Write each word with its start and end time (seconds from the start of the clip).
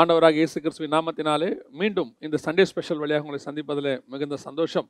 ஆண்டவராக 0.00 0.36
இயேசு 0.40 0.58
கிறிஸ்துவின் 0.62 0.94
நாமத்தினாலே 0.94 1.48
மீண்டும் 1.80 2.08
இந்த 2.26 2.36
சண்டே 2.46 2.64
ஸ்பெஷல் 2.70 2.98
வழியாக 3.02 3.24
உங்களை 3.24 3.38
சந்திப்பதில் 3.44 3.88
மிகுந்த 4.12 4.36
சந்தோஷம். 4.36 4.88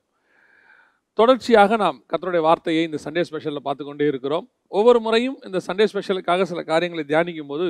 தொடர்ச்சியாக 1.19 1.77
நாம் 1.83 1.99
கத்தருடைய 2.13 2.43
வார்த்தையை 2.47 2.81
இந்த 2.89 2.99
சண்டே 3.05 3.23
ஸ்பெஷலில் 3.29 3.65
பார்த்து 3.67 3.85
கொண்டே 3.85 4.07
இருக்கிறோம். 4.13 4.47
ஒவ்வொரு 4.79 5.01
முறையும் 5.05 5.37
இந்த 5.49 5.59
சண்டே 5.67 5.85
ஸ்பெஷலுக்காக 5.93 6.47
சில 6.53 6.63
காரியங்களை 6.73 7.05
தியானிக்கும் 7.13 7.53
போது 7.53 7.69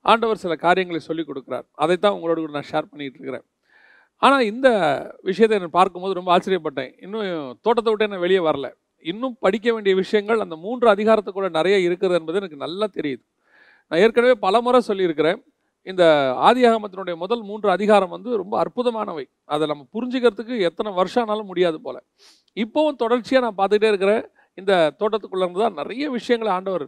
ஆண்டவர் 0.00 0.42
சில 0.44 0.56
காரியங்களை 0.64 1.00
சொல்லிக் 1.08 1.28
கொடுக்குறார். 1.30 1.66
அதைத்தான் 1.84 2.16
உங்களோட 2.16 2.38
கூட 2.40 2.52
நான் 2.58 2.68
ஷேர் 2.72 2.90
பண்ணிகிட்டு 2.90 3.18
இருக்கிறேன். 3.18 3.46
ஆனால் 4.22 4.44
இந்த 4.52 4.68
விஷயத்தை 5.30 5.58
நான் 5.58 5.76
பார்க்கும்போது 5.78 6.18
ரொம்ப 6.20 6.32
ஆச்சரியப்பட்டேன். 6.36 6.90
இன்னும் 7.04 7.24
தோட்டத்தை 7.66 7.90
விட்டு 7.92 8.12
நான் 8.14 8.24
வெளியே 8.26 8.42
வரல. 8.48 8.68
இன்னும் 9.12 9.38
படிக்க 9.46 9.68
வேண்டிய 9.76 9.94
விஷயங்கள் 10.02 10.44
அந்த 10.46 10.56
மூன்று 10.66 10.88
அதிகாரத்துக்குள்ள 10.94 11.50
நிறைய 11.60 11.78
இருக்குது 11.88 12.18
என்பது 12.20 12.42
எனக்கு 12.42 12.62
நல்லா 12.66 12.88
தெரியுது. 12.98 13.24
நான் 13.90 14.02
ஏற்கனவே 14.04 14.36
பல 14.46 14.60
முறை 14.66 14.80
சொல்லியிருக்கிறேன். 14.90 15.40
இந்த 15.90 16.02
ஆதியாகமத்தினுடைய 16.48 17.14
முதல் 17.22 17.42
மூன்று 17.48 17.68
அதிகாரம் 17.76 18.12
வந்து 18.14 18.30
ரொம்ப 18.42 18.54
அற்புதமானவை. 18.62 19.24
அதை 19.54 19.64
நம்ம 19.70 19.82
புரிஞ்சுக்கிறதுக்கு 19.94 20.56
எத்தனை 20.68 20.90
வருஷம் 20.98 21.22
ஆனாலும் 21.24 21.48
முடியாது 21.50 21.78
போல. 21.86 21.96
இப்போவும் 22.56 22.98
தொடர்ச்சியாக 23.02 23.44
நான் 23.44 23.58
பார்த்துக்கிட்டே 23.60 23.92
இருக்கிறேன். 23.92 24.24
இந்த 24.60 24.72
தோட்டத்துக்குள்ளே 25.00 25.44
இருந்து 25.46 25.62
தான் 25.64 25.78
நிறைய 25.80 26.04
விஷயங்களை 26.16 26.50
ஆண்டவர் 26.56 26.84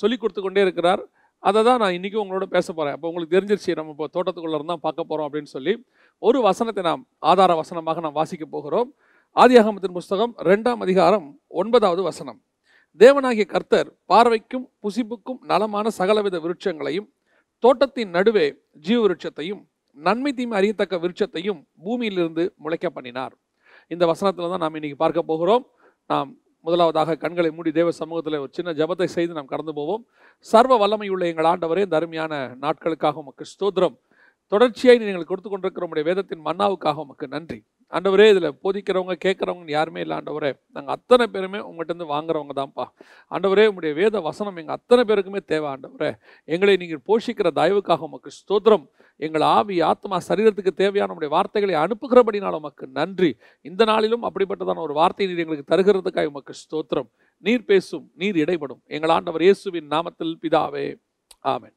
சொல்லி 0.00 0.16
கொடுத்து 0.16 0.42
கொண்டே 0.42 0.62
இருக்கிறார். 0.66 1.02
அதை 1.48 1.60
தான் 1.68 1.80
நான் 1.82 1.94
இன்றைக்கும் 1.96 2.22
உங்களோட 2.24 2.46
பேச 2.56 2.66
போகிறேன் 2.72 2.94
அப்போ 2.96 3.08
உங்களுக்கு 3.10 3.34
தெரிஞ்சிருச்சு 3.36 3.76
நம்ம 3.78 3.92
இப்போ 3.94 4.06
தோட்டத்துக்குள்ளே 4.16 4.58
இருந்தால் 4.58 4.82
பார்க்க 4.86 5.10
போகிறோம் 5.10 5.26
அப்படின்னு 5.28 5.50
சொல்லி. 5.56 5.74
ஒரு 6.22 6.38
வசனத்தை 6.48 6.82
நாம் 6.90 7.02
ஆதார 7.30 7.54
வசனமாக 7.62 8.02
நாம் 8.06 8.18
வாசிக்க 8.20 8.44
போகிறோம். 8.56 8.88
ஆதியாகமத்தின் 9.36 9.96
புஸ்தகம் 9.98 10.32
ரெண்டாம் 10.50 10.82
அதிகாரம் 10.86 11.26
ஒன்பதாவது 11.62 12.02
வசனம். 12.10 12.38
தேவனாகிய 13.00 13.46
கர்த்தர் 13.52 13.88
பார்வைக்கும் 14.12 14.66
புசிப்புக்கும் 14.84 15.40
நலமான 15.52 15.86
சகலவித 15.98 16.36
விருட்சங்களையும் 16.44 17.08
தோட்டத்தின் 17.64 18.14
நடுவே 18.16 18.46
ஜீவ 18.86 18.98
விருட்சத்தையும் 19.02 19.60
நன்மை 19.96 20.30
தீமை 20.38 20.54
அறியத்தக்க 20.58 20.94
விருட்சத்தையும் 21.02 21.60
பூமியிலிருந்து 21.84 22.44
முளைக்க 22.64 22.86
பண்ணினார் 22.96 23.34
இந்த 23.94 24.04
வசனத்தில் 24.10 24.52
தான் 24.52 24.62
நாம் 24.64 24.76
இன்னைக்கு 24.78 24.98
பார்க்க 25.02 25.30
போகிறோம். 25.30 25.64
நாம் 26.10 26.30
முதலாவதாக 26.66 27.16
கண்களை 27.22 27.50
மூடி 27.56 27.70
தேவ 27.78 27.88
சமூகத்தில் 28.00 28.36
ஒரு 28.42 28.50
சின்ன 28.58 28.70
ஜபத்தை 28.80 29.08
செய்து 29.14 29.32
நாம் 29.38 29.50
கடந்து 29.52 29.72
போவோம். 29.78 30.02
சர்வ 30.46 30.78
வல்லமையுள்ள 30.82 31.24
எங்கள் 31.32 31.48
ஆண்டவரே 31.52 31.84
இந்த 31.86 31.96
அருமையான 32.00 32.32
நாட்களுக்காக 32.64 33.22
உமக்கு 33.24 33.46
ஸ்தோத்திரம். 33.52 33.96
தொடர்ச்சியாக 34.52 35.04
நீங்கள் 35.08 35.30
கொடுத்து 35.30 35.50
கொண்டிருக்கிற 35.50 35.86
உடைய 35.90 36.06
வேதத்தின் 36.10 36.44
மன்னாவுக்காக 36.48 37.04
உமக்கு 37.06 37.28
நன்றி. 37.36 37.60
ஆண்டவரே 37.92 38.26
இதில் 38.32 38.48
போதிக்கிறவங்க 38.62 39.14
கேட்குறவங்க 39.24 39.70
யாருமே 39.70 40.00
இல்லை 40.00 40.16
ஆண்டவரே. 40.16 40.50
நாங்கள் 40.76 40.94
அத்தனை 40.94 41.26
பேருமே 41.34 41.58
உங்கள்கிட்ட 41.58 41.92
இருந்து 41.92 42.08
வாங்குறவங்க 42.12 42.54
தான்ப்பா. 42.60 42.84
ஆண்டவரே 43.30 43.66
உங்களுடைய 43.70 43.94
வேத 44.00 44.20
வசனம் 44.20 44.56
எங்கள் 44.56 44.76
அத்தனை 44.78 45.04
பேருக்குமே 45.10 45.40
தேவை 45.52 45.68
ஆண்டவரே. 45.72 46.10
எங்களை 46.44 46.76
நீங்கள் 46.76 47.02
போஷிக்கிற 47.08 47.50
தயவுக்காக 47.60 48.08
உமக்கு 48.08 48.30
ஸ்தோத்திரம். 48.40 48.86
எங்கள் 49.16 49.46
ஆவி 49.56 49.80
ஆத்மா 49.90 50.18
சரீரத்துக்கு 50.28 50.72
தேவையான 50.82 51.14
உடைய 51.14 51.32
வார்த்தைகளை 51.36 51.76
அனுப்புகிறபடினால் 51.84 52.58
உமக்கு 52.60 52.86
நன்றி. 52.88 53.36
இந்த 53.62 53.84
நாளிலும் 53.84 54.26
அப்படிப்பட்டதான 54.30 54.84
ஒரு 54.86 54.92
வார்த்தை 54.92 55.26
நீர் 55.26 55.44
எங்களுக்கு 55.44 55.70
தருகிறதுக்காக 55.74 56.32
உமக்கு 56.34 56.54
ஸ்தோத்திரம். 56.64 57.10
நீர் 57.38 57.64
பேசும் 57.64 58.10
நீர் 58.14 58.36
இடைப்படும் 58.36 58.82
எங்கள் 58.86 59.10
ஆண்டவர் 59.10 59.42
இயேசுவின் 59.42 59.88
நாமத்தில் 59.96 60.36
பிதாவே. 60.42 60.86
ஆமேன். 61.54 61.76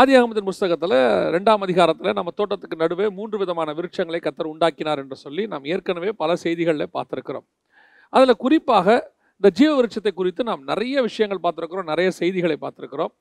ஆதியாகமத்தின் 0.00 0.46
புஸ்தகத்தில் 0.48 0.94
ரெண்டாம் 1.34 1.64
அதிகாரத்தில் 1.64 2.14
நம்ம 2.18 2.30
தோட்டத்துக்கு 2.38 2.76
நடுவே 2.82 3.06
மூன்று 3.16 3.36
விதமான 3.40 3.70
விருட்சங்களை 3.78 4.20
கத்தர் 4.26 4.48
உண்டாக்கினார் 4.52 5.00
என்று 5.02 5.16
சொல்லி 5.24 5.42
நாம் 5.52 5.66
ஏற்கனவே 5.72 6.10
பல 6.22 6.36
செய்திகளில் 6.44 6.92
பார்த்துருக்கிறோம். 6.96 7.44
அதில் 8.12 8.40
குறிப்பாக 8.44 8.86
இந்த 9.40 9.50
ஜீவ 9.58 9.70
விருட்சத்தை 9.78 10.12
குறித்து 10.20 10.42
நாம் 10.50 10.62
நிறைய 10.70 11.02
விஷயங்கள் 11.08 11.42
பார்த்துருக்குறோம் 11.44 11.90
நிறைய 11.92 12.08
செய்திகளை 12.20 12.56
பார்த்துருக்குறோம். 12.64 13.12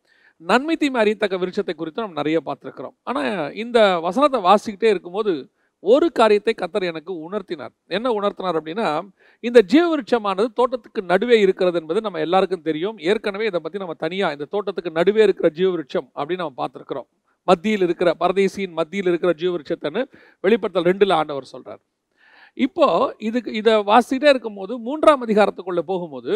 நன்மை 0.42 0.76
தீமை 0.82 1.00
அறியத்தக்க 1.04 1.36
விருட்சத்தை 1.42 1.76
குறித்து 1.82 2.04
நாம் 2.06 2.18
நிறைய 2.22 2.38
பார்த்துருக்குறோம். 2.48 2.96
ஆனால் 3.10 3.52
இந்த 3.64 3.80
வசனத்தை 4.08 4.42
வாசிக்கிட்டே 4.50 4.90
இருக்கும்போது 4.94 5.34
ஒரு 5.84 6.08
காரியத்தை 6.20 6.54
கத்தர் 6.62 6.86
எனக்கு 6.90 7.12
உணர்த்தினார். 7.28 7.74
என்ன 7.98 8.08
உணர்த்தினார் 8.18 8.58
அப்படின்னா 8.60 8.88
இந்த 9.44 9.60
ஜீவ 9.72 9.86
விருட்சமானது 9.92 10.50
தோட்டத்துக்கு 10.60 11.02
நடுவே 11.12 11.38
இருக்கிறது 11.46 11.80
என்பது 11.82 12.02
நம்ம 12.06 12.20
எல்லாருக்கும் 12.26 12.68
தெரியும். 12.70 12.98
ஏற்கனவே 13.12 13.46
இதை 13.52 13.60
பற்றி 13.64 13.80
நம்ம 13.84 13.96
தனியாக 14.06 14.36
இந்த 14.38 14.48
தோட்டத்துக்கு 14.56 14.92
நடுவே 15.00 15.24
இருக்கிற 15.28 15.50
ஜீவ 15.58 15.70
விருட்சம் 15.76 16.08
அப்படின்னு 16.18 16.44
நம்ம 16.44 16.60
பார்த்துருக்குறோம். 16.64 17.08
மத்தியில் 17.48 17.86
இருக்கிற 17.86 18.10
பரதேசியின் 18.24 18.76
மத்தியில் 18.80 19.10
இருக்கிற 19.12 19.32
ஜீவ 19.42 19.52
விருட்சத்தைன்னு 19.56 20.02
வெளிப்படுத்தல் 20.44 20.88
ரெண்டில் 20.90 21.18
ஆண்டவர் 21.20 21.52
சொல்கிறார் 21.54 21.82
இப்போ 22.58 22.88
இதுக்கு 23.28 23.52
இதை 23.60 23.74
வாசிக்கிட்டே 23.92 24.30
இருக்கும்போது 24.34 24.74
மூன்றாம் 24.88 25.24
அதிகாரத்துக்குள்ளே 25.26 25.84
போகும்போது 25.92 26.34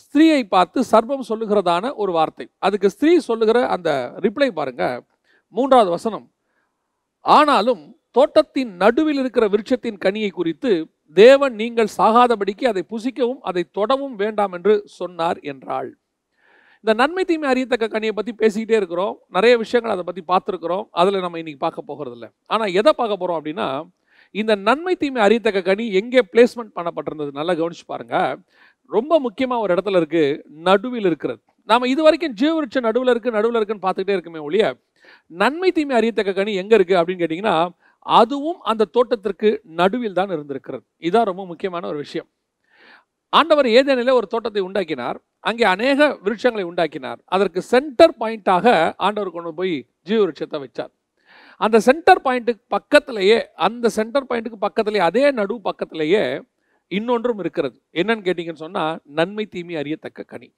ஸ்திரீயை 0.00 0.42
பார்த்து 0.54 0.78
சர்வம் 0.90 1.28
சொல்லுகிறதான 1.30 1.84
ஒரு 2.02 2.12
வார்த்தை. 2.12 2.46
அதுக்கு 2.66 2.88
ஸ்திரீ 2.94 3.12
சொல்லுகிற 3.28 3.58
அந்த 3.74 3.90
ரிப்ளை 4.24 4.48
பாருங்க. 4.58 4.84
மூன்றாவது 5.54 5.90
வசனம். 5.96 6.26
ஆனாலும் 7.24 7.82
தோட்டத்தின் 8.16 8.72
நடுவில் 8.82 9.20
இருக்கிற 9.22 9.44
விருட்சத்தின் 9.52 10.02
கனியை 10.04 10.30
குறித்து 10.38 10.70
தேவன் 11.16 11.54
நீங்கள் 11.62 11.90
சாகாதபடிக்கு 11.98 12.64
அதை 12.70 12.82
புசிக்கவும் 12.92 13.40
அதை 13.48 13.62
தொடவும் 13.78 14.16
வேண்டாம் 14.22 14.54
என்று 14.58 14.74
சொன்னார் 14.98 15.38
என்றாள். 15.52 15.90
இந்த 16.84 16.92
நன்மை 17.00 17.24
தீமை 17.30 17.46
அறியத்தக்க 17.50 17.86
கனியை 17.94 18.14
பற்றி 18.14 18.32
பேசிக்கிட்டே 18.40 18.76
இருக்கிறோம். 18.80 19.14
நிறைய 19.36 19.54
விஷயங்கள் 19.62 19.94
அதை 19.94 20.04
பற்றி 20.06 20.22
பார்த்துருக்குறோம். 20.30 20.84
அதில் 21.00 21.24
நம்ம 21.24 21.38
இன்றைக்கி 21.42 21.60
பார்க்க 21.66 21.90
போகிறது 21.90 22.16
இல்லை 22.18 22.28
ஆனால் 22.52 22.72
எதை 22.80 22.92
பார்க்க 23.00 23.20
போகிறோம் 23.22 23.38
அப்படின்னா 23.40 23.68
இந்த 24.34 24.52
நன்மை 24.68 24.94
தீமை 25.02 25.20
அறியத்தக்க 25.26 25.60
கனி 25.68 25.84
எங்கே 26.00 26.20
பிளேஸ்மெண்ட் 26.32 26.76
பண்ணப்பட்டிருந்தது 26.76 27.32
நல்லா 27.38 27.54
கவனிச்சு 27.60 27.86
பாருங்கள் 27.92 28.36
ரொம்ப 28.90 29.18
முக்கியமாக 29.26 29.64
ஒரு 29.64 29.72
இடத்துல 29.74 30.00
இருக்கு 30.00 30.24
நடுவில் 30.68 31.08
இருக்கிறது. 31.10 31.40
நாம 31.68 31.88
இது 31.94 32.02
வரைக்கும் 32.06 32.34
ஜீவவிருட்ச 32.40 32.80
நடுவில் 32.88 33.12
இருக்கு 33.12 33.36
நடுவில் 33.36 33.58
இருக்குன்னு 33.58 33.84
பார்த்துக்கிட்டே 33.84 34.16
இருக்குமே 34.16 34.40
ஒழிய 34.48 34.64
நன்மை 35.42 35.70
தீமை 35.76 35.94
அறியத்தக்க 36.00 36.32
கனி 36.38 36.52
எங்கே 36.62 36.76
இருக்குது 36.78 36.98
அப்படின்னு 37.00 37.22
கேட்டிங்கன்னா 37.22 37.56
அதுவும் 38.06 38.60
அந்த 38.70 38.88
தோட்டத்திற்கு 38.96 39.48
நடுவில் 39.80 40.18
தான் 40.20 40.32
இருந்திருக்கிறது. 40.36 40.84
இதுதான் 41.06 41.28
ரொம்ப 41.30 41.42
முக்கியமான 41.50 41.86
ஒரு 41.92 41.98
விஷயம். 42.04 42.28
ஆண்டவர் 43.32 43.68
ஏதேனில் 43.78 44.18
ஒரு 44.20 44.26
தோட்டத்தை 44.32 44.62
உண்டாக்கினார். 44.68 45.18
அங்கே 45.50 45.64
அநேக 45.74 46.08
விருட்சங்களை 46.24 46.64
உண்டாக்கினார். 46.70 47.20
அதற்கு 47.34 47.60
சென்டர் 47.72 48.16
பாயிண்டாக 48.20 48.66
ஆண்டவர் 49.06 49.34
கொண்டு 49.36 49.52
போய் 49.60 49.74
ஜீவ 50.08 50.18
விருட்சத்தை 50.22 50.58
வச்சார். 50.64 50.92
அந்த 51.60 51.76
சென்டர் 51.86 52.22
பாயிண்ட்டுக்கு 52.24 52.64
பக்கத்திலேயே 52.76 53.38
அந்த 53.66 53.86
சென்டர் 53.98 54.26
பாயிண்ட்டுக்கு 54.28 54.64
பக்கத்திலேயே 54.66 55.04
அதே 55.10 55.24
நடு 55.38 55.54
பக்கத்திலேயே 55.68 56.22
இன்னொன்றும் 56.90 57.40
இருக்கிறது. 57.42 57.76
என்னன்னு 58.00 58.26
கேட்டிங்கன்னு 58.26 58.64
சொன்னால் 58.66 58.98
நன்மை 59.18 59.44
தீமை 59.54 59.76
அறியத்தக்க 59.82 60.24
கனி. 60.32 60.48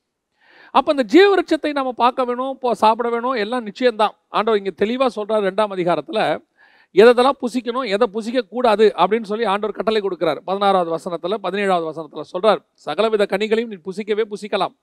அப்போ 0.74 0.88
அந்த 0.94 1.04
ஜீவ 1.12 1.26
விருட்சத்தை 1.32 1.70
நம்ம 1.78 1.90
பார்க்க 2.02 2.28
வேணும் 2.28 2.52
இப்போ 2.54 2.70
சாப்பிட 2.82 3.08
வேணும் 3.14 3.36
எல்லாம் 3.42 3.66
நிச்சயம்தான். 3.68 4.14
ஆண்டவர் 4.36 4.60
இங்கே 4.60 4.74
தெளிவாக 4.82 5.10
சொல்கிறார் 5.16 5.46
ரெண்டாம் 5.48 5.74
அதிகாரத்தில் 5.76 6.22
எதெல்லாம் 6.94 7.38
புசிக்கணும் 7.42 7.86
எதை 7.94 8.06
புசிக்க 8.16 8.40
கூடாது 8.54 8.86
அப்படின்னு 9.02 9.28
சொல்லி 9.30 9.46
ஆண்டவர் 9.52 9.76
கட்டளை 9.78 10.00
கொடுக்கிறார். 10.02 10.40
பதினாறாவது 10.48 10.90
வசனத்தில் 10.96 11.36
பதினேழாவது 11.46 11.86
வசனத்தில் 11.90 12.30
சொல்றார் 12.32 12.60
சகலவித 12.86 13.24
கனிகளையும் 13.32 13.72
நீ 13.74 13.78
புசிக்கவே 13.88 14.24
புசிக்கலாம். 14.32 14.74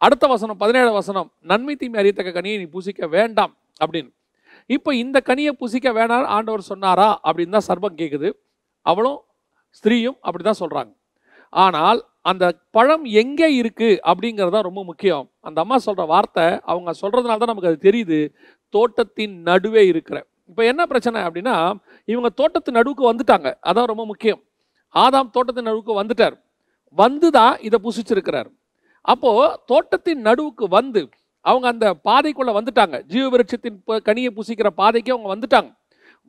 அடுத்த 0.00 0.24
வசனம் 0.34 0.58
பதினேழாவது 0.62 0.98
வசனம் 1.02 1.28
நன்மை 1.50 1.74
தீமை 1.80 1.98
அறியத்தக்க 2.02 2.32
கனியை 2.38 2.56
நீ 2.62 2.66
புசிக்க 2.76 3.08
வேண்டாம். 3.16 3.52
அப்படின்னு. 3.84 4.10
இப்போ 4.70 4.90
இந்த 5.04 5.18
கனியை 5.28 5.52
புசிக்க 5.62 5.88
வேணாம் 5.98 6.28
ஆண்டவர் 6.36 6.68
சொன்னாரா 6.72 7.08
அப்படின்னு 7.28 7.56
தான் 7.56 7.68
சர்பம் 7.70 7.98
கேட்குது 8.00 8.28
அவளும் 8.86 9.18
ஸ்திரீயும் 9.78 10.18
அப்படி 10.26 10.44
தான் 10.44 10.62
சொல்கிறாங்க 10.62 10.92
ஆனால் 11.52 11.98
அந்த 12.30 12.44
பழம் 12.76 13.04
எங்கே 13.22 13.48
இருக்குது 13.60 13.98
அப்படிங்கிறது 14.10 14.54
தான் 14.54 14.66
ரொம்ப 14.68 14.80
முக்கியம். 14.90 15.26
அந்த 15.48 15.58
அம்மா 15.64 15.76
சொல்கிற 15.86 16.04
வார்த்தை 16.14 16.46
அவங்க 16.72 16.92
சொல்கிறதுனால 17.02 17.40
தான் 17.42 17.52
நமக்கு 17.52 17.70
அது 17.72 17.78
தெரியுது. 17.88 18.18
தோட்டத்தின் 18.74 19.36
நடுவே 19.48 19.84
இருக்கிற 19.92 20.18
இப்போ 20.50 20.62
என்ன 20.70 20.82
பிரச்சனை 20.90 21.18
அப்படின்னா 21.26 21.54
இவங்க 22.12 22.28
தோட்டத்து 22.40 22.76
நடுவுக்கு 22.78 23.04
வந்துட்டாங்க. 23.10 23.48
அதான் 23.70 23.90
ரொம்ப 23.92 24.04
முக்கியம். 24.10 24.40
ஆதாம் 24.94 25.30
தோட்டத்தின் 25.36 25.68
நடுவுக்கு 25.68 25.94
வந்துட்டார். 26.00 26.36
வந்து 26.96 27.28
தான் 27.38 27.54
இதை 27.68 27.78
புசிச்சிருக்கிறார். 27.86 28.50
அப்போ 29.12 29.30
தோட்டத்தின் 29.70 30.22
நடுவுக்கு 30.28 30.66
வந்து 30.78 31.00
அவங்க 31.44 31.66
அந்த 31.72 31.86
பாதைக்குள்ளே 32.08 32.52
வந்துட்டாங்க. 32.58 32.96
ஜீவ 33.12 33.24
விருட்சத்தின் 33.32 33.76
கனியை 34.08 34.30
புசிக்கிற 34.38 34.68
பாதைக்கு 34.80 35.10
அவங்க 35.14 35.28
வந்துட்டாங்க. 35.34 35.70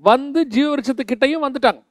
வந்து 0.04 0.40
ஜீவ 0.56 0.66
விருட்சத்துக்கிட்டையும் 0.72 1.46
வந்துட்டாங்க. 1.46 1.82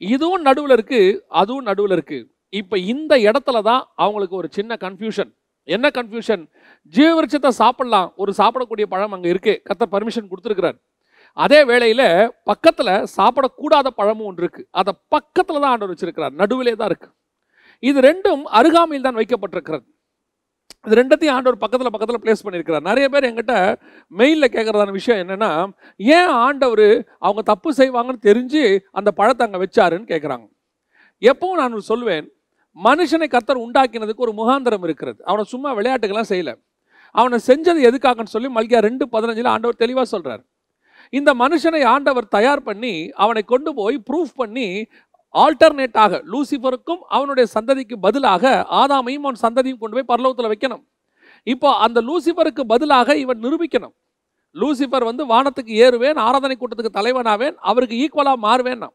இதுவும் 0.00 0.44
நடுவில் 0.48 0.74
இருக்குது 0.76 1.18
அதுவும் 1.40 1.66
நடுவில் 1.70 1.94
இருக்குது 1.96 2.26
இப்போ 2.52 2.76
இந்த 2.92 3.12
இடத்துல 3.28 3.58
தான் 3.70 3.82
அவங்களுக்கு 4.04 4.36
ஒரு 4.40 4.48
சின்ன 4.56 4.76
கன்ஃபியூஷன் 4.84 5.30
என்ன 5.68 5.86
கன்ஃபியூஷன் 5.98 6.44
ஜீவ 6.94 7.10
விருட்சத்தை 7.16 7.50
ஒரு 8.22 8.32
சாப்பிடக்கூடிய 8.40 8.86
பழம் 8.94 9.14
அங்கே 9.16 9.28
இருக்குது 9.34 9.60
கத்த 9.68 9.84
பர்மிஷன் 9.94 10.30
கொடுத்துருக்குறாரு. 10.30 10.78
அதே 11.36 11.60
வேளையில் 11.70 12.06
பக்கத்தில் 12.50 12.92
சாப்பிடக்கூடாத 13.16 13.88
பழமும் 14.00 14.28
ஒன்று 14.30 14.44
இருக்குது 14.44 14.68
அதை 14.80 14.92
பக்கத்தில் 15.14 15.62
தான் 15.62 15.72
ஆண்டவர் 15.72 15.92
வச்சிருக்கிறார். 15.92 16.34
நடுவிலே 16.40 16.74
தான் 16.80 16.90
இருக்குது 16.92 17.16
இது 17.82 17.98
ரெண்டும் 18.08 18.42
அருகாமையில் 18.58 19.06
தான் 19.08 19.18
வைக்கப்பட்டிருக்கிறது. 19.20 19.84
இது 20.86 20.96
ரெண்டத்தையும் 21.00 21.34
ஆண்டவர் 21.36 21.60
பக்கத்தில் 21.62 21.92
பக்கத்தில் 21.94 22.22
பிளேஸ் 22.24 22.42
பண்ணியிருக்கிறார். 22.44 22.84
நிறைய 22.88 23.06
பேர் 23.12 23.26
எங்கிட்ட 23.28 23.54
மெயிலில் 24.12 24.52
கேட்குறதான 24.54 24.92
விஷயம் 24.98 25.20
என்னென்னா 25.22 25.50
ஏன் 26.00 26.32
ஆண்டவர் 26.44 26.88
அவங்க 27.26 27.42
தப்பு 27.52 27.70
செய்வாங்கன்னு 27.80 28.26
தெரிஞ்சு 28.28 28.62
அந்த 28.98 29.10
பழத்தை 29.18 29.44
அங்கே 29.46 29.62
வச்சாருன்னு 29.64 30.10
கேட்குறாங்க 30.12 30.46
எப்பவும் 31.22 31.60
நான் 31.60 31.88
சொல்லுவேன் 31.92 32.26
மனுஷனை 32.76 33.26
கத்தர் 33.34 33.64
உண்டாக்கினதுக்கு 33.66 34.24
ஒரு 34.26 34.32
முகாந்திரம் 34.40 34.84
இருக்கிறது. 34.88 35.18
அவனை 35.28 35.44
சும்மா 35.52 35.70
விளையாட்டுக்கெல்லாம் 35.78 36.30
செய்யல. 36.32 36.52
அவனை 37.14 37.38
செஞ்சது 37.48 37.80
எதுக்காகன்னு 37.88 38.34
சொல்லி 38.34 38.48
மல்கியா 38.56 38.80
ரெண்டு 38.88 39.04
பதினஞ்சில் 39.14 39.52
ஆண்டவர் 39.54 39.80
தெளிவாக 39.82 40.06
சொல்கிறார் 40.12 40.42
இந்த 41.10 41.34
மனுஷனை 41.34 41.84
ஆண்டவர் 41.84 42.28
தயார் 42.28 42.62
பண்ணி 42.62 43.10
அவனை 43.10 43.42
கொண்டு 43.42 43.74
போய் 43.74 44.02
ப்ரூஃப் 44.10 44.34
பண்ணி 44.34 44.86
ஆல்டர்னேட்டாக 45.34 46.22
லூசிஃபருக்கும் 46.32 47.02
அவனுடைய 47.08 47.50
சந்ததிக்கு 47.60 47.96
பதிலாக 48.00 48.66
ஆதாமையும் 48.70 49.26
அவன் 49.26 49.42
சந்ததியும் 49.42 49.78
கொண்டு 49.78 50.04
போய் 50.04 50.10
பரலோகத்தில் 50.12 50.52
வைக்கணும். 50.52 50.82
இப்போ 51.42 51.74
அந்த 51.74 52.02
லூசிஃபருக்கு 52.02 52.60
பதிலாக 52.60 53.16
இவன் 53.16 53.40
நிரூபிக்கணும். 53.40 53.94
லூசிஃபர் 54.54 55.04
வந்து 55.04 55.26
வானத்துக்கு 55.26 55.74
ஏறுவேன் 55.84 56.18
ஆராதனை 56.18 56.56
கூட்டத்துக்கு 56.60 56.96
தலைவனாவேன் 56.98 57.54
அவருக்கு 57.54 57.96
ஈக்குவலாக 57.96 58.36
மாறுவேன் 58.42 58.88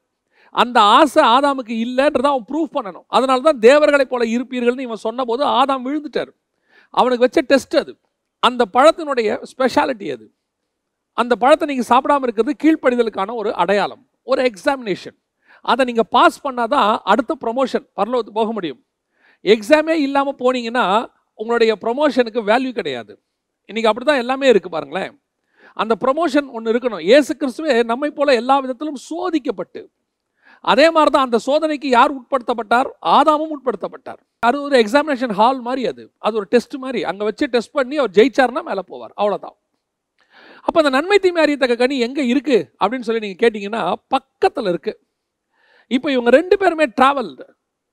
அந்த 0.51 0.81
ஆசை 0.81 1.23
ஆதாமுக்கு 1.23 1.73
இல்லைன்றதை 1.85 2.25
அவன் 2.25 2.45
ப்ரூஃப் 2.51 2.75
பண்ணணும். 2.75 3.05
அதனால 3.07 3.39
தான் 3.39 3.59
தேவர்களைப் 3.59 4.09
போல 4.09 4.25
இருப்பீர்கள்னு 4.25 4.79
இவன் 4.79 4.95
சொன்னபோது 4.95 5.45
ஆதாம் 5.45 5.85
விழுந்துட்டார். 5.85 6.29
அவனுக்கு 6.89 7.19
வச்ச 7.19 7.41
டெஸ்ட் 7.41 7.75
அது. 7.75 7.97
அந்த 8.39 8.65
பழத்தினுடைய 8.73 9.43
ஸ்பெஷாலிட்டி 9.57 10.11
அது. 10.13 10.34
அந்த 11.21 11.33
பழத்தை 11.41 11.65
நீங்கள் 11.71 11.89
சாப்பிடாம 11.91 12.25
இருக்கிறது 12.27 12.53
கீழ்ப்படிதலுக்கான 12.63 13.35
ஒரு 13.41 13.51
அடையாளம் 13.63 14.03
ஒரு 14.31 14.41
எக்ஸாமினேஷன் 14.49 15.17
அதை 15.71 15.83
நீங்கள் 15.89 16.09
பாஸ் 16.15 16.39
பண்ணால் 16.45 16.71
தான் 16.75 16.89
அடுத்த 17.11 17.33
ப்ரொமோஷன் 17.43 17.85
பரலோகத்து 17.97 18.33
போக 18.39 18.49
முடியும். 18.57 18.79
எக்ஸாமே 19.53 19.95
இல்லாமல் 20.07 20.39
போனீங்கன்னா 20.41 20.85
உங்களுடைய 21.39 21.71
ப்ரொமோஷனுக்கு 21.83 22.41
வேல்யூ 22.49 22.71
கிடையாது. 22.79 23.13
இன்றைக்கி 23.69 23.89
அப்படி 23.91 24.05
தான் 24.09 24.21
எல்லாமே 24.23 24.47
இருக்குது 24.51 24.75
பாருங்களேன். 24.75 25.13
அந்த 25.81 25.93
ப்ரொமோஷன் 26.03 26.47
ஒன்று 26.57 26.71
இருக்கணும். 26.73 27.03
ஏசு 27.15 27.31
கிறிஸ்துவே 27.39 27.73
நம்மை 27.91 28.09
போல 28.19 28.35
எல்லா 28.41 28.55
விதத்திலும் 28.63 28.99
சோதிக்கப்பட்டு 29.09 29.83
அதே 30.71 30.85
மாதிரி 30.95 31.11
தான் 31.15 31.25
அந்த 31.27 31.37
சோதனைக்கு 31.47 31.87
யார் 31.95 32.15
உட்படுத்தப்பட்டார்? 32.19 32.87
ஆதாமும் 33.17 33.51
உட்படுத்தப்பட்டார். 33.55 34.21
அது 34.47 34.57
ஒரு 34.67 34.75
எக்ஸாமினேஷன் 34.83 35.33
ஹால் 35.39 35.59
மாதிரி 35.67 35.83
அது. 35.91 36.03
அது 36.27 36.33
ஒரு 36.39 36.47
டெஸ்ட் 36.53 36.75
மாதிரி. 36.83 37.01
அங்கே 37.09 37.23
வச்சு 37.29 37.45
டெஸ்ட் 37.55 37.75
பண்ணி 37.79 37.95
அவர் 38.01 38.15
ஜெயிச்சார்னா 38.17 38.63
மேலே 38.69 38.83
போவார். 38.91 39.13
அவ்வளோதான் 39.21 39.55
அப்போ 40.65 40.77
அந்த 40.81 40.91
நன்மை 40.91 41.17
தீமை 41.17 41.41
அறியத்தக்க 41.41 41.75
கனி 41.75 41.95
எங்கே 41.99 42.23
இருக்குது 42.29 42.65
அப்படின்னு 42.81 43.07
சொல்லி 43.07 43.23
நீங்கள் 43.23 43.41
கேட்டிங்கன்னா 43.43 43.83
பக்கத்தில் 44.07 44.69
இருக்குது 44.71 44.99
இப்போ 45.91 46.07
இவங்க 46.11 46.29
ரெண்டு 46.29 46.55
பேருமே 46.57 46.85
ட்ராவல் 46.97 47.31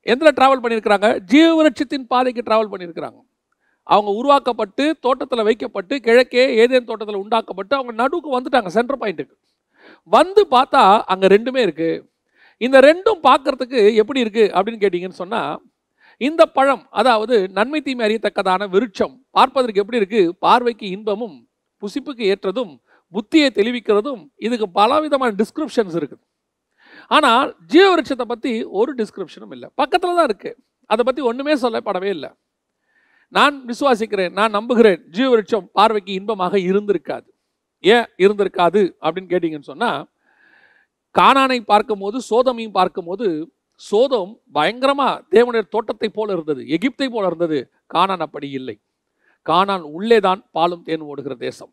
எதில் 0.05 0.35
ட்ராவல் 0.37 0.61
பண்ணியிருக்கிறாங்க 0.61 1.09
ஜீவவிருட்சத்தின் 1.31 2.07
பாதைக்கு 2.07 2.41
ட்ராவல் 2.41 2.71
பண்ணியிருக்கிறாங்க 2.71 3.19
அவங்க 3.87 4.09
உருவாக்கப்பட்டு 4.11 4.83
தோட்டத்தில் 4.99 5.45
வைக்கப்பட்டு 5.45 5.95
கிழக்கே 5.99 6.43
ஏதேன் 6.55 6.87
தோட்டத்தில் 6.89 7.21
உண்டாக்கப்பட்டு 7.21 7.73
அவங்க 7.75 7.93
நடுவுக்கு 7.93 8.35
வந்துட்டாங்க 8.35 8.69
சென்டர் 8.69 8.99
பாயிண்ட்டுக்கு 9.01 9.35
வந்து 10.11 10.41
பார்த்தா 10.51 10.83
அங்கே 11.07 11.27
ரெண்டுமே 11.27 11.61
இருக்குது 11.63 12.01
இந்த 12.61 12.77
ரெண்டும் 12.81 13.21
பார்க்கறதுக்கு 13.23 13.81
எப்படி 13.95 14.19
இருக்குது 14.23 14.51
அப்படின்னு 14.51 14.81
கேட்டிங்கன்னு 14.81 15.21
சொன்னால் 15.21 15.53
இந்த 16.21 16.43
பழம் 16.55 16.83
அதாவது 16.91 17.35
நன்மை 17.53 17.79
தீமை 17.79 18.03
அறியத்தக்கதான 18.05 18.67
விருட்சம் 18.69 19.15
பார்ப்பதற்கு 19.31 19.81
எப்படி 19.83 20.01
இருக்குது 20.01 20.33
பார்வைக்கு 20.39 20.87
இன்பமும் 20.89 21.37
புசிப்புக்கு 21.83 22.23
ஏற்றதும் 22.33 22.73
புத்தியை 23.13 23.49
தெளிவிக்கிறதும் 23.57 24.21
இதுக்கு 24.45 24.67
பலவிதமான 24.77 25.31
டிஸ்கிரிப்ஷன்ஸ் 25.41 25.97
இருக்குது. 25.99 26.23
ஆனால் 27.15 27.49
ஜீவவிருட்சத்தை 27.71 28.25
பற்றி 28.31 28.51
ஒரு 28.79 28.91
டிஸ்கிரிப்ஷனும் 29.01 29.53
இல்லை. 29.55 29.67
பக்கத்தில் 29.81 30.17
தான் 30.19 30.27
இருக்குது 30.29 30.57
அதை 30.89 31.01
பற்றி 31.07 31.21
ஒன்றுமே 31.29 31.55
சொல்லப்படவே 31.65 32.09
இல்லை. 32.15 32.31
நான் 33.33 33.55
விசுவாசிக்கிறேன் 33.69 34.33
நான் 34.39 34.55
நம்புகிறேன் 34.57 34.99
ஜீவவிருட்சம் 35.15 35.67
பார்வைக்கு 35.77 36.11
இன்பமாக 36.19 36.55
இருந்திருக்காது. 36.69 37.27
ஏன் 37.83 38.07
இருந்திருக்காது 38.23 38.81
அப்படின்னு 39.03 39.31
கேட்டிங்கன்னு 39.31 39.71
சொன்னால் 39.71 40.01
காணானை 41.15 41.57
பார்க்கும்போது 41.71 42.17
சோதமையும் 42.29 42.77
பார்க்கும்போது 42.79 43.27
சோதம் 43.81 44.31
பயங்கரமாக 44.57 45.21
தேவனுடைய 45.33 45.63
தோட்டத்தை 45.73 46.09
போல 46.17 46.33
இருந்தது 46.35 46.61
எகிப்தை 46.75 47.07
போல 47.15 47.23
இருந்தது 47.29 47.59
காணான் 47.93 48.25
அப்படி 48.25 48.47
இல்லை. 48.59 48.75
கானான் 49.49 49.85
உள்ளே 49.97 50.17
தான் 50.27 50.41
பாலும் 50.55 50.83
தேன் 50.87 51.07
ஓடுகிற 51.11 51.33
தேசம். 51.45 51.71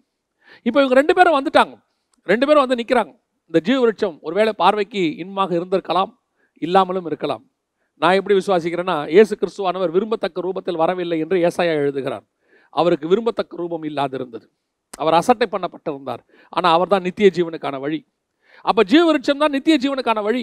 இப்போ 0.66 0.78
இவங்க 0.82 0.96
ரெண்டு 1.00 1.14
பேரும் 1.18 1.36
வந்துட்டாங்க. 1.38 1.74
ரெண்டு 2.30 2.46
பேரும் 2.46 2.64
வந்து 2.64 2.78
நிற்கிறாங்க 2.80 3.12
இந்த 3.50 3.60
ஜீவ 3.66 3.76
விருட்சம் 3.82 4.16
ஒருவேளை 4.26 4.52
பார்வைக்கு 4.62 5.02
இன்பமாக 5.22 5.54
இருந்திருக்கலாம் 5.58 6.12
இல்லாமலும் 6.62 7.06
இருக்கலாம். 7.10 7.42
நான் 8.02 8.16
எப்படி 8.18 8.34
விசுவாசிக்கிறேன்னா 8.40 8.96
இயேசு 9.14 9.32
கிறிஸ்துவானவர் 9.40 9.94
விரும்பத்தக்க 9.96 10.44
ரூபத்தில் 10.46 10.80
வரவில்லை 10.82 11.16
என்று 11.24 11.36
ஏசாயா 11.48 11.74
எழுதுகிறார். 11.82 12.24
அவருக்கு 12.74 13.06
விரும்பத்தக்க 13.12 13.60
ரூபம் 13.62 13.84
இல்லாதிருந்தது. 13.90 14.46
அவர் 15.02 15.16
அசட்டை 15.20 15.46
பண்ணப்பட்டிருந்தார். 15.54 16.22
ஆனால் 16.56 16.74
அவர் 16.76 16.92
தான் 16.94 17.04
நித்திய 17.08 17.28
ஜீவனுக்கான 17.36 17.78
வழி. 17.84 18.00
அப்போ 18.64 18.82
ஜீவ 18.92 19.02
விருட்சம் 19.08 19.42
தான் 19.42 19.54
நித்திய 19.56 19.76
ஜீவனுக்கான 19.84 20.22
வழி. 20.28 20.42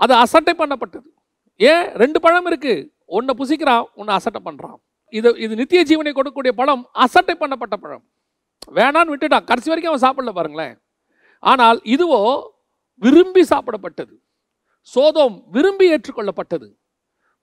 அது 0.00 0.12
அசட்டை 0.24 0.54
பண்ணப்பட்டது. 0.62 1.08
ஏன்? 1.60 1.84
ரெண்டு 2.02 2.18
பழம் 2.24 2.48
இருக்குது 2.50 2.86
ஒன்றை 3.16 3.32
புசிக்கிறான் 3.40 3.84
ஒன்று 4.00 4.12
அசட்டை 4.18 4.40
பண்ணுறான் 4.48 4.78
இது 5.18 5.28
இது 5.44 5.54
நித்திய 5.60 5.80
ஜீவனை 5.90 6.12
கொடுக்கக்கூடிய 6.14 6.52
பழம் 6.60 6.82
அசட்டை 7.04 7.34
பண்ணப்பட்ட 7.40 7.76
பழம். 7.84 8.04
வேணான்னு 8.78 9.12
விட்டுட்டான். 9.12 9.48
கடைசி 9.50 9.70
வரைக்கும் 9.70 9.92
அவன் 9.92 10.04
சாப்பிடல 10.06 10.32
பாருங்களேன். 10.38 10.76
ஆனால் 11.42 11.78
இதுவோ 11.94 12.20
விரும்பி 13.02 13.42
சாப்பிடப்பட்டது. 13.52 14.14
சோதம் 14.94 15.36
விரும்பி 15.54 15.86
ஏற்றுக்கொள்ளப்பட்டது. 15.94 16.68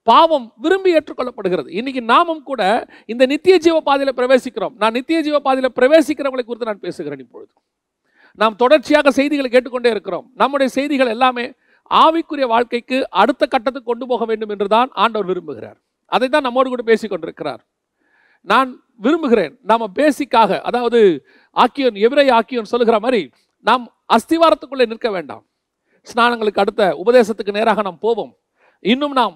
பாவம் 0.08 0.46
விரும்பி 0.64 0.90
ஏற்றுக்கொள்ளப்படுகிறது. 0.98 1.68
இன்னைக்கு 1.78 2.02
நாமும் 2.12 2.42
கூட 2.50 2.62
இந்த 3.12 3.22
நித்திய 3.32 3.56
ஜீவ 3.64 3.76
பாதையில் 3.88 4.16
பிரவேசிக்கிறோம். 4.18 4.74
நான் 4.82 4.96
நித்திய 4.98 5.18
ஜீவ 5.26 5.38
பாதையில் 5.46 5.76
பிரவேசிக்கிறவங்களை 5.78 6.44
குறித்து 6.44 6.70
நான் 6.70 6.84
பேசுகிறேன் 6.86 7.22
இப்பொழுது. 7.24 7.52
நாம் 8.42 8.56
தொடர்ச்சியாக 8.62 9.10
செய்திகளை 9.18 9.48
கேட்டுக்கொண்டே 9.50 9.90
இருக்கிறோம். 9.94 10.26
நம்முடைய 10.42 10.68
செய்திகள் 10.76 11.12
எல்லாமே 11.16 11.46
ஆவிக்குரிய 11.90 12.46
வாழ்க்கைக்கு 12.54 12.98
அடுத்த 13.22 13.42
கட்டத்துக்கு 13.46 13.90
கொண்டு 13.90 14.06
போக 14.06 14.24
வேண்டும் 14.30 14.52
என்று 14.54 14.68
தான் 14.76 14.90
ஆண்டவர் 15.02 15.30
விரும்புகிறார். 15.30 15.78
அதை 16.16 16.26
தான் 16.28 16.46
நம்மோடு 16.46 16.68
கூட 16.68 16.82
பேசிக் 16.90 17.12
கொண்டிருக்கிறார் 17.12 17.62
நான் 18.50 18.70
விரும்புகிறேன் 19.04 19.54
நாம் 19.70 19.92
பேசிக்காக 19.98 20.60
அதாவது 20.68 21.00
ஆக்கியோன் 21.56 21.96
எவரை 22.06 22.26
ஆக்கியோன் 22.38 22.70
சொல்லுகிற 22.72 22.98
மாதிரி 23.04 23.22
நாம் 23.68 23.84
அஸ்திவாரத்துக்குள்ளே 24.14 24.86
நிற்க 24.90 25.08
வேண்டாம். 25.10 25.42
ஸ்நானங்களுக்கு 26.06 26.62
அடுத்த 26.62 26.82
உபதேசத்துக்கு 27.04 27.56
நேராக 27.58 27.82
நாம் 27.82 27.98
போவோம். 27.98 28.32
இன்னும் 28.92 29.14
நாம் 29.20 29.34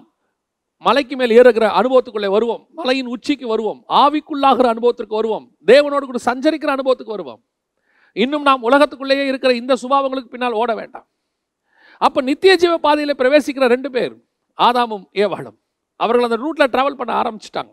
மலைக்கு 0.85 1.15
மேல் 1.19 1.33
ஏறுகிற 1.39 1.65
அனுபவத்துக்குள்ளே 1.79 2.29
வருவோம். 2.35 2.63
மலையின் 2.79 3.11
உச்சிக்கு 3.15 3.45
வருவோம். 3.47 3.79
ஆவிக்குள்ளாகிற 4.01 4.67
அனுபவத்திற்கு 4.73 5.15
வருவோம். 5.19 5.45
தேவனோடு 5.65 6.05
கூட 6.09 6.19
சஞ்சரிக்கிற 6.25 6.71
அனுபவத்துக்கு 6.75 7.15
வருவோம். 7.15 7.41
இன்னும் 8.13 8.45
நாம் 8.49 8.65
உலகத்துக்குள்ளேயே 8.69 9.25
இருக்கிற 9.31 9.51
இந்த 9.53 9.73
சுபாவங்களுக்கு 9.81 10.33
பின்னால் 10.33 10.59
ஓட 10.61 10.71
வேண்டாம். 10.75 11.07
அப்போ 12.01 12.19
நித்திய 12.21 12.55
ஜீவ 12.55 12.73
பாதையில் 12.77 13.19
பிரவேசிக்கிற 13.19 13.65
ரெண்டு 13.75 13.91
பேர் 13.95 14.13
ஆதாமும் 14.57 15.05
ஏவாளும். 15.23 15.57
அவர்கள் 15.95 16.29
அந்த 16.29 16.37
ரூட்டில் 16.37 16.71
ட்ராவல் 16.73 16.99
பண்ண 16.99 17.11
ஆரம்பிச்சிட்டாங்க. 17.21 17.71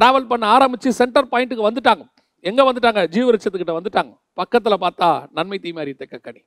ட்ராவல் 0.00 0.26
பண்ண 0.26 0.46
ஆரம்பித்து 0.46 0.92
சென்டர் 0.92 1.26
பாயிண்ட்டுக்கு 1.26 1.68
வந்துட்டாங்க. 1.70 2.04
எங்கே 2.40 2.72
வந்துட்டாங்க? 2.72 3.00
ஜீவரிச்சத்துக்கிட்ட 3.14 3.74
வந்துட்டாங்க. 3.78 4.12
பக்கத்தில் 4.32 4.80
பார்த்தா 4.80 5.26
நன்மை 5.32 5.58
தீமை 5.58 5.80
அறியத்தக்க 5.82 6.18
கனி. 6.18 6.42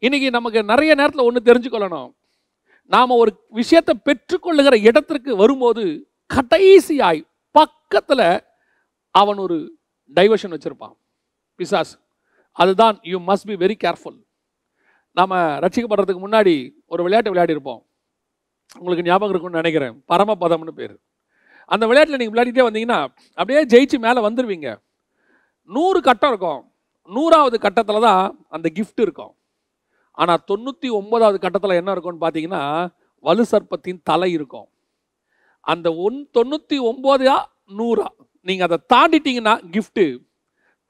இன்றைக்கி 0.00 0.30
நமக்கு 0.30 0.64
நிறைய 0.64 0.94
நேரத்தில் 0.94 1.24
ஒன்று 1.24 1.52
தெரிஞ்சுக்கொள்ளணும். 1.52 2.14
நாம் 2.84 3.10
ஒரு 3.10 3.44
விஷயத்தை 3.48 3.94
பெற்றுக்கொள்ளுகிற 4.04 4.74
இடத்திற்கு 4.82 5.36
வரும்போது 5.36 6.08
கடைசியாய் 6.34 7.26
பக்கத்தில் 7.50 8.42
அவன் 9.10 9.36
ஒரு 9.36 9.78
டைவர்ஷன் 10.14 10.54
வச்சுருப்பான். 10.54 10.96
பிசாஸ் 11.58 11.92
அதுதான் 12.52 12.98
you 13.02 13.18
must 13.26 13.48
be 13.50 13.54
very 13.54 13.76
careful 13.84 14.18
நாம் 15.12 15.30
ரட்சிக்கப்படுறதுக்கு 15.30 16.22
முன்னாடி 16.26 16.70
ஒரு 16.86 17.02
விளையாட்டு 17.02 17.32
விளையாடிருப்போம். 17.34 17.82
உங்களுக்கு 18.76 19.06
ஞாபகம் 19.08 19.32
இருக்கும்னு 19.32 19.60
நினைக்கிறேன். 19.60 19.94
பரமபதம்னு 20.10 20.74
பேர். 20.80 20.96
அந்த 21.74 21.84
விளையாட்டில் 21.88 22.18
நீங்கள் 22.20 22.34
விளையாடிட்டே 22.34 22.66
வந்தீங்கன்னா 22.68 23.00
அப்படியே 23.38 23.62
ஜெயிச்சு 23.72 23.98
மேலே 24.06 24.20
வந்துடுவீங்க 24.26 24.68
நூறு 25.76 25.98
கட்டம் 26.08 26.32
இருக்கும். 26.32 26.62
நூறாவது 27.08 27.56
கட்டத்தில் 27.64 28.06
தான் 28.08 28.24
அந்த 28.56 28.66
கிஃப்ட் 28.76 29.02
இருக்கும். 29.06 29.32
ஆனால் 30.18 30.42
தொண்ணூற்றி 30.50 30.88
ஒம்பதாவது 31.00 31.38
கட்டத்தில் 31.44 31.78
என்ன 31.80 31.90
இருக்கும்னு 31.94 32.22
பார்த்தீங்கன்னா 32.24 32.62
வலு 33.24 33.44
சர்ப்பத்தின் 33.50 34.00
தலை 34.10 34.30
இருக்கும். 34.38 34.68
அந்த 35.72 35.88
ஒன் 36.06 36.18
தொண்ணூற்றி 36.36 36.76
ஒம்போதா 36.90 37.36
நூறா? 37.78 38.08
நீங்கள் 38.46 38.68
அதை 38.68 38.78
தாண்டிட்டீங்கன்னா 38.92 39.54
கிஃப்ட்டு 39.74 40.06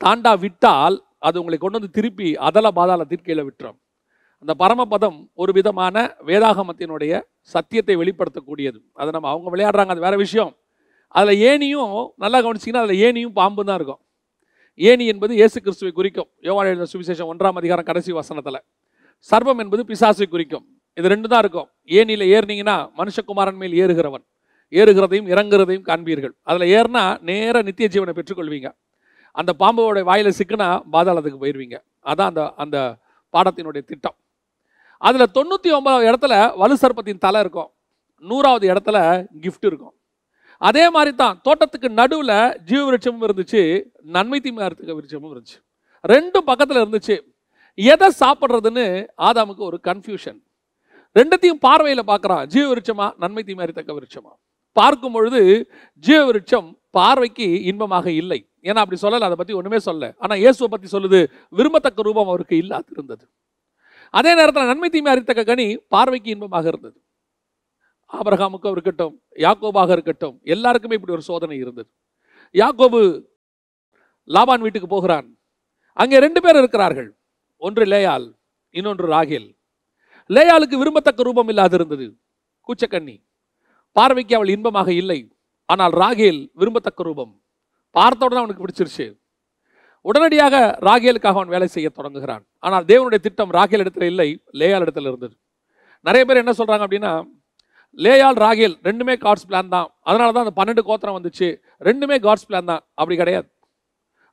தாண்டா 0.01 0.33
விட்டால் 0.45 0.97
அது 1.29 1.39
உங்களை 1.41 1.59
கொண்டு 1.59 1.79
வந்து 1.79 1.97
திருப்பி 1.99 2.29
அதல 2.49 2.71
பாதாளத்தின் 2.79 3.25
கீழே 3.29 3.43
விட்டுரும். 3.47 3.79
அந்த 4.43 4.53
பரமபதம் 4.63 5.19
ஒரு 5.43 5.53
விதமான 5.59 5.97
வேதாகமத்தினுடைய 6.29 7.13
சத்தியத்தை 7.55 7.95
வெளிப்படுத்தக்கூடியது. 8.03 8.79
அதை 9.01 9.11
நம்ம 9.17 9.29
அவங்க 9.35 9.49
விளையாடுறாங்க 9.55 9.93
அது 9.95 10.05
வேறு 10.07 10.17
விஷயம். 10.25 10.53
அதில் 11.19 11.41
ஏனியும் 11.51 11.93
நல்லா 12.23 12.39
கவனிச்சிங்கன்னா 12.47 12.83
அதில் 12.87 13.01
ஏனியும் 13.07 13.35
பாம்பு 13.39 13.63
தான் 13.69 13.79
இருக்கும். 13.81 14.01
ஏனி 14.89 15.05
என்பது 15.13 15.33
இயேசு 15.41 15.59
கிறிஸ்துவை 15.67 15.93
குறிக்கும். 15.99 16.29
யோவான் 16.49 16.69
எழுத 16.73 16.87
சுவிசேஷம் 16.95 17.31
ஒன்றாம் 17.33 17.61
அதிகாரம் 17.61 17.87
கடைசி 17.91 18.11
வசனத்தில். 18.19 18.61
சர்வம் 19.31 19.61
என்பது 19.65 19.83
பிசாசை 19.91 20.27
குறிக்கும். 20.35 20.65
இது 20.99 21.09
ரெண்டு 21.15 21.29
தான் 21.33 21.43
இருக்கும். 21.45 21.69
ஏனியில் 21.99 22.27
ஏறினீங்கன்னா 22.35 22.77
மனுஷகுமாரன் 23.01 23.59
மேல் 23.63 23.75
ஏறுகிறவன். 23.83 24.25
ஏறுகிறதையும் 24.73 25.29
இறங்குறதையும் 25.33 25.87
காண்பீர்கள். 25.91 26.35
அதில் 26.51 26.67
ஏறினா 26.77 27.03
நேர 27.29 27.63
நித்திய 27.69 27.89
ஜீவனை 27.95 28.15
பெற்றுக்கொள்வீங்க. 28.19 28.71
அந்த 29.41 29.51
பாம்போட 29.63 30.01
வாயில் 30.09 30.37
சிக்கினா 30.39 30.69
பாதாளத்துக்கு 30.95 31.43
போயிடுவீங்க 31.43 31.77
அதான் 32.11 32.31
அந்த 32.33 32.43
அந்த 32.63 32.77
பாடத்தினுடைய 33.35 33.83
திட்டம். 33.91 34.17
அதில் 35.07 35.33
தொண்ணூற்றி 35.37 35.71
ஒன்பதாவது 35.77 36.09
இடத்துல 36.11 36.35
வலு 36.61 36.77
சர்ப்பத்தின் 36.83 37.23
தலை 37.27 37.41
இருக்கும். 37.45 37.71
நூறாவது 38.25 38.67
இடத்துல 38.73 38.99
கிஃப்ட் 39.45 39.67
இருக்கும். 39.71 39.95
அதே 40.69 40.85
மாதிரி 40.95 41.13
தான் 41.23 41.37
தோட்டத்துக்கு 41.47 41.89
நடுவில் 42.01 42.37
ஜீவ 42.69 42.81
விருட்சமும் 42.89 43.25
இருந்துச்சு 43.29 43.63
நன்மை 44.17 44.39
தீமை 44.45 44.63
விருட்சமும் 44.99 45.33
இருந்துச்சு. 45.35 45.59
ரெண்டும் 46.13 46.49
பக்கத்தில் 46.51 46.83
இருந்துச்சு. 46.83 47.17
எதை 47.79 48.09
சாப்பிட்றதுன்னு 48.23 48.87
ஆதாமுக்கு 49.29 49.65
ஒரு 49.71 49.79
கன்ஃபியூஷன் 49.89 50.39
ரெண்டத்தையும் 51.17 51.61
பார்வையில் 51.67 52.09
பார்க்குறான் 52.11 52.45
ஜீவ 52.53 52.65
விருட்சமா 52.73 53.07
நன்மை 53.23 53.43
தீமை 53.49 53.65
விருட்சமா? 53.99 54.33
பார்க்கும் 54.77 55.15
பொழுது 55.17 55.41
ஜீவ 56.05 56.19
விருட்சம் 56.29 56.69
பார்வைக்கு 56.97 57.47
இன்பமாக 57.71 58.07
இல்லை. 58.21 58.41
ஏன்னா 58.69 58.83
அப்படி 58.83 58.99
சொல்லலை 59.05 59.27
அதை 59.29 59.37
பற்றி 59.39 59.55
ஒன்றுமே 59.59 59.79
சொல்லலை. 59.87 60.11
ஆனால் 60.23 60.41
இயேசுவை 60.43 60.69
பற்றி 60.73 60.89
சொல்லுது 60.95 61.21
விரும்பத்தக்க 61.59 62.09
ரூபம் 62.09 62.31
அவருக்கு 62.33 62.57
இல்லாது 62.63 62.89
இருந்தது 62.97 63.25
அதே 64.11 64.35
நேரத்தில் 64.35 64.67
நன்மை 64.67 64.89
தீமை 64.89 65.11
அறித்தக்க 65.13 65.45
கனி 65.45 65.77
பார்வைக்கு 65.89 66.31
இன்பமாக 66.31 66.69
இருந்தது. 66.69 66.99
ஆபரகாமுக்கும் 68.13 68.71
இருக்கட்டும் 68.71 69.23
யாக்கோபாக 69.37 69.91
இருக்கட்டும் 69.91 70.41
எல்லாருக்குமே 70.43 70.95
இப்படி 70.95 71.13
ஒரு 71.13 71.23
சோதனை 71.23 71.59
இருந்தது. 71.59 71.91
யாக்கோபு 72.55 73.01
லாபான் 74.27 74.61
வீட்டுக்கு 74.61 74.89
போகிறான். 74.89 75.39
அங்கே 75.93 76.19
ரெண்டு 76.19 76.41
பேர் 76.41 76.57
இருக்கிறார்கள். 76.57 77.17
ஒன்று 77.57 77.85
லேயால் 77.85 78.27
இன்னொன்று 78.71 79.07
ராகேல். 79.09 79.57
லேயாளுக்கு 80.31 80.77
விரும்பத்தக்க 80.83 81.23
ரூபம் 81.23 81.49
இல்லாது 81.49 81.75
இருந்தது 81.75 82.07
கூச்சக்கண்ணி. 82.69 83.17
பார்வைக்கு 83.93 84.35
அவள் 84.37 84.49
இன்பமாக 84.49 84.93
இல்லை. 84.93 85.37
ஆனால் 85.65 85.93
ராகேல் 85.93 86.41
விரும்பத்தக்க 86.55 87.03
ரூபம். 87.03 87.43
பார்த்த 87.91 88.27
அவனுக்கு 88.27 88.65
பிடிச்சிருச்சு. 88.65 89.07
உடனடியாக 90.09 90.55
ராகேலுக்காக 90.89 91.39
அவன் 91.39 91.53
வேலை 91.55 91.69
செய்ய 91.75 91.89
தொடங்குகிறான். 91.99 92.43
ஆனால் 92.67 92.85
தேவனுடைய 92.91 93.21
திட்டம் 93.27 93.53
ராகேல் 93.59 93.83
இடத்துல 93.85 94.07
இல்லை 94.13 94.29
லேயால் 94.61 94.85
இடத்துல 94.87 95.11
இருந்தது. 95.11 95.35
நிறைய 96.07 96.23
பேர் 96.29 96.43
என்ன 96.43 96.53
சொல்கிறாங்க 96.61 96.85
அப்படின்னா 96.87 97.13
லேயால் 98.05 98.39
ராகேல் 98.45 98.75
ரெண்டுமே 98.89 99.15
காட்ஸ் 99.25 99.47
பிளான் 99.49 99.73
தான். 99.77 99.89
அதனால 100.09 100.29
தான் 100.35 100.45
அந்த 100.47 100.55
பன்னெண்டு 100.59 100.83
கோத்திரம் 100.89 101.17
வந்துச்சு. 101.19 101.49
ரெண்டுமே 101.89 102.17
காட்ஸ் 102.27 102.49
பிளான் 102.49 102.71
தான். 102.73 102.83
அப்படி 103.01 103.17
கிடையாது. 103.23 103.49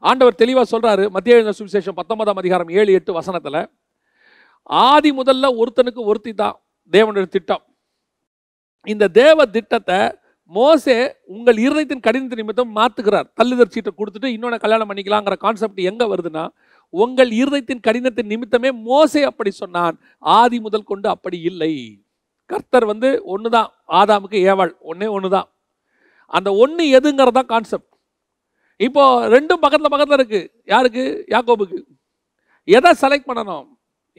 ஆண்டவர் 0.09 0.41
தெளிவாக 0.41 0.67
சொல்கிறாரு 0.73 1.03
மத்திய 1.15 1.37
எழுதின 1.37 1.55
சுவிசேஷம் 1.59 1.97
பத்தொன்பதாம் 1.99 2.39
அதிகாரம் 2.41 2.71
ஏழு 2.79 2.91
எட்டு 2.97 3.11
வசனத்தில் 3.19 3.61
ஆதி 4.69 5.09
முதல்ல 5.19 5.45
ஒருத்தனுக்கு 5.61 6.01
ஒருத்தி 6.11 6.31
தான் 6.41 6.55
தேவனுடைய 6.93 7.27
திட்டம். 7.35 7.63
இந்த 8.93 9.05
தேவ 9.21 9.45
திட்டத்தை 9.55 9.99
மோசே 10.51 10.95
உங்கள் 11.35 11.59
இருதயத்தின் 11.65 12.03
கடினத்தின் 12.07 12.41
நிமித்தம் 12.41 12.71
மாற்றுகிறார் 12.77 13.27
தள்ளுதர் 13.39 13.71
சீட்டை 13.73 13.91
கொடுத்துட்டு 13.99 14.29
இன்னொன்று 14.35 14.57
கல்யாணம் 14.63 14.89
பண்ணிக்கலாங்கிற 14.89 15.35
கான்செப்ட் 15.45 15.81
எங்கே 15.89 16.05
வருதுன்னா 16.11 16.43
உங்கள் 16.93 17.31
இருதயத்தின் 17.39 17.85
கடினத்தின் 17.87 18.31
நிமித்தமே 18.33 18.69
மோசே 18.89 19.21
அப்படி 19.29 19.51
சொன்னான். 19.61 19.95
ஆதி 20.19 20.57
முதல் 20.65 20.89
கொண்டு 20.91 21.07
அப்படி 21.15 21.37
இல்லை. 21.49 21.73
கர்த்தர் 22.51 22.85
வந்து 22.91 23.09
ஒன்று 23.33 23.49
தான் 23.57 23.69
ஆதாமுக்கு 23.99 24.39
ஏவாள் 24.51 24.73
ஒன்றே 24.91 25.07
ஒன்று 25.15 25.29
தான் 25.35 25.47
அந்த 26.37 26.49
ஒன்று 26.63 26.83
எதுங்கிறது 26.97 27.37
தான் 27.39 27.51
கான்செப்ட் 27.53 27.91
இப்போது 28.79 29.29
ரெண்டும் 29.35 29.63
பக்கத்தில் 29.63 29.93
பக்கத்தில் 29.93 30.17
இருக்குது 30.19 30.49
யாருக்கு? 30.73 31.03
யாக்கோபுக்கு. 31.33 31.79
எதை 32.67 32.91
செலக்ட் 33.01 33.29
பண்ணணும்? 33.29 33.65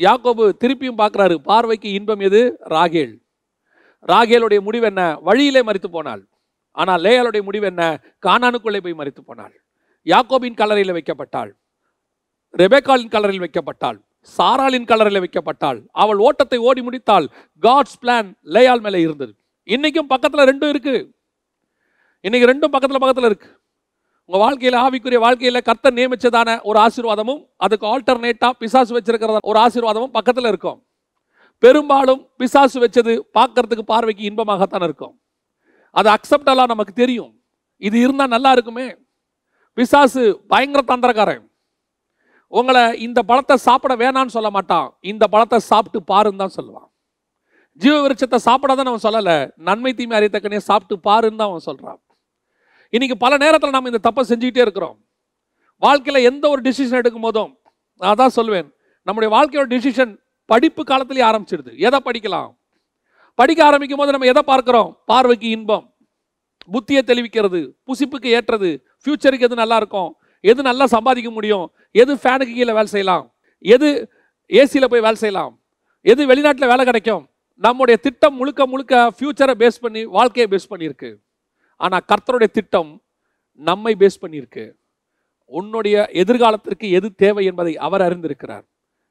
யாக்கோபு 0.06 0.44
திருப்பியும் 0.62 1.00
பார்க்குறாரு. 1.02 1.34
பார்வைக்கு 1.48 1.88
இன்பம் 1.98 2.22
எது? 2.28 2.40
ராகேல். 2.74 3.14
ராகேலுடைய 4.08 4.60
முடிவு 4.60 4.86
என்ன? 4.86 5.18
வழியிலே 5.20 5.60
மறித்து 5.60 5.86
போனாள். 5.86 6.28
ஆனால் 6.70 7.02
லேயாளுடைய 7.02 7.42
முடிவு 7.42 7.66
என்ன? 7.66 8.00
கானானுக்குள்ளே 8.26 8.80
போய் 8.80 9.00
மறித்து 9.00 9.20
போனாள். 9.24 9.54
யாக்கோபின் 10.04 10.58
கலரையில் 10.60 10.96
வைக்கப்பட்டாள். 10.96 11.50
ரெபேக்காலின் 12.58 13.12
கலரில் 13.14 13.44
வைக்கப்பட்டாள். 13.44 13.98
சாராளின் 14.38 14.88
கலரில் 14.90 15.24
வைக்கப்பட்டாள். 15.24 15.86
அவள் 15.92 16.18
ஓட்டத்தை 16.18 16.58
ஓடி 16.58 16.80
முடித்தாள். 16.80 17.26
காட்ஸ் 17.62 17.98
பிளான் 18.02 18.32
லேயால் 18.44 18.80
மேலே 18.80 19.00
இருந்தது. 19.00 19.34
இன்னைக்கும் 19.66 20.08
பக்கத்தில் 20.08 20.48
ரெண்டும் 20.50 20.68
இருக்கு. 20.68 21.14
இன்னைக்கு 22.20 22.52
ரெண்டும் 22.52 22.72
பக்கத்தில் 22.74 22.98
பக்கத்தில் 22.98 23.24
இருக்கு. 23.24 23.60
உங்கள் 24.24 24.40
வாழ்க்கையில் 24.40 24.80
ஆவிக்குரிய 24.80 25.18
வாழ்க்கையில் 25.18 25.62
கர்த்தர் 25.62 25.94
நியமிச்சதான 25.94 26.62
ஒரு 26.62 26.78
ஆசீர்வாதமும் 26.78 27.46
அதுக்கு 27.56 27.86
ஆல்டர்னேட்டாக 27.86 28.50
பிசாசு 28.58 29.00
வச்சிருக்கிறத 29.00 29.38
ஒரு 29.42 29.58
ஆசீர்வாதமும் 29.58 30.14
பக்கத்தில் 30.18 30.44
இருக்கும். 30.44 30.85
பெரும்பாலும் 31.62 32.22
பிசாசு 32.40 32.76
வச்சது 32.84 33.12
பார்க்கறதுக்கு 33.36 33.84
பார்வைக்கு 33.92 34.22
இன்பமாகத்தான் 34.30 34.86
இருக்கும். 34.88 35.14
அது 35.98 36.08
அக்செப்டெல்லாம் 36.16 36.72
நமக்கு 36.72 36.94
தெரியும். 37.02 37.32
இது 37.82 37.96
இருந்தால் 38.04 38.34
நல்லா 38.34 38.50
இருக்குமே. 38.56 38.88
பிசாசு 39.78 40.22
பயங்கர 40.52 40.82
தந்திரக்காரன். 40.90 41.44
உங்களை 42.52 42.82
இந்த 43.06 43.20
பழத்தை 43.30 43.56
சாப்பிட 43.68 43.92
வேணான்னு 44.02 44.34
சொல்ல 44.36 44.50
மாட்டான். 44.56 44.88
இந்த 45.12 45.24
பழத்தை 45.34 45.58
சாப்பிட்டு 45.70 46.00
பாருன்னு 46.12 46.42
தான் 46.42 46.56
சொல்லுவான். 46.58 46.88
ஜீவ 47.82 47.94
விருட்சத்தை 48.02 48.38
சாப்பிடாதான் 48.48 48.90
அவன் 48.90 49.06
சொல்லலை. 49.06 49.36
நன்மை 49.68 49.92
தீமை 49.98 50.14
அறியத்தக்கனே 50.18 50.60
சாப்பிட்டு 50.68 50.96
பாருன்னு 51.08 51.40
தான் 51.40 51.50
அவன் 51.50 51.66
சொல்கிறான் 51.68 52.00
இன்னைக்கு 52.92 53.16
பல 53.24 53.32
நேரத்தில் 53.42 53.74
நம்ம 53.76 53.90
இந்த 53.90 54.00
தப்பை 54.06 54.22
செஞ்சுக்கிட்டே 54.28 54.62
இருக்கிறோம். 54.64 54.96
வாழ்க்கையில் 55.82 56.26
எந்த 56.30 56.44
ஒரு 56.52 56.60
டிசிஷன் 56.66 57.00
எடுக்கும் 57.02 57.26
போதும் 57.26 57.50
நான் 58.00 58.20
தான் 58.20 58.34
சொல்லுவேன் 58.38 58.68
நம்முடைய 59.06 59.28
வாழ்க்கையோட 59.34 59.68
டிசிஷன் 59.74 60.12
படிப்பு 60.46 60.84
காலத்திலேயே 60.84 61.26
ஆரம்பிச்சிடுது. 61.26 61.78
எதை 61.78 61.98
படிக்கலாம்? 62.04 62.56
படிக்க 63.34 63.64
ஆரம்பிக்கும் 63.64 63.98
போது 63.98 64.10
நம்ம 64.10 64.26
எதை 64.26 64.42
பார்க்குறோம்? 64.46 64.96
பார்வைக்கு 65.06 65.48
இன்பம். 65.48 65.94
புத்தியை 66.72 67.02
தெளிவிக்கிறது. 67.06 67.72
புசிப்புக்கு 67.86 68.26
ஏற்றது. 68.26 68.86
ஃப்யூச்சருக்கு 69.02 69.40
எது 69.40 69.54
நல்லா 69.54 69.76
இருக்கும்? 69.76 70.16
எது 70.40 70.62
நல்லா 70.62 70.86
சம்பாதிக்க 70.86 71.30
முடியும்? 71.30 71.72
எது 71.90 72.14
ஃபேனுக்கு 72.14 72.54
கீழே 72.54 72.72
வேலை 72.72 72.86
செய்யலாம்? 72.86 73.34
எது 73.58 74.12
ஏசியில் 74.48 74.90
போய் 74.92 75.00
வேலை 75.00 75.14
செய்யலாம்? 75.14 75.60
எது 76.00 76.26
வெளிநாட்டில் 76.26 76.66
வேலை 76.66 76.84
கிடைக்கும்? 76.84 77.28
நம்முடைய 77.54 78.00
திட்டம் 78.02 78.34
முழுக்க 78.34 78.66
முழுக்க 78.66 79.14
ஃப்யூச்சரை 79.18 79.54
பேஸ் 79.58 79.80
பண்ணி 79.80 80.04
வாழ்க்கையை 80.04 80.58
பேஸ் 80.58 80.72
பண்ணியிருக்கு. 80.72 81.16
ஆனால் 81.76 82.04
கர்த்தருடைய 82.06 82.46
திட்டம் 82.46 83.02
நம்மை 83.52 83.96
பேஸ் 83.98 84.22
பண்ணியிருக்கு. 84.22 84.72
உன்னுடைய 85.44 86.08
எதிர்காலத்திற்கு 86.12 86.90
எது 86.90 87.14
தேவை 87.14 87.44
என்பதை 87.44 87.76
அவர் 87.76 88.00
அறிந்திருக்கிறார். 88.00 88.64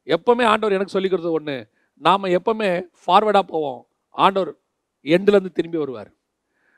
எப்பவுமே 0.06 0.46
ஆண்டவர் 0.46 0.72
எனக்கு 0.72 1.00
சொல்லிக்கிறது 1.00 1.10
கொடுத்தது 1.10 1.32
ஒன்று 1.32 1.70
நாம் 1.98 2.24
எப்பவுமே 2.24 2.70
ஃபார்வர்டாக 3.06 3.48
போவோம். 3.48 3.88
ஆண்டவர் 4.10 4.56
எண்டுலேருந்து 5.04 5.52
திரும்பி 5.52 5.78
வருவார். 5.78 6.12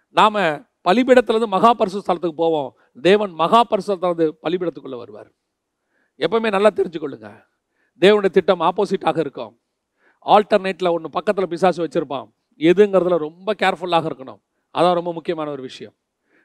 நாம் 0.10 0.36
பலிபீடத்துலேருந்து 0.88 1.48
மகா 1.48 1.74
பரிசு 1.74 2.04
ஸ்தலத்துக்கு 2.08 2.32
போவோம். 2.32 2.78
தேவன் 3.02 3.32
மகா 3.32 3.64
பரிசுத்தலேருந்து 3.70 4.32
பலிபீடத்துக்குள்ளே 4.44 4.98
வருவார். 4.98 5.32
எப்பவுமே 6.18 6.50
நல்லா 6.50 6.70
தெரிஞ்சுக்கொள்ளுங்க. 6.70 7.44
தேவனுடைய 8.02 8.30
திட்டம் 8.30 8.60
ஆப்போசிட்டாக 8.60 9.18
இருக்கும். 9.18 9.60
ஆல்டர்னேட்டில் 10.26 10.92
ஒன்று 10.92 11.10
பக்கத்தில் 11.10 11.48
பிசாசு 11.48 11.86
வச்சுருப்பான். 11.86 12.32
எதுங்கிறதுல 12.58 13.18
ரொம்ப 13.18 13.56
கேர்ஃபுல்லாக 13.64 14.08
இருக்கணும். 14.10 14.40
அதான் 14.74 14.94
ரொம்ப 14.94 15.14
முக்கியமான 15.14 15.52
ஒரு 15.52 15.62
விஷயம். 15.62 15.94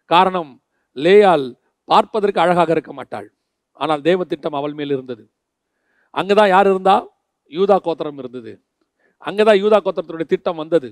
காரணம் 0.04 0.62
லேயால் 0.94 1.54
பார்ப்பதற்கு 1.84 2.40
அழகாக 2.40 2.72
இருக்க 2.72 2.92
மாட்டாள். 2.92 3.32
ஆனால் 3.72 4.00
தேவ 4.00 4.24
திட்டம் 4.24 4.52
அவள் 4.52 4.72
மேல் 4.72 4.90
இருந்தது. 4.90 5.30
அங்கே 6.18 6.34
தான் 6.40 6.50
யார் 6.54 6.68
இருந்தா? 6.72 6.96
யூதா 7.52 7.76
கோத்திரம் 7.86 8.18
இருந்தது. 8.22 8.52
அங்கே 9.28 9.42
தான் 9.48 9.58
யூதா 9.62 9.78
கோத்திரத்தினுடைய 9.84 10.28
திட்டம் 10.34 10.60
வந்தது. 10.62 10.88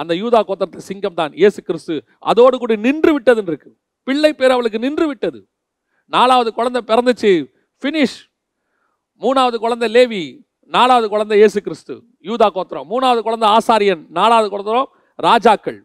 அந்த 0.00 0.12
யூதா 0.22 0.40
கோத்திரத்து 0.48 0.88
சிங்கம் 0.88 1.16
தான் 1.20 1.32
இயேசு 1.40 1.60
கிறிஸ்து. 1.68 1.94
அதோடு 2.30 2.56
கூட 2.62 2.74
நின்று 2.86 3.10
விட்டதுன்னு 3.16 3.52
இருக்கு 3.52 3.70
பிள்ளை 4.06 4.30
பேர் 4.40 4.54
அவளுக்கு 4.56 4.78
நின்று 4.84 5.06
விட்டது. 5.10 5.40
நாலாவது 6.14 6.50
குழந்தை 6.58 6.80
பிறந்துச்சு. 6.90 7.32
ஃபினிஷ் 7.82 8.18
மூணாவது 9.22 9.56
குழந்தை 9.64 9.88
லேவி. 9.96 10.22
நாலாவது 10.74 11.06
குழந்தை 11.12 11.36
இயேசு 11.40 11.58
கிறிஸ்து. 11.66 11.94
யூதா 12.28 12.48
கோத்திரம். 12.56 12.86
மூணாவது 12.92 13.20
குழந்தை 13.28 13.46
ஆசாரியன். 13.56 14.02
நாலாவது 14.18 14.48
குழந்தரம் 14.54 14.88
ராஜாக்கள். 15.28 15.80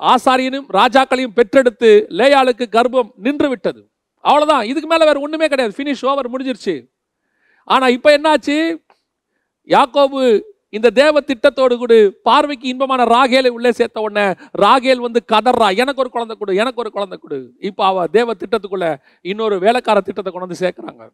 ஆசாரியனும் 0.00 0.66
ராஜாக்களையும் 0.78 1.36
பெற்றெடுத்து 1.38 1.90
லேயாளுக்கு 2.18 2.64
கர்ப்பம் 2.76 3.10
நின்று 3.26 3.48
விட்டது. 3.52 3.80
அவ்வளோதான் 4.24 4.64
இதுக்கு 4.70 4.88
மேலே 4.92 5.04
வேறு 5.08 5.24
ஒன்றுமே 5.26 5.46
கிடையாது. 5.52 5.74
ஃபினிஷ் 5.78 6.04
ஓவர் 6.10 6.32
முடிஞ்சிருச்சு. 6.34 6.74
ஆனால் 7.68 7.94
இப்போ 7.96 8.10
என்னாச்சு? 8.18 8.78
யாக்கோபு 9.68 10.40
இந்த 10.68 10.90
தேவ 10.90 11.20
திட்டத்தோடு 11.20 11.76
கூட 11.76 11.94
பார்வைக்கு 12.22 12.68
இன்பமான 12.68 13.04
ராகேலை 13.04 13.48
உள்ளே 13.48 13.72
சேர்த்த 13.72 14.00
உடனே 14.00 14.24
ராகேல் 14.64 14.96
வந்து 14.96 15.20
கதர்றா 15.32 15.76
எனக்கு 15.76 15.98
ஒரு 15.98 16.10
குழந்தை 16.10 16.36
கொடு 16.36 16.54
எனக்கு 16.54 16.78
ஒரு 16.78 16.90
குழந்தை 16.90 17.18
கொடு. 17.18 17.38
இப்போ 17.60 17.84
அவ 17.84 18.06
தேவ 18.06 18.32
திட்டத்துக்குள்ள 18.32 18.96
இன்னொரு 19.20 19.58
வேலைக்கார 19.58 20.00
திட்டத்தை 20.00 20.32
கொண்டு 20.32 20.46
வந்து 20.46 20.62
சேர்க்குறாங்க. 20.64 21.10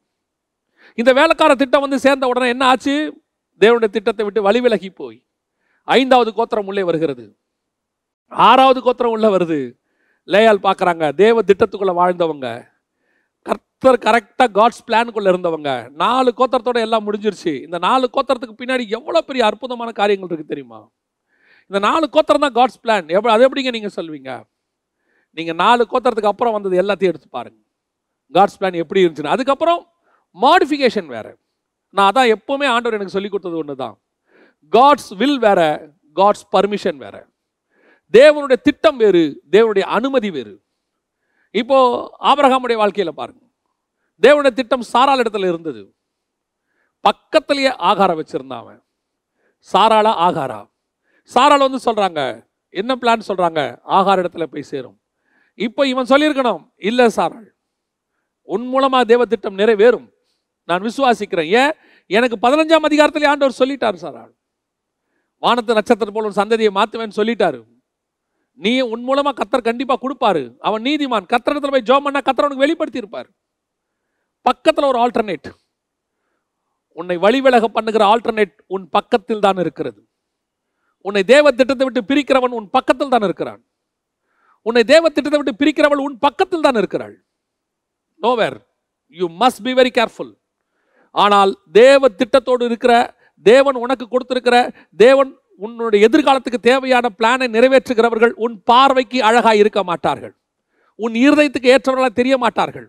இந்த 0.95 1.13
வேலைக்கார 1.13 1.55
திட்டம் 1.55 1.81
வந்து 1.81 1.99
சேர்ந்த 1.99 2.27
உடனே 2.27 2.49
என்ன 2.49 2.65
ஆச்சு? 2.67 3.23
தேவனுடைய 3.61 3.91
திட்டத்தை 3.91 4.25
விட்டு 4.25 4.43
வழி 4.43 4.61
விலகி 4.61 4.91
போய். 4.91 5.19
ஐந்தாவது 5.85 6.33
கோத்திரம் 6.35 6.67
உள்ளே 6.67 6.83
வருகிறது. 6.83 7.37
ஆறாவது 8.29 8.83
கோத்திரம் 8.83 9.11
உள்ளே 9.11 9.29
வருது. 9.29 9.61
லேயால் 10.27 10.65
பார்க்குறாங்க 10.67 11.15
தேவ 11.15 11.41
திட்டத்துக்குள்ளே 11.41 11.95
வாழ்ந்தவங்க. 12.01 12.72
கர்த்தர் 13.83 14.05
கரெக்டாக 14.07 14.51
காட்ஸ் 14.57 14.85
பிளான்குள்ளே 14.89 15.31
இருந்தவங்க. 15.33 15.71
நாலு 16.03 16.31
கோத்திரத்தோட 16.39 16.79
எல்லாம் 16.87 17.05
முடிஞ்சிருச்சு. 17.07 17.53
இந்த 17.67 17.79
நாலு 17.87 18.07
கோத்திரத்துக்கு 18.17 18.55
பின்னாடி 18.61 18.85
எவ்வளோ 18.97 19.21
பெரிய 19.29 19.43
அற்புதமான 19.47 19.91
காரியங்கள் 19.97 20.29
இருக்குது 20.29 20.53
தெரியுமா? 20.53 20.79
இந்த 21.71 21.79
நாலு 21.87 22.05
கோத்திரம் 22.17 22.45
தான் 22.47 22.55
காட்ஸ் 22.59 22.79
பிளான் 22.85 23.11
எவ்வளோ 23.17 23.33
அது 23.35 23.45
எப்படிங்க 23.47 23.73
நீங்கள் 23.77 23.95
சொல்வீங்க? 23.97 24.31
நீங்கள் 25.37 25.59
நாலு 25.65 25.83
கோத்திரத்துக்கு 25.93 26.33
அப்புறம் 26.33 26.57
வந்தது 26.59 26.81
எல்லாத்தையும் 26.83 27.13
எடுத்து 27.15 27.29
பாருங்கள் 27.39 27.67
காட்ஸ் 28.39 28.59
பிளான் 28.61 28.81
எப்படி 28.85 29.03
இருந்துச்சுன்னு. 29.05 29.35
அதுக்கப்புறம் 29.37 29.83
மாடிஃபிகேஷன் 30.45 31.11
வேறு. 31.17 31.35
நான் 31.95 32.09
அதான் 32.11 32.33
எப்போவுமே 32.37 32.69
ஆண்டவர் 32.77 32.99
எனக்கு 33.01 33.17
சொல்லி 33.19 33.33
கொடுத்தது 33.35 33.61
ஒன்று 33.65 33.81
தான் 33.85 33.97
காட்ஸ் 34.73 35.13
வில் 35.23 35.41
வேறு 35.49 35.69
காட்ஸ் 36.17 36.49
பர்மிஷன் 36.57 37.01
வேறு. 37.05 37.23
தேவனுடைய 38.19 38.61
திட்டம் 38.69 39.01
வேறு 39.05 39.25
தேவனுடைய 39.55 39.87
அனுமதி 39.99 40.31
வேறு. 40.39 40.57
இப்போது 41.55 42.05
ஆபரகாமுடைய 42.31 42.79
வாழ்க்கையில் 42.85 43.19
பாருங்கள் 43.23 43.42
தேவனுடைய 44.21 44.53
திட்டம் 44.53 44.85
சாரால் 44.93 45.21
இடத்துல 45.21 45.49
இருந்தது. 45.49 45.95
பக்கத்திலேயே 47.01 47.77
ஆகாரம் 47.77 48.25
வச்சுருந்தான் 48.25 48.57
அவன். 48.57 48.83
சாராளா 49.73 50.13
ஆகாரா? 50.29 50.71
சாராள் 51.35 51.59
வந்து 51.59 51.79
சொல்கிறாங்க 51.85 52.49
என்ன 52.69 52.95
பிளான் 53.01 53.21
சொல்கிறாங்க 53.29 53.79
ஆகார 53.87 54.23
இடத்துல 54.23 54.43
போய் 54.43 54.63
சேரும். 54.63 55.01
இப்போ 55.55 55.87
இவன் 55.87 56.07
சொல்லியிருக்கணும் 56.07 56.73
இல்லை 56.77 57.07
சாராள் 57.17 57.51
உன் 58.43 58.67
மூலமாக 58.67 59.05
தேவ 59.05 59.25
திட்டம் 59.25 59.59
நிறைவேறும். 59.59 60.11
நான் 60.65 60.83
விசுவாசிக்கிறேன். 60.83 61.47
ஏன்? 61.47 61.73
எனக்கு 62.07 62.37
பதினஞ்சாம் 62.43 62.87
அதிகாரத்திலே 62.89 63.27
ஆண்டவர் 63.27 63.57
சொல்லிட்டார் 63.59 63.99
சாராள். 64.03 64.33
வானத்து 65.39 65.75
நட்சத்திரம் 65.75 66.15
போல 66.15 66.27
ஒரு 66.27 66.35
சந்ததியை 66.35 66.83
மாற்றுவேன்னு 66.83 67.17
சொல்லிட்டாரு. 67.17 67.65
நீ 68.55 68.81
உன் 68.81 69.03
மூலமாக 69.03 69.45
கத்தர் 69.45 69.63
கண்டிப்பாக 69.63 70.09
கொடுப்பாரு. 70.09 70.57
அவன் 70.59 70.83
நீதிமான். 70.83 71.27
கத்திரத்தில் 71.27 71.71
போய் 71.71 71.87
ஜோம் 71.87 72.07
பண்ணால் 72.07 72.25
கத்தர் 72.25 72.51
உனக்கு 72.51 72.67
வெளிப்படுத்தியிருப்பார். 72.67 73.29
பக்கத்தில் 74.47 74.91
ஒரு 74.91 74.99
ஆல்டர்னேட் 75.05 75.49
உன்னை 76.99 77.17
வழிவிலக 77.25 77.67
பண்ணுகிற 77.77 78.03
ஆல்டர்னேட் 78.13 78.57
உன் 78.75 78.87
பக்கத்தில் 78.97 79.45
தான் 79.45 79.61
இருக்கிறது. 79.63 80.01
உன்னை 81.05 81.23
தேவ 81.33 81.45
திட்டத்தை 81.59 81.85
விட்டு 81.87 82.03
பிரிக்கிறவன் 82.11 82.57
உன் 82.59 82.69
பக்கத்தில் 82.77 83.13
தான் 83.15 83.27
இருக்கிறான். 83.29 83.61
உன்னை 84.67 84.83
தேவ 84.93 85.05
திட்டத்தை 85.09 85.39
விட்டு 85.39 85.61
பிரிக்கிறவள் 85.63 86.05
உன் 86.07 86.19
பக்கத்தில் 86.27 86.65
தான் 86.67 86.79
இருக்கிறாள். 86.81 87.15
Nowhere 88.21 88.59
you 89.17 89.27
must 89.43 89.63
be 89.67 89.73
very 89.79 89.93
careful 89.99 90.33
ஆனால் 91.15 91.53
தேவ 91.81 92.09
திட்டத்தோடு 92.21 92.65
இருக்கிற 92.71 92.93
தேவன் 93.47 93.79
உனக்கு 93.85 94.05
கொடுத்திருக்கிற 94.09 94.57
தேவன் 95.01 95.31
உன்னுடைய 95.61 96.07
எதிர்காலத்துக்கு 96.09 96.61
தேவையான 96.71 97.07
பிளானை 97.19 97.47
நிறைவேற்றுகிறவர்கள் 97.57 98.33
உன் 98.45 98.57
பார்வைக்கு 98.71 99.19
அழகாக 99.29 99.57
இருக்க 99.63 99.81
மாட்டார்கள். 99.91 100.35
உன் 100.99 101.15
இருதயத்துக்கு 101.25 101.73
ஏற்றவர்களாக 101.75 102.15
தெரிய 102.21 102.35
மாட்டார்கள். 102.45 102.89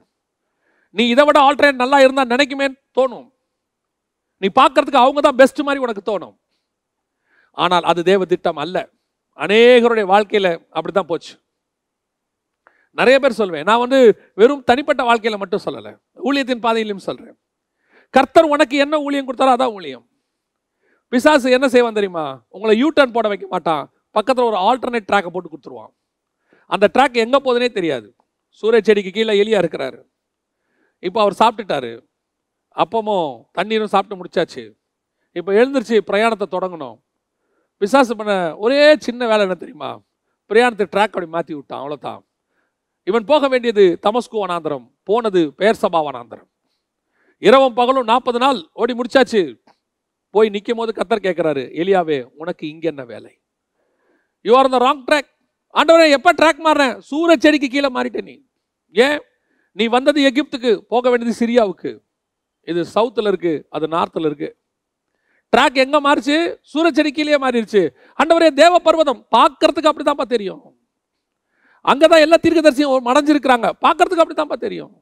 நீ 0.98 1.04
இதை 1.14 1.24
விட 1.28 1.40
ஆல்டர்னேட் 1.48 1.84
நல்லா 1.84 2.00
இருந்தால் 2.06 2.32
நினைக்குமே 2.34 2.68
தோணும். 2.98 3.28
நீ 4.42 4.48
பார்க்கறதுக்கு 4.60 5.04
அவங்க 5.04 5.20
தான் 5.28 5.40
பெஸ்ட் 5.42 5.62
மாதிரி 5.68 5.84
உனக்கு 5.86 6.04
தோணும். 6.10 6.36
ஆனால் 7.64 7.86
அது 7.92 8.02
தேவ 8.10 8.26
திட்டம் 8.34 8.62
அல்ல. 8.64 8.78
அநேகருடைய 9.44 10.06
வாழ்க்கையில் 10.14 10.52
அப்படி 10.76 10.94
தான் 10.94 11.10
போச்சு. 11.12 11.34
நிறைய 13.00 13.18
பேர் 13.22 13.40
சொல்வேன் 13.42 13.68
நான் 13.70 13.82
வந்து 13.84 14.00
வெறும் 14.40 14.66
தனிப்பட்ட 14.70 15.02
வாழ்க்கையில் 15.10 15.42
மட்டும் 15.44 15.64
சொல்லலை 15.66 15.92
ஊழியத்தின் 16.28 16.64
பாதையிலும் 16.66 17.06
சொல்கிறேன் 17.08 17.38
கர்த்தர் 18.16 18.52
உனக்கு 18.54 18.76
என்ன 18.86 18.96
ஊழியம் 19.06 19.28
கொடுத்தாரோ 19.28 19.54
அதான் 19.56 19.76
ஊழியம். 19.78 20.06
பிசாசு 21.12 21.56
என்ன 21.58 21.68
செய்வான் 21.74 21.98
தெரியுமா? 21.98 22.26
உங்களை 22.56 22.74
யூ 22.82 22.88
டர்ன் 22.98 23.16
போட 23.16 23.28
வைக்க 23.32 23.48
மாட்டான். 23.54 23.84
பக்கத்தில் 24.18 24.50
ஒரு 24.50 24.58
ஆல்டர்னேட் 24.68 25.10
ட்ராக்கை 25.10 25.30
போட்டு 25.34 25.50
கொடுத்துருவான். 25.50 25.92
அந்த 26.74 26.86
ட்ராக் 26.96 27.24
எங்கே 27.26 27.40
போகுதுனே 27.46 27.70
தெரியாது. 27.78 28.08
சூரிய 28.62 28.82
செடிக்கு 28.88 29.12
கீழே 29.16 29.34
எலியாக 29.44 29.64
இருக்கிறாரு. 29.64 30.00
இப்போ 31.04 31.20
அவர் 31.24 31.40
சாப்பிட்டுட்டாரு. 31.42 31.92
அப்பமும் 32.76 33.32
தண்ணீரும் 33.58 33.94
சாப்பிட்டு 33.94 34.20
முடிச்சாச்சு. 34.20 34.64
இப்போ 35.40 35.52
எழுந்திருச்சு 35.60 35.98
பிரயாணத்தை 36.10 36.46
தொடங்கணும். 36.56 36.98
பிசாசு 37.82 38.14
பண்ண 38.20 38.34
ஒரே 38.66 38.82
சின்ன 39.06 39.28
வேலை 39.32 39.44
என்ன 39.46 39.58
தெரியுமா? 39.64 39.90
பிரயாணத்தை 40.52 40.86
ட்ராக் 40.94 41.14
அப்படி 41.14 41.30
மாற்றி 41.36 41.54
விட்டான் 41.56 41.82
அவ்வளோதான் 41.84 42.22
இவன் 43.10 43.26
போக 43.32 43.48
வேண்டியது 43.54 43.84
தமஸ்கு 44.06 44.38
வனாந்தரம் 44.44 44.86
போனது 45.10 45.42
பெயர் 45.60 45.80
சபா 45.82 46.00
வனாந்தரம். 46.08 46.50
இரவும் 47.48 47.78
பகலும் 47.80 48.10
நாற்பது 48.12 48.40
நாள் 48.44 48.60
ஓடி 48.82 48.94
முடிச்சாச்சு. 49.00 49.42
போய் 50.36 50.54
நிற்கும் 50.54 50.80
போது 50.80 50.92
கத்தர் 51.00 51.26
கேட்குறாரு 51.26 51.64
எலியாவே 51.82 52.20
உனக்கு 52.42 52.64
இங்கே 52.74 52.88
என்ன 52.92 53.04
வேலை? 53.14 53.32
You 54.46 54.54
are 54.60 54.70
the 54.76 54.80
wrong 54.86 55.04
track 55.10 55.30
ஆண்டவரே 55.80 56.08
எப்போ 56.18 56.32
ட்ராக் 56.40 56.64
மாறுறேன் 56.68 56.96
சூரிய 57.10 57.36
செடிக்கு 57.46 57.68
கீழே 57.76 57.90
மாறிட்டேன் 57.98 58.28
நீ. 58.30 58.36
ஏன்? 58.96 59.20
நீ 59.80 59.86
வந்தது 59.96 60.20
எகிப்துக்கு 60.30 60.72
போக 60.94 61.10
வேண்டியது 61.12 61.40
சிரியாவுக்கு. 61.42 61.92
இது 62.72 62.82
சவுத்தில் 62.96 63.30
இருக்குது 63.32 63.64
அது 63.76 63.86
நார்த்தில் 63.96 64.28
இருக்குது 64.30 64.56
ட்ராக் 65.54 65.76
எங்கே 65.84 66.00
மாறிச்சு? 66.06 66.36
சூரச்செடி 66.72 67.10
கீழே 67.16 67.40
மாறிடுச்சு. 67.44 67.82
அண்டவரே 68.22 68.50
தேவ 68.62 68.74
பர்வதம் 68.86 69.20
பார்க்கறதுக்கு 69.36 69.90
அப்படிதான்ப்பா 69.92 70.26
தெரியும். 70.36 70.62
அங்கே 71.92 72.08
தான் 72.12 72.24
எல்லா 72.26 72.38
தீர்க்கதரிசியும் 72.44 73.08
மடைஞ்சிருக்கிறாங்க. 73.10 73.68
பார்க்கறதுக்கு 73.86 74.24
அப்படிதான்ப்பா 74.24 74.58
தெரியும். 74.66 74.94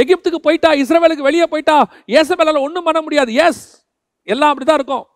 எகிப்துக்கு 0.00 0.38
போயிட்டா 0.46 0.70
இஸ்ரவேலுக்கு 0.82 1.28
வெளியே 1.28 1.46
போயிட்டா 1.52 1.76
ஏசபேலால 2.18 2.62
ஒன்றும் 2.66 2.86
பண்ண 2.88 3.00
முடியாது. 3.06 3.30
எஸ் 3.46 3.64
எல்லாம் 4.32 4.50
அப்படிதான் 4.52 4.78
இருக்கும். 4.80 5.06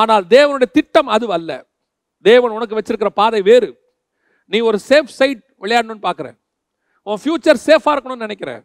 ஆனால் 0.00 0.24
தேவனுடைய 0.34 0.70
திட்டம் 0.76 1.10
அது 1.16 1.26
அல்ல. 1.36 1.50
தேவன் 2.28 2.54
உனக்கு 2.56 2.78
வச்சிருக்கிற 2.78 3.10
பாதை 3.20 3.40
வேறு. 3.50 3.68
நீ 4.52 4.58
ஒரு 4.70 4.78
சேஃப் 4.88 5.12
சைட் 5.18 5.42
விளையாடணும்னு 5.62 6.06
பார்க்குறேன். 6.08 6.36
உன் 7.08 7.20
ஃபியூச்சர் 7.22 7.58
சேஃபாக 7.66 7.94
இருக்கணும்னு 7.94 8.26
நினைக்கிறேன். 8.26 8.62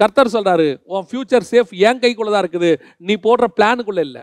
கர்த்தர் 0.00 0.34
சொல்கிறாரு 0.34 0.68
உன் 0.94 1.06
ஃபியூச்சர் 1.08 1.46
சேஃப் 1.50 1.72
என் 1.88 2.00
கைக்குள்ளே 2.04 2.32
தான் 2.34 2.44
இருக்குது. 2.44 2.70
நீ 3.06 3.14
போடுற 3.26 3.46
பிளானுக்குள்ளே 3.58 4.02
இல்லை. 4.08 4.22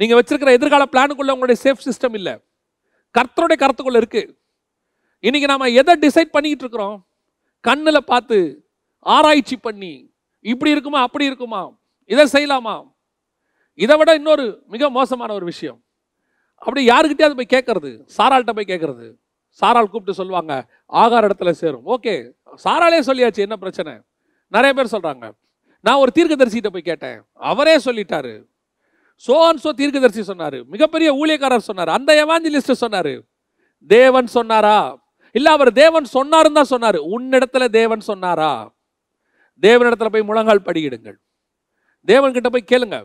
நீங்கள் 0.00 0.18
வச்சிருக்கிற 0.18 0.50
எதிர்கால 0.58 0.84
பிளானுக்குள்ளே 0.94 1.34
உங்களுடைய 1.36 1.58
சேஃப் 1.64 1.84
சிஸ்டம் 1.86 2.16
இல்லை. 2.20 2.34
கர்த்தருடைய 3.18 3.58
கருத்துக்குள்ளே 3.62 4.00
இருக்குது 4.02 4.34
இன்னைக்கு 5.26 5.50
நாம் 5.52 5.74
எதை 5.80 5.94
டிசைட் 6.04 6.34
பண்ணிக்கிட்டு 6.34 6.64
இருக்கிறோம்? 6.66 6.96
கண்ணில் 7.68 8.08
பார்த்து 8.12 8.38
ஆராய்ச்சி 9.14 9.56
பண்ணி 9.56 9.92
இப்படி 10.52 10.70
இருக்குமா 10.74 11.00
அப்படி 11.06 11.24
இருக்குமா 11.30 11.62
இதை 12.12 12.24
செய்யலாமா? 12.34 12.74
இதை 13.84 13.94
விட 13.96 14.10
இன்னொரு 14.14 14.44
மிக 14.74 14.90
மோசமான 14.90 15.30
ஒரு 15.38 15.46
விஷயம். 15.52 15.78
அப்படி 16.62 16.82
யாருக்கிட்டயாவது 16.90 17.38
போய் 17.40 17.54
கேட்கறது? 17.54 17.90
சாராள்கிட்ட 18.16 18.52
போய் 18.58 18.70
கேட்கறது? 18.72 19.06
சாரால் 19.60 19.90
கூப்பிட்டு 19.92 20.18
சொல்லுவாங்க 20.20 20.52
ஆகார 21.02 21.28
இடத்துல 21.28 21.50
சேரும். 21.50 21.84
ஓகே 21.94 22.14
சாராலே 22.64 23.00
சொல்லியாச்சு 23.08 23.46
என்ன 23.46 23.56
பிரச்சனை? 23.56 23.92
நிறைய 24.54 24.72
பேர் 24.78 24.94
சொல்கிறாங்க 24.94 25.26
நான் 25.86 26.00
ஒரு 26.02 26.10
தீர்க்கதரிசிகிட்ட 26.14 26.70
போய் 26.74 26.88
கேட்டேன். 26.90 27.18
அவரே 27.34 27.74
சொல்லிட்டாரு. 27.76 28.34
சோ 29.26 29.34
அண்ட் 29.48 29.62
சோ 29.64 29.70
தீர்க்கதரிசி 29.80 30.22
சொன்னாரு. 30.32 30.58
மிகப்பெரிய 30.74 31.08
ஊழியக்காரர் 31.20 31.68
சொன்னார். 31.70 31.88
அந்த 31.88 32.10
எவாஞ்சலிஸ்ட் 32.24 32.80
சொன்னாரு. 32.80 33.14
தேவன் 33.86 34.26
சொன்னாரா? 34.26 34.78
இல்லை 35.30 35.52
அவர் 35.52 35.72
தேவன் 35.72 36.06
சொன்னாருன்னு 36.14 36.58
தான் 36.60 36.72
சொன்னார். 36.74 36.98
உன்னிடத்துல 37.14 37.64
தேவன் 37.68 38.00
சொன்னாரா? 38.00 38.74
தேவனிடத்துல 39.62 40.08
போய் 40.14 40.28
முழங்கால் 40.30 40.66
படியிடுங்கள். 40.68 41.18
தேவன்கிட்ட 42.06 42.48
போய் 42.54 42.70
கேளுங்க. 42.72 42.98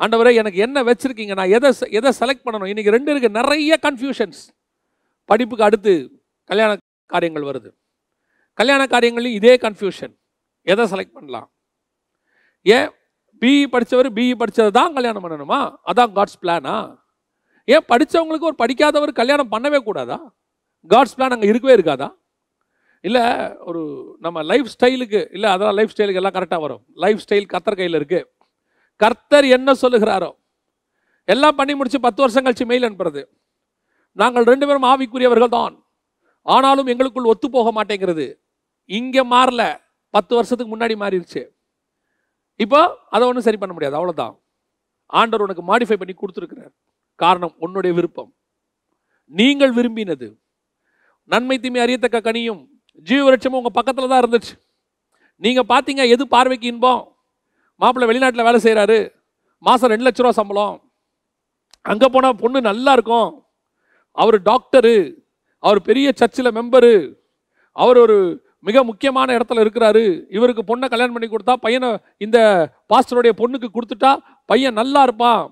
ஆண்டவரே 0.00 0.32
எனக்கு 0.34 0.58
என்ன 0.66 0.82
வச்சுருக்கீங்க? 0.82 1.34
நான் 1.34 1.54
எதை 1.58 1.70
எதை 1.98 2.12
செலக்ட் 2.20 2.44
பண்ணணும்? 2.46 2.72
இன்னைக்கு 2.72 2.94
ரெண்டு 2.96 3.10
இருக்கு. 3.10 3.30
நிறைய 3.40 3.78
கன்ஃபியூஷன்ஸ் 3.82 4.40
படிப்புக்கு 5.30 5.68
அடுத்து 5.68 5.92
கல்யாண 6.50 6.70
காரியங்கள் 7.12 7.48
வருது. 7.48 7.70
கல்யாண 8.58 8.82
காரியங்களையும் 8.86 9.38
இதே 9.40 9.54
கன்ஃபியூஷன் 9.56 10.14
எதை 10.66 10.84
செலக்ட் 10.92 11.16
பண்ணலாம்? 11.16 11.48
ஏன் 12.66 12.88
பிஇ 13.40 13.66
படித்தவர் 13.74 14.08
பிஇ 14.12 14.34
படித்தது 14.42 14.70
தான் 14.78 14.94
கல்யாணம் 14.96 15.24
பண்ணணுமா? 15.24 15.58
அதான் 15.90 16.14
காட்ஸ் 16.16 16.40
பிளானா 16.42 16.76
ஏன் 17.68 17.86
படித்தவங்களுக்கு 17.90 18.48
ஒரு 18.50 18.56
படிக்காதவர் 18.62 19.18
கல்யாணம் 19.20 19.52
பண்ணவே 19.52 19.78
கூடாதா? 19.88 20.18
காட்ஸ் 20.90 21.16
பிளான் 21.18 21.34
அங்கே 21.36 21.50
இருக்கவே 21.52 21.76
இருக்காதா? 21.78 22.08
இல்லை 23.04 23.24
ஒரு 23.68 23.82
நம்ம 24.20 24.42
லைஃப் 24.50 24.68
ஸ்டைலுக்கு 24.74 25.20
இல்லை 25.36 25.48
அதெல்லாம் 25.54 25.76
லைஃப் 25.78 25.92
ஸ்டைலுக்கு 25.96 26.20
எல்லாம் 26.20 26.36
கரெக்டாக 26.36 26.64
வரும். 26.66 26.82
லைஃப் 27.04 27.20
ஸ்டைல் 27.24 27.46
கர்த்தர் 27.52 27.78
கையில் 27.80 27.98
இருக்குது 28.00 28.26
கர்த்தர் 29.00 29.46
என்ன 29.56 29.72
சொல்லுகிறாரோ? 29.82 30.30
எல்லாம் 31.28 31.58
பண்ணி 31.58 31.74
முடிச்சு 31.74 31.98
பத்து 32.06 32.20
வருஷம் 32.22 32.46
கழிச்சு 32.46 32.64
மெயில் 32.70 32.86
அனுப்புறது. 32.88 33.22
நாங்கள் 34.20 34.48
ரெண்டு 34.50 34.66
பேரும் 34.68 34.88
ஆவிக்குரியவர்கள் 34.90 35.56
தான். 35.58 35.74
ஆனாலும் 36.54 36.90
எங்களுக்குள் 36.92 37.30
ஒத்து 37.32 37.46
போக 37.56 37.70
மாட்டேங்கிறது. 37.78 38.26
இங்கே 38.98 39.22
மாறல. 39.34 39.62
பத்து 40.14 40.32
வருஷத்துக்கு 40.36 40.72
முன்னாடி 40.74 40.94
மாறிடுச்சு 41.02 41.42
இப்போ 42.64 42.78
அதை 43.14 43.24
ஒன்றும் 43.30 43.46
சரி 43.46 43.58
பண்ண 43.62 43.72
முடியாது. 43.74 43.96
அவ்வளோதான் 43.98 44.34
ஆண்டவர் 45.18 45.44
உனக்கு 45.46 45.62
மாடிஃபை 45.70 45.96
பண்ணி 46.00 46.14
கொடுத்துருக்கிறார். 46.14 46.72
காரணம் 47.22 47.54
உன்னுடைய 47.64 47.92
விருப்பம். 47.98 48.30
நீங்கள் 49.38 49.72
விரும்பினது. 49.78 50.28
நன்மை 51.32 51.56
தீமை 51.62 51.80
அறியத்தக்க 51.84 52.18
கனியும் 52.26 52.60
ஜீவரட்சமும் 53.08 53.58
உங்கள் 53.60 53.76
பக்கத்தில் 53.78 54.10
தான் 54.12 54.22
இருந்துச்சு. 54.22 54.54
நீங்கள் 55.42 55.68
பார்த்தீங்க 55.72 56.02
எது 56.14 56.24
பார்வைக்கு 56.34 56.66
இன்பம்? 56.72 57.02
மாப்பிள்ளை 57.80 58.06
வெளிநாட்டில் 58.10 58.46
வேலை 58.48 58.60
செய்கிறாரு 58.66 58.98
மாதம் 59.66 59.90
ரெண்டு 59.92 60.06
லட்ச 60.06 60.22
ரூபா 60.22 60.32
சம்பளம். 60.38 60.76
அங்கே 61.92 62.08
போனால் 62.14 62.40
பொண்ணு 62.42 62.58
நல்லா 62.70 62.92
இருக்கும். 62.98 63.30
அவர் 64.20 64.36
டாக்டரு 64.50 64.96
அவர் 65.58 65.80
பெரிய 65.88 66.08
சர்ச்சில் 66.20 66.56
மெம்பரு 66.58 66.94
அவர் 67.76 67.98
ஒரு 68.04 68.16
மிக 68.66 68.82
முக்கியமான 68.88 69.28
இடத்துல 69.38 69.62
இருக்கிறாரு. 69.64 70.02
இவருக்கு 70.36 70.62
பொண்ணை 70.70 70.86
கல்யாணம் 70.92 71.16
பண்ணி 71.16 71.28
கொடுத்தா 71.30 71.54
பையனை 71.66 71.90
இந்த 72.24 72.38
பாஸ்டருடைய 72.92 73.32
பொண்ணுக்கு 73.40 73.68
கொடுத்துட்டா 73.76 74.12
பையன் 74.44 74.78
நல்லா 74.80 75.02
இருப்பான். 75.02 75.42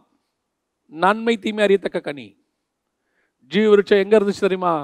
நன்மை 0.92 1.34
தீமை 1.44 1.62
அறியத்தக்க 1.64 2.00
கனி. 2.00 2.26
ஜீவ 3.52 3.68
விருட்சம் 3.68 4.02
எங்கே 4.02 4.16
இருந்துச்சு 4.18 4.46
தெரியுமா? 4.46 4.74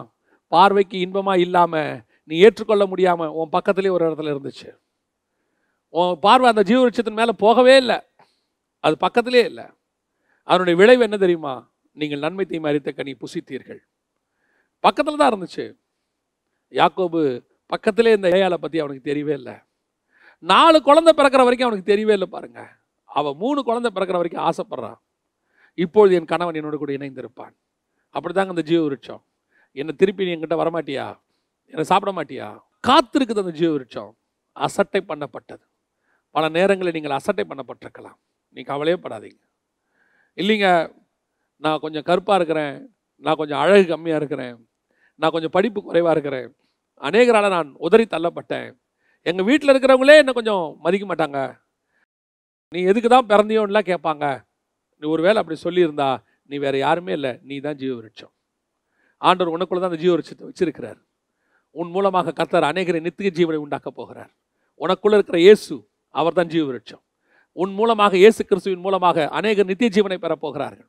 பார்வைக்கு 0.53 0.97
இன்பமாக 1.05 1.43
இல்லாமல் 1.45 1.93
நீ 2.25 2.35
ஏற்றுக்கொள்ள 2.47 2.85
முடியாமல் 2.87 3.35
உன் 3.39 3.53
பக்கத்துலேயே 3.57 3.95
ஒரு 3.97 4.05
இடத்துல 4.09 4.33
இருந்துச்சு. 4.35 4.71
உன் 5.95 6.15
பார்வை 6.27 6.49
அந்த 6.51 6.63
ஜீவ 6.69 6.79
விருட்சத்தின் 6.83 7.21
மேலே 7.21 7.33
போகவே 7.45 7.75
இல்லை. 7.77 7.99
அது 8.85 8.97
பக்கத்துலேயே 9.01 9.45
இல்லை. 9.51 9.67
அதனுடைய 10.49 10.77
விளைவு 10.81 11.03
என்ன 11.03 11.17
தெரியுமா? 11.17 11.55
நீங்கள் 12.01 12.23
நன்மை 12.25 12.45
தீமை 12.51 12.69
அறித்த 12.71 12.91
கனி 12.93 13.13
புசித்தீர்கள். 13.23 13.81
பக்கத்தில் 14.85 15.21
தான் 15.21 15.33
இருந்துச்சு. 15.33 15.65
யாக்கோபு 16.81 17.21
பக்கத்திலே 17.73 18.13
இந்த 18.19 18.29
ஏயாலை 18.37 18.59
பற்றி 18.63 18.79
அவனுக்கு 18.83 19.09
தெரியவே 19.11 19.35
இல்லை. 19.41 19.57
நாலு 20.53 20.79
குழந்தை 20.89 21.13
பிறக்கிற 21.19 21.43
வரைக்கும் 21.47 21.69
அவனுக்கு 21.69 21.91
தெரியவே 21.93 22.15
இல்லை 22.19 22.29
பாருங்க. 22.37 22.61
அவன் 23.19 23.37
மூணு 23.43 23.61
குழந்தை 23.69 23.91
பிறக்கிற 23.97 24.19
வரைக்கும் 24.21 24.47
ஆசைப்படுறான் 24.49 24.99
இப்பொழுது 25.79 26.17
என் 26.19 26.31
கணவன் 26.33 26.59
என்னோட 26.61 26.77
கூட 26.81 26.93
இணைந்திருப்பான். 26.99 27.55
அப்படிதாங்க 28.15 28.55
அந்த 28.55 28.65
ஜீவ 28.71 28.81
விருட்சம் 28.87 29.23
என்னை 29.81 29.93
திருப்பி 30.01 30.27
நீ 30.27 30.33
என்கிட்ட 30.35 30.57
வரமாட்டியா? 30.63 31.07
என்னை 31.73 31.85
சாப்பிட 31.91 32.13
மாட்டியா? 32.19 32.49
காத்திருக்குது 32.89 33.43
அந்த 33.45 33.55
ஜீவ 33.61 33.71
விருட்சம் 33.77 34.11
அசட்டை 34.57 35.01
பண்ணப்பட்டது. 35.11 35.65
பல 36.35 36.49
நேரங்களில் 36.57 36.97
நீங்கள் 36.97 37.17
அசட்டை 37.19 37.45
பண்ணப்பட்டிருக்கலாம். 37.51 38.19
நீ 38.57 38.61
கவலையே 38.73 38.99
படாதீங்க 39.05 39.43
இல்லைங்க 40.39 40.69
நான் 41.63 41.83
கொஞ்சம் 41.85 42.07
கருப்பாக 42.09 42.39
இருக்கிறேன். 42.41 42.77
நான் 43.25 43.39
கொஞ்சம் 43.41 43.61
அழகு 43.63 43.85
கம்மியாக 43.93 44.21
இருக்கிறேன். 44.21 44.55
நான் 45.21 45.35
கொஞ்சம் 45.35 45.55
படிப்பு 45.57 45.81
குறைவாக 45.83 46.15
இருக்கிறேன். 46.17 46.49
அநேகரால் 47.09 47.55
நான் 47.57 47.71
உதறி 47.87 48.05
தள்ளப்பட்டேன். 48.15 48.69
எங்கள் 49.27 49.47
வீட்டில் 49.49 49.73
இருக்கிறவங்களே 49.73 50.17
என்னை 50.23 50.33
கொஞ்சம் 50.39 50.65
மதிக்க 50.85 51.05
மாட்டாங்க. 51.11 51.41
நீ 52.73 52.81
எதுக்கு 52.91 53.09
தான் 53.15 53.29
பிறந்தியோன்னுலாம் 53.33 53.89
கேட்பாங்க. 53.91 54.25
நீ 55.03 55.05
ஒருவேளை 55.15 55.39
அப்படி 55.43 55.59
சொல்லியிருந்தா 55.67 56.11
நீ 56.51 56.57
வேறு 56.65 56.79
யாருமே 56.87 57.13
இல்லை. 57.19 57.33
நீ 57.49 57.55
தான் 57.67 57.79
ஜீவ 57.81 57.93
விருட்சம். 57.99 58.33
ஆண்டவர் 59.21 59.55
உனக்குள்ள 59.57 59.81
தான் 59.83 59.93
அந்த 59.93 60.01
ஜீவ 60.03 60.13
விருட்சத்தை 60.15 60.47
வச்சிருக்கிறார். 60.51 61.01
உன் 61.75 61.91
மூலமாக 61.95 62.35
கர்த்தர் 62.39 62.71
அநேகரை 62.71 63.01
நித்திய 63.07 63.31
ஜீவனை 63.39 63.59
உண்டாக்க 63.65 63.89
போகிறார். 64.01 64.33
உனக்குள்ள 64.81 65.19
இருக்கிற 65.19 65.39
இயேசு 65.47 65.75
அவர் 66.15 66.39
தான் 66.39 66.51
ஜீவ 66.55 66.65
விருட்சம். 66.71 67.03
உன் 67.57 67.73
மூலமாக 67.79 68.17
இயேசு 68.23 68.41
கிறிஸ்துவின் 68.51 68.85
மூலமாக 68.87 69.27
அநேகர் 69.39 69.71
நித்திய 69.71 69.91
ஜீவனை 69.97 70.19
பெறப்போகிறார்கள் 70.25 70.89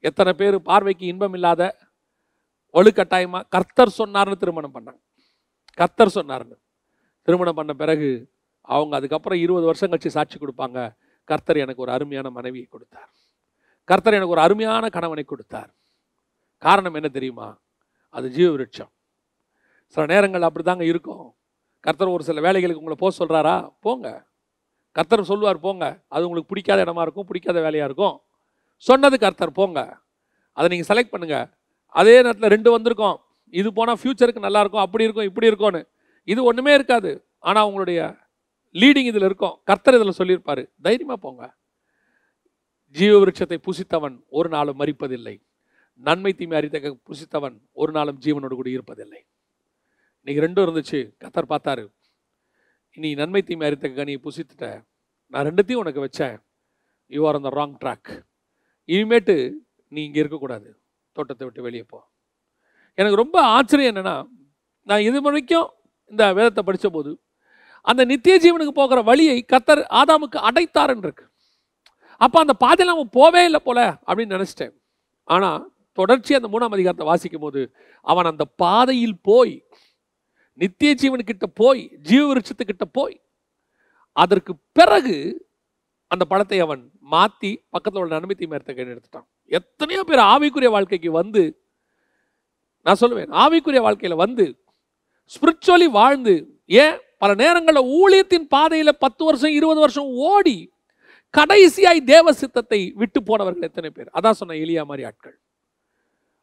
எத்தனை 0.00 0.32
பேர் 0.32 0.56
பார்வைக்கு 0.62 1.06
இன்பம் 1.06 1.32
இல்லாத 1.32 1.62
வலுக்கட்டாயமாக 2.74 3.44
கர்த்தர் 3.48 3.96
சொன்னார்னு 3.98 4.36
திருமணம் 4.42 4.74
பண்ணாங்க. 4.74 5.00
கர்த்தர் 5.74 6.14
சொன்னார்னு 6.14 6.56
திருமணம் 7.22 7.54
பண்ண 7.54 7.72
பிறகு 7.72 8.30
அவங்க 8.62 8.96
அதுக்கப்புறம் 8.96 9.38
இருபது 9.38 9.66
வருஷம் 9.66 9.90
கழிச்சு 9.90 10.06
சாட்சி 10.06 10.38
கொடுப்பாங்க. 10.38 10.78
கர்த்தர் 11.24 11.56
எனக்கு 11.56 11.80
ஒரு 11.80 11.92
அருமையான 11.92 12.30
மனைவியை 12.30 12.66
கொடுத்தார். 12.70 13.10
கர்த்தர் 13.84 14.12
எனக்கு 14.12 14.34
ஒரு 14.36 14.40
அருமையான 14.40 14.88
கணவனை 14.88 15.24
கொடுத்தார். 15.24 15.70
காரணம் 16.58 16.94
என்ன 16.94 17.08
தெரியுமா? 17.08 17.58
அது 18.10 18.30
ஜீவ 18.30 18.48
விருட்சம் 18.50 18.90
சில 19.88 20.06
நேரங்கள் 20.06 20.46
அப்படிதாங்க 20.48 20.80
இருக்கும். 20.80 21.26
கர்த்தர் 21.80 22.08
ஒரு 22.08 22.24
சில 22.24 22.40
வேலைகளுக்கு 22.40 22.82
உங்களை 22.82 22.96
போக 23.00 23.12
சொல்கிறாரா 23.18 23.72
போங்க. 23.80 24.26
கர்த்தர் 24.92 25.30
சொல்லுவார் 25.30 25.64
போங்க. 25.66 25.84
அது 26.08 26.24
உங்களுக்கு 26.24 26.52
பிடிக்காத 26.52 26.84
இடமா 26.84 27.00
இருக்கும் 27.00 27.26
பிடிக்காத 27.26 27.60
வேலையாக 27.60 27.88
இருக்கும். 27.90 28.16
சொன்னது 28.86 29.18
கர்த்தர் 29.24 29.56
போங்க. 29.58 29.80
அதை 30.52 30.66
நீங்கள் 30.72 30.90
செலக்ட் 30.90 31.12
பண்ணுங்கள் 31.14 31.46
அதே 32.00 32.14
நேரத்தில் 32.22 32.52
ரெண்டு 32.54 32.70
வந்திருக்கோம். 32.74 33.18
இது 33.60 33.68
போனால் 33.72 33.98
ஃப்யூச்சருக்கு 34.00 34.46
நல்லாயிருக்கும் 34.46 34.84
அப்படி 34.86 35.06
இருக்கும் 35.06 35.28
இப்படி 35.30 35.46
இருக்கும்னு. 35.50 35.82
இது 36.24 36.40
ஒன்றுமே 36.44 36.72
இருக்காது. 36.78 37.10
ஆனால் 37.38 37.66
உங்களுடைய 37.68 38.00
லீடிங் 38.74 39.08
இதில் 39.10 39.26
இருக்கும். 39.28 39.60
கர்த்தர் 39.64 39.98
இதில் 39.98 40.18
சொல்லியிருப்பார். 40.20 40.62
தைரியமாக 40.86 41.18
போங்க. 41.24 41.42
ஜீவ 42.96 43.14
விருட்சத்தை 43.22 43.58
புசித்தவன் 43.68 44.16
ஒரு 44.28 44.48
நாளும் 44.48 44.80
மறிப்பதில்லை 44.80 45.36
நன்மை 46.06 46.32
தீமை 46.32 46.56
அறித்தக்க 46.56 46.96
புசித்தவன் 47.10 47.56
ஒரு 47.72 47.92
நாளும் 47.92 48.18
ஜீவனோடு 48.24 48.56
கூட 48.58 48.68
இருப்பதில்லை. 48.70 49.20
இன்னைக்கு 50.26 50.44
ரெண்டும் 50.44 50.66
இருந்துச்சு. 50.66 51.00
கர்த்தர் 51.18 51.50
பார்த்தாரு. 51.52 51.84
நீ 52.96 53.14
நன்மை 53.14 53.42
தீமை 53.42 53.66
அறித்தக்க 53.66 54.04
நீ 54.04 54.14
புசித்துட்ட. 54.26 54.66
நான் 55.26 55.46
ரெண்டுத்தையும் 55.46 55.82
உனக்கு 55.84 56.04
வச்சேன். 56.04 56.36
யூ 57.06 57.26
ஆர் 57.26 57.34
அந்த 57.34 57.48
ராங் 57.48 57.74
ட்ராக் 57.84 58.10
இனிமேட்டு 58.88 59.36
நீ 59.92 60.00
இங்கே 60.08 60.20
இருக்கக்கூடாது. 60.22 60.68
தோட்டத்தை 61.16 61.44
விட்டு 61.46 61.66
வெளியே 61.66 61.84
போ. 61.92 61.98
எனக்கு 62.98 63.22
ரொம்ப 63.22 63.38
ஆச்சரியம் 63.56 63.90
என்னென்னா 63.92 64.16
நான் 64.90 65.06
இது 65.08 65.18
வரைக்கும் 65.26 65.68
இந்த 66.12 66.24
வேதத்தை 66.38 66.62
படித்த 66.68 66.88
போது 66.96 67.10
அந்த 67.90 68.02
நித்திய 68.10 68.34
ஜீவனுக்கு 68.44 68.74
போகிற 68.78 69.00
வழியை 69.08 69.36
கத்தர் 69.52 69.82
ஆதாமுக்கு 70.00 70.38
அடைத்தாருன்னு 70.48 71.06
இருக்கு. 71.06 71.26
அப்போ 72.20 72.36
அந்த 72.44 72.54
பாதையில் 72.64 72.94
அவன் 72.94 73.10
போவே 73.18 73.42
இல்லை 73.48 73.60
போல 73.66 73.80
அப்படின்னு 74.06 74.36
நினச்சிட்டேன். 74.36 74.74
ஆனால் 75.28 75.60
தொடர்ச்சி 75.98 76.32
அந்த 76.38 76.48
மூணாம் 76.52 76.74
அதிகாரத்தை 76.76 77.06
வாசிக்கும் 77.10 77.44
போது 77.44 77.60
அவன் 78.10 78.30
அந்த 78.30 78.44
பாதையில் 78.62 79.18
போய் 79.28 79.54
நித்திய 80.58 80.90
ஜீவனுக்கிட்ட 81.02 81.46
போய் 81.60 81.82
ஜீவ 82.08 82.22
விருட்சத்துக்கிட்ட 82.28 82.86
போய் 82.98 83.16
அதற்கு 84.16 84.52
பிறகு 84.78 85.16
அந்த 86.12 86.24
பழத்தை 86.30 86.58
அவன் 86.64 86.82
மாற்றி 87.14 87.50
பக்கத்தில் 87.74 88.02
உள்ள 88.02 88.12
நன்மை 88.16 88.34
தீமையத்தை 88.40 88.72
கையில் 88.74 88.92
எடுத்துட்டான். 88.94 89.26
எத்தனையோ 89.58 90.02
பேர் 90.10 90.22
ஆவிக்குரிய 90.32 90.70
வாழ்க்கைக்கு 90.76 91.10
வந்து 91.20 91.42
நான் 92.86 93.00
சொல்லுவேன் 93.02 93.32
ஆவிக்குரிய 93.42 93.80
வாழ்க்கையில் 93.86 94.22
வந்து 94.24 94.46
ஸ்பிரிச்சுவலி 95.34 95.88
வாழ்ந்து 95.98 96.34
ஏன்? 96.82 96.96
பல 97.22 97.30
நேரங்களில் 97.42 97.90
ஊழியத்தின் 97.98 98.48
பாதையில் 98.54 99.00
பத்து 99.04 99.22
வருஷம் 99.28 99.54
இருபது 99.58 99.80
வருஷம் 99.84 100.10
ஓடி 100.30 100.56
கடைசியாய் 101.34 102.00
தேவ 102.12 102.32
சித்தத்தை 102.32 102.80
விட்டு 103.00 103.20
போனவர்கள் 103.28 103.68
எத்தனை 103.68 103.88
பேர்? 103.90 104.08
அதான் 104.18 104.38
சொன்ன 104.40 104.58
எளியா 104.64 104.82
மாதிரி 104.90 105.06
ஆட்கள். 105.08 105.36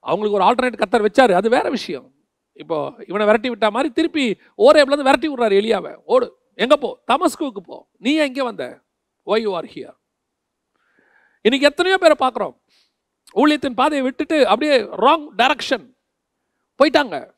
அவங்களுக்கு 0.04 0.38
ஒரு 0.40 0.46
ஆல்டர்னேட் 0.48 0.82
கத்தர் 0.82 1.06
வச்சாரு. 1.08 1.34
அது 1.40 1.48
வேற 1.56 1.66
விஷயம். 1.78 2.08
இப்போ 2.64 2.78
இவனை 3.10 3.26
விரட்டி 3.30 3.50
விட்டா 3.52 3.70
மாதிரி 3.78 3.90
திருப்பி 4.00 4.26
ஓரேப்லேருந்து 4.66 5.08
விரட்டி 5.10 5.28
விட்றாரு 5.32 5.56
எளியாவை 5.62 5.94
ஓடு 6.14 6.28
எங்கே 6.64 6.78
போ? 6.84 6.90
தமஸ்குவுக்கு 7.12 7.62
போ. 7.70 7.78
நீ 8.06 8.12
எங்கே 8.26 8.44
வந்த? 8.50 8.66
ஒய் 9.26 9.42
யூ 9.42 9.56
ஆர் 9.56 9.66
ஹியர் 9.66 9.98
இன்னைக்கு 11.42 11.70
எத்தனையோ 11.70 11.98
பேரை 11.98 12.16
பார்க்குறோம். 12.20 12.56
ஊழியத்தின் 13.36 13.74
பாதையை 13.74 14.02
விட்டுட்டு 14.02 14.48
அப்படியே 14.48 14.78
ராங் 14.82 15.28
டைரக்ஷன் 15.38 15.86
போயிட்டாங்க. 16.80 17.34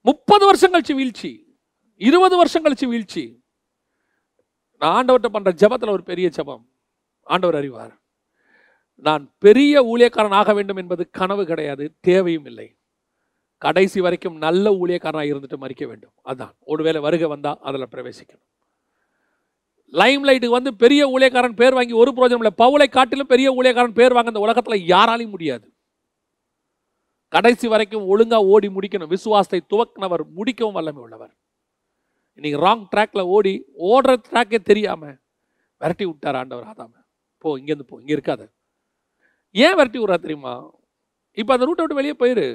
முப்பது 0.00 0.44
வருஷம் 0.44 0.72
கழிச்சு 0.72 0.94
வீழ்ச்சி 0.94 1.30
இருபது 1.96 2.36
வருஷம் 2.36 2.64
கழிச்சு 2.64 2.88
வீழ்ச்சி. 2.88 3.44
நான் 4.78 5.04
ஆண்டவர்கிட்ட 5.04 5.26
பண்ற 5.26 5.52
ஜபத்தில் 5.52 5.90
ஒரு 5.90 6.02
பெரிய 6.02 6.30
ஜெபம். 6.36 6.64
ஆண்டவர் 7.22 7.54
அறிவார். 7.54 7.94
நான் 8.94 9.34
பெரிய 9.38 9.82
ஊழியக்காரன் 9.82 10.36
ஆக 10.40 10.52
வேண்டும் 10.52 10.76
என்பது 10.76 11.10
கனவு 11.10 11.46
கிடையாது 11.46 11.96
தேவையும் 12.00 12.44
இல்லை. 12.44 12.78
கடைசி 13.58 14.00
வரைக்கும் 14.00 14.36
நல்ல 14.36 14.70
ஊழியக்காரனாக 14.70 15.30
இருந்துட்டு 15.32 15.56
மறிக்க 15.56 15.86
வேண்டும். 15.86 16.12
அதான். 16.24 16.52
ஒருவேளை 16.60 17.00
வருகை 17.00 17.28
வந்தால் 17.28 17.58
அதில் 17.60 17.92
பிரவேசிக்கணும். 17.92 18.47
லைம் 19.92 20.24
லைட்டுக்கு 20.28 20.58
வந்து 20.58 20.74
பெரிய 20.74 21.02
ஊழியக்காரன் 21.14 21.58
பேர் 21.60 21.76
வாங்கி 21.78 21.92
ஒரு 21.92 22.10
பிரோஜனம் 22.16 22.42
இல்லை. 22.42 22.54
பவுலை 22.62 22.88
காட்டிலும் 22.88 23.32
பெரிய 23.32 23.52
ஊழியக்காரன் 23.58 23.98
பேர் 23.98 24.14
வாங்க 24.16 24.32
இந்த 24.32 24.44
உலகத்தில் 24.46 24.86
யாராலையும் 24.94 25.34
முடியாது. 25.34 25.66
கடைசி 27.28 27.68
வரைக்கும் 27.68 28.06
ஒழுங்காக 28.12 28.50
ஓடி 28.54 28.68
முடிக்கணும். 28.68 29.12
விசுவாசத்தை 29.14 29.60
துவக்கினவர் 29.72 30.22
முடிக்கவும் 30.38 30.76
வல்லமை 30.78 31.02
உள்ளவர். 31.02 31.32
இன்னைக்கு 32.38 32.58
ராங் 32.66 32.84
ட்ராக்ல 32.92 33.22
ஓடி 33.26 33.52
ஓடுற 33.90 34.12
ட்ராக்கே 34.28 34.58
தெரியாமல் 34.62 35.16
விரட்டி 35.80 36.04
விட்டார் 36.04 36.36
ஆண்டவர் 36.36 36.68
ஆதாம. 36.70 36.92
போ 37.38 37.48
இங்கேருந்து 37.58 37.88
போ 37.90 37.98
இங்கே 38.00 38.14
இருக்காத. 38.18 38.42
ஏன் 39.54 39.76
விரட்டி 39.78 39.98
விட்றா 39.98 40.18
தெரியுமா? 40.24 40.54
இப்போ 41.32 41.52
அந்த 41.54 41.66
ரூட்டை 41.68 41.82
விட்டு 41.82 42.00
வெளியே 42.00 42.14
போயிரு. 42.22 42.46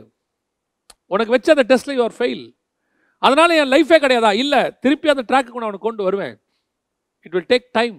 உனக்கு 1.07 1.35
வச்ச 1.35 1.53
அந்த 1.55 1.65
டெஸ்ட்ல 1.71 1.95
யுவர் 1.99 2.15
ஃபெயில் 2.19 2.43
அதனால 3.19 3.55
என் 3.61 3.71
லைஃபே 3.73 3.97
கிடையாதா? 4.03 4.31
இல்லை 4.43 4.61
திருப்பி 4.83 5.13
அந்த 5.13 5.23
ட்ராக்கு 5.29 5.59
நான் 5.61 5.71
உனக்கு 5.71 5.87
கொண்டு 5.89 6.03
வருவேன். 6.03 6.35
இட் 7.25 7.33
வில் 7.35 7.49
டேக் 7.53 7.67
டைம் 7.77 7.97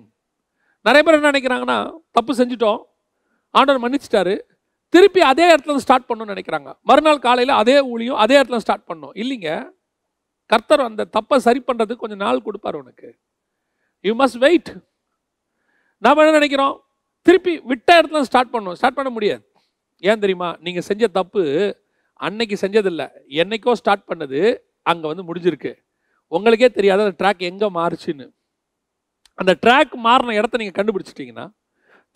நிறைய 0.86 1.02
பேர் 1.04 1.16
என்ன 1.18 1.30
நினைக்கிறாங்கன்னா 1.32 1.78
தப்பு 2.16 2.32
செஞ்சுட்டோம். 2.40 2.80
ஆண்டவர் 3.58 3.82
மன்னிச்சிட்டாரு. 3.84 4.34
திருப்பி 4.94 5.20
அதே 5.30 5.46
இடத்துல 5.54 5.82
ஸ்டார்ட் 5.84 6.08
பண்ணணும்னு 6.08 6.34
நினைக்கிறாங்க. 6.34 6.70
மறுநாள் 6.88 7.24
காலையில் 7.26 7.52
அதே 7.60 7.76
ஊழியும் 7.92 8.18
அதே 8.24 8.34
இடத்துல 8.40 8.58
ஸ்டார்ட் 8.64 8.88
பண்ணோம் 8.90 9.14
இல்லைங்க. 9.22 9.50
கர்த்தர் 10.52 10.88
அந்த 10.88 11.02
தப்பை 11.16 11.36
சரி 11.46 11.60
பண்ணுறதுக்கு 11.68 12.02
கொஞ்சம் 12.02 12.22
நாள் 12.24 12.44
கொடுப்பார் 12.46 12.80
உனக்கு. 12.82 13.08
யூ 14.06 14.12
மஸ்ட் 14.20 14.40
வெயிட் 14.46 14.70
நாம் 16.04 16.20
என்ன 16.22 16.36
நினைக்கிறோம்? 16.38 16.74
திருப்பி 17.26 17.52
விட்ட 17.70 17.90
இடத்துல 18.00 18.20
ஸ்டார்ட் 18.28 18.52
பண்ணணும். 18.54 18.76
ஸ்டார்ட் 18.80 18.98
பண்ண 18.98 19.10
முடியாது. 19.16 19.44
ஏன் 20.08 20.22
தெரியுமா? 20.24 20.48
நீங்கள் 20.64 20.86
செஞ்ச 20.88 21.06
தப்பு 21.18 21.42
அன்னைக்கு 22.26 22.56
செஞ்சதில்லை. 22.64 23.06
என்னைக்கோ 23.42 23.72
ஸ்டார்ட் 23.80 24.08
பண்ணது 24.10 24.40
அங்கே 24.90 25.06
வந்து 25.10 25.24
முடிஞ்சிருக்கு. 25.28 25.72
உங்களுக்கே 26.36 26.68
தெரியாத 26.78 27.04
அந்த 27.06 27.16
ட்ராக் 27.22 27.42
எங்கே 27.50 27.68
மாறுச்சுன்னு. 27.78 28.26
அந்த 29.40 29.52
ட்ராக் 29.64 29.94
மாறின 30.06 30.34
இடத்த 30.40 30.60
நீங்கள் 30.62 30.78
கண்டுபிடிச்சிட்டிங்கன்னா 30.78 31.46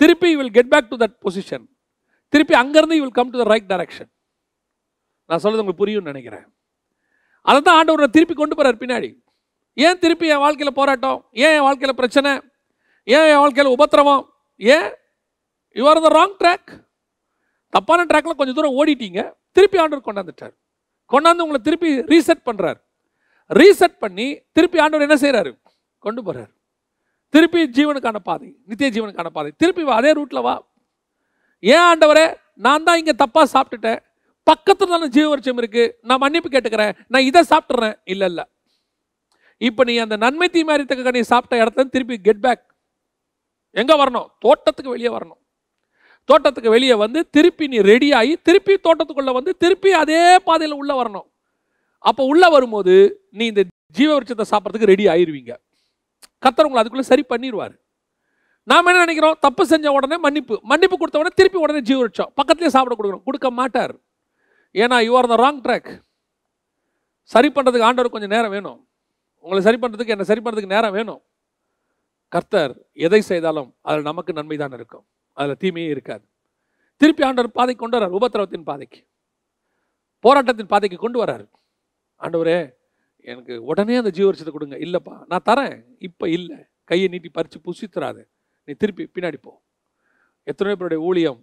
திருப்பி 0.01 0.31
will 0.41 0.55
get 0.57 0.71
back 0.73 0.91
to 0.91 0.99
that 1.03 1.17
position 1.25 1.67
திருப்பி 2.33 2.55
அங்கேருந்து 2.63 2.97
you 2.99 3.05
will 3.05 3.19
come 3.19 3.33
to 3.35 3.39
the 3.43 3.47
right 3.53 3.69
direction 3.73 4.11
நான் 5.31 5.41
சொல்கிறது 5.43 5.63
உங்களுக்கு 5.63 5.83
புரியும்னு 5.83 6.11
நினைக்கிறேன். 6.13 6.45
அதை 7.49 7.59
தான் 7.61 7.79
ஆண்டவர் 7.79 8.15
திருப்பி 8.17 8.35
கொண்டு 8.35 8.55
போகிறார் 8.59 8.79
பின்னாடி. 8.83 9.11
ஏன் 9.77 9.99
திருப்பி 10.03 10.27
என் 10.35 10.43
வாழ்க்கையில் 10.45 10.79
போராட்டம்? 10.79 11.19
ஏன் 11.45 11.55
என் 11.57 11.67
வாழ்க்கையில் 11.67 11.99
பிரச்சனை? 12.01 12.31
ஏன் 13.09 13.27
என் 13.33 13.41
வாழ்க்கையில் 13.43 13.75
உபத்திரவம்? 13.75 14.23
ஏன்? 14.61 14.89
You 15.77 15.85
are 15.91 16.01
the 16.07 16.11
wrong 16.19 16.35
track 16.43 16.71
தப்பான 17.73 18.07
ட்ராக்ல 18.11 18.35
கொஞ்சம் 18.39 18.59
தூரம் 18.59 18.77
ஓடிட்டீங்க. 18.81 19.21
திருப்பி 19.57 19.79
ஆண்டவர் 19.83 20.07
கொண்டாந்துட்டார். 20.09 20.55
கொண்டாந்து 21.13 21.45
உங்களை 21.45 21.61
திருப்பி 21.67 21.91
ரீசெட் 22.13 22.43
பண்ணுறார் 22.49 22.79
ரீசெட் 23.51 23.97
பண்ணி 24.05 24.27
திருப்பி 24.57 24.79
ஆண்டவர் 24.85 25.07
என்ன 25.07 25.17
செய்கிறாரு 25.25 25.53
கொண்டு 26.05 26.21
போகிறார் 26.27 26.51
திருப்பி 27.35 27.61
ஜீவனுக்கான 27.77 28.19
பாதை 28.29 28.49
நித்திய 28.69 28.89
ஜீவனுக்கான 28.97 29.31
பாதை. 29.37 29.51
திருப்பி 29.63 29.83
வா 29.89 29.95
அதே 30.01 30.13
ரூட்டில் 30.19 30.45
வா. 30.47 30.55
ஏன் 31.63 31.85
ஆண்டவரே 31.89 32.27
நான் 32.67 32.87
தான் 32.87 32.99
இங்கே 33.01 33.15
தப்பாக 33.23 33.47
சாப்பிட்டுட்டேன். 33.55 34.01
பக்கத்தில் 34.51 34.93
தானே 34.93 35.09
ஜீவவருஷம் 35.17 35.59
இருக்குது 35.63 35.93
நான் 36.09 36.23
மன்னிப்பு 36.25 36.49
கேட்டுக்கிறேன். 36.55 36.95
நான் 37.13 37.27
இதை 37.31 37.41
சாப்பிட்றேன் 37.53 37.97
இல்லை 38.13 38.27
இல்லை. 38.33 38.45
இப்போ 39.69 39.83
நீ 39.89 39.95
அந்த 40.05 40.17
நன்மை 40.25 40.49
தீமாரித்தக்க 40.57 41.17
நீ 41.17 41.23
சாப்பிட்ட 41.33 41.55
இடத்துல 41.63 41.87
திருப்பி 41.95 42.17
கெட் 42.29 42.43
பேக் 42.47 42.65
எங்கே 43.81 43.95
வரணும்? 44.03 44.29
தோட்டத்துக்கு 44.45 44.95
வெளியே 44.95 45.11
வரணும். 45.17 45.41
தோட்டத்துக்கு 46.31 46.71
வெளியே 46.77 46.95
வந்து 47.05 47.21
திருப்பி 47.37 47.65
நீ 47.73 47.79
ரெடியாகி 47.93 48.33
திருப்பி 48.47 48.75
தோட்டத்துக்குள்ளே 48.87 49.33
வந்து 49.39 49.53
திருப்பி 49.63 49.91
அதே 50.03 50.23
பாதையில் 50.49 50.79
உள்ளே 50.81 50.95
வரணும். 51.01 51.27
அப்போ 52.09 52.23
உள்ளே 52.33 52.49
வரும்போது 52.57 52.95
நீ 53.39 53.45
இந்த 53.53 53.63
ஜீவ 53.99 54.11
விருட்சத்தை 54.15 54.47
சாப்பிட்றதுக்கு 54.53 54.93
ரெடி 54.93 55.07
ஆயிருவீங்க. 55.15 55.53
கர்த்தர் 56.45 56.67
உங்களை 56.67 56.81
அதுக்குள்ளே 56.83 57.07
சரி 57.11 57.25
பண்ணிடுவார். 57.33 57.75
நாம் 58.71 58.89
என்ன 58.91 59.05
நினைக்கிறோம்? 59.05 59.37
தப்பு 59.45 59.63
செஞ்ச 59.67 59.93
உடனே 59.97 60.17
மன்னிப்பு. 60.27 60.57
மன்னிப்பு 60.71 60.97
கொடுத்த 60.99 61.21
உடனே 61.21 61.35
திருப்பி 61.39 61.59
உடனே 61.65 61.81
ஜீவரிச்சோம் 61.91 62.33
பக்கத்துலேயே 62.39 62.73
சாப்பிட 62.75 62.95
கொடுக்குறோம். 62.99 63.25
கொடுக்க 63.29 63.51
மாட்டார். 63.51 63.95
ஏன்னா 64.75 64.97
you 65.09 65.13
are 65.21 65.31
the 65.33 65.37
wrong 65.45 65.61
track 65.67 65.91
சரி 67.35 67.49
பண்ணுறதுக்கு 67.55 67.89
ஆண்டவர் 67.89 68.15
கொஞ்சம் 68.15 68.35
நேரம் 68.35 68.51
வேணும். 68.51 68.79
உங்களை 69.45 69.61
சரி 69.63 69.79
பண்ணுறதுக்கு 69.83 70.15
என்ன 70.15 70.25
சரி 70.31 70.43
பண்ணுறதுக்கு 70.45 70.75
நேரம் 70.77 70.95
வேணும். 70.99 71.21
கர்த்தர் 72.29 72.73
எதை 73.07 73.21
செய்தாலும் 73.21 73.69
அதில் 73.89 74.09
நமக்கு 74.11 74.33
நன்மை 74.39 74.57
தான் 74.57 74.75
இருக்கும். 74.79 75.05
அதில் 75.33 75.61
தீமையே 75.63 75.89
இருக்காது. 75.95 76.25
திருப்பி 76.97 77.23
ஆண்டவர் 77.29 77.57
பாதைக்கு 77.59 77.83
கொண்டு 77.83 77.97
வரார் 77.99 78.17
உபத்திரவத்தின் 78.19 78.67
பாதைக்கு. 78.71 79.01
போராட்டத்தின் 80.25 80.71
பாதைக்கு 80.73 80.99
கொண்டு 81.05 81.19
வர்றார். 81.25 81.47
ஆண்டவரே 82.25 82.59
எனக்கு 83.33 83.55
உடனே 83.71 83.95
அந்த 84.01 84.11
ஜீவரிச்சத்தை 84.19 84.53
கொடுங்க. 84.57 84.77
இல்லைப்பா 84.87 85.15
நான் 85.31 85.47
தரேன். 85.51 85.77
இப்போ 86.09 86.25
இல்லை. 86.37 86.59
கையை 86.91 87.07
நீட்டி 87.13 87.31
பறித்து 87.37 87.59
புசித்துறாத 87.67 88.19
நீ 88.69 88.73
திருப்பி 88.83 89.05
பின்னாடி 89.15 89.39
போ. 89.47 89.53
எத்தனை 90.51 90.75
பேருடைய 90.77 91.01
ஊழியம் 91.09 91.41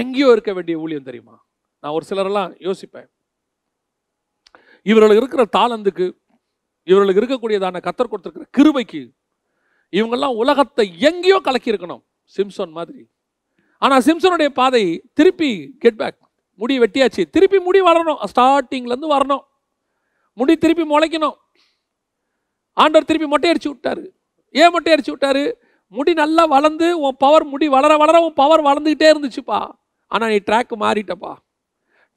எங்கேயோ 0.00 0.28
இருக்க 0.36 0.52
வேண்டிய 0.56 0.76
ஊழியம் 0.84 1.08
தெரியுமா? 1.08 1.36
நான் 1.82 1.94
ஒரு 1.96 2.04
சிலரெல்லாம் 2.10 2.50
யோசிப்பேன். 2.66 3.08
இவர்களுக்கு 4.90 5.22
இருக்கிற 5.22 5.44
தாளந்துக்கு 5.56 6.06
இவர்களுக்கு 6.90 7.20
இருக்கக்கூடியதான 7.20 7.80
கத்தர் 7.86 8.10
கொடுத்துருக்கிற 8.10 8.46
கிருபைக்கு 8.58 9.02
இவங்கெல்லாம் 9.92 10.38
உலகத்தை 10.42 10.86
எங்கேயோ 11.08 11.38
கலக்கி 11.46 11.72
இருக்கணும். 11.72 12.02
சிம்சன் 12.36 12.72
மாதிரி. 12.78 13.02
ஆனால் 13.82 14.04
சிம்சனுடைய 14.06 14.50
பாதை 14.60 14.84
திருப்பி 15.18 15.50
கெட் 15.82 15.98
பேக் 16.00 16.18
முடி 16.60 16.74
வெட்டியாச்சு. 16.82 17.22
திருப்பி 17.34 17.58
முடி 17.66 17.80
வளரணும். 17.88 18.20
ஸ்டார்டிங்லேருந்து 18.32 19.10
வரணும். 19.16 19.44
முடி 20.38 20.54
திருப்பி 20.56 20.84
முளைக்கணும். 20.92 21.36
ஆண்டவர் 22.76 23.08
திருப்பி 23.08 23.28
மொட்டை 23.32 23.50
அடிச்சு 23.52 23.70
விட்டாரு. 23.72 24.04
ஏன் 24.54 24.72
மொட்டை 24.74 24.90
அடிச்சு 24.94 25.12
விட்டாரு? 25.14 25.44
முடி 25.88 26.12
நல்லா 26.12 26.44
வளர்ந்து 26.44 26.86
உன் 27.00 27.16
பவர் 27.18 27.44
முடி 27.44 27.66
வளர 27.68 27.96
வளர 27.96 28.16
உன் 28.26 28.38
பவர் 28.42 28.62
வளர்ந்துக்கிட்டே 28.68 29.08
இருந்துச்சுப்பா. 29.12 29.58
ஆனால் 30.06 30.30
நீ 30.32 30.38
ட்ராக் 30.48 30.74
மாறிட்டப்பா. 30.84 31.32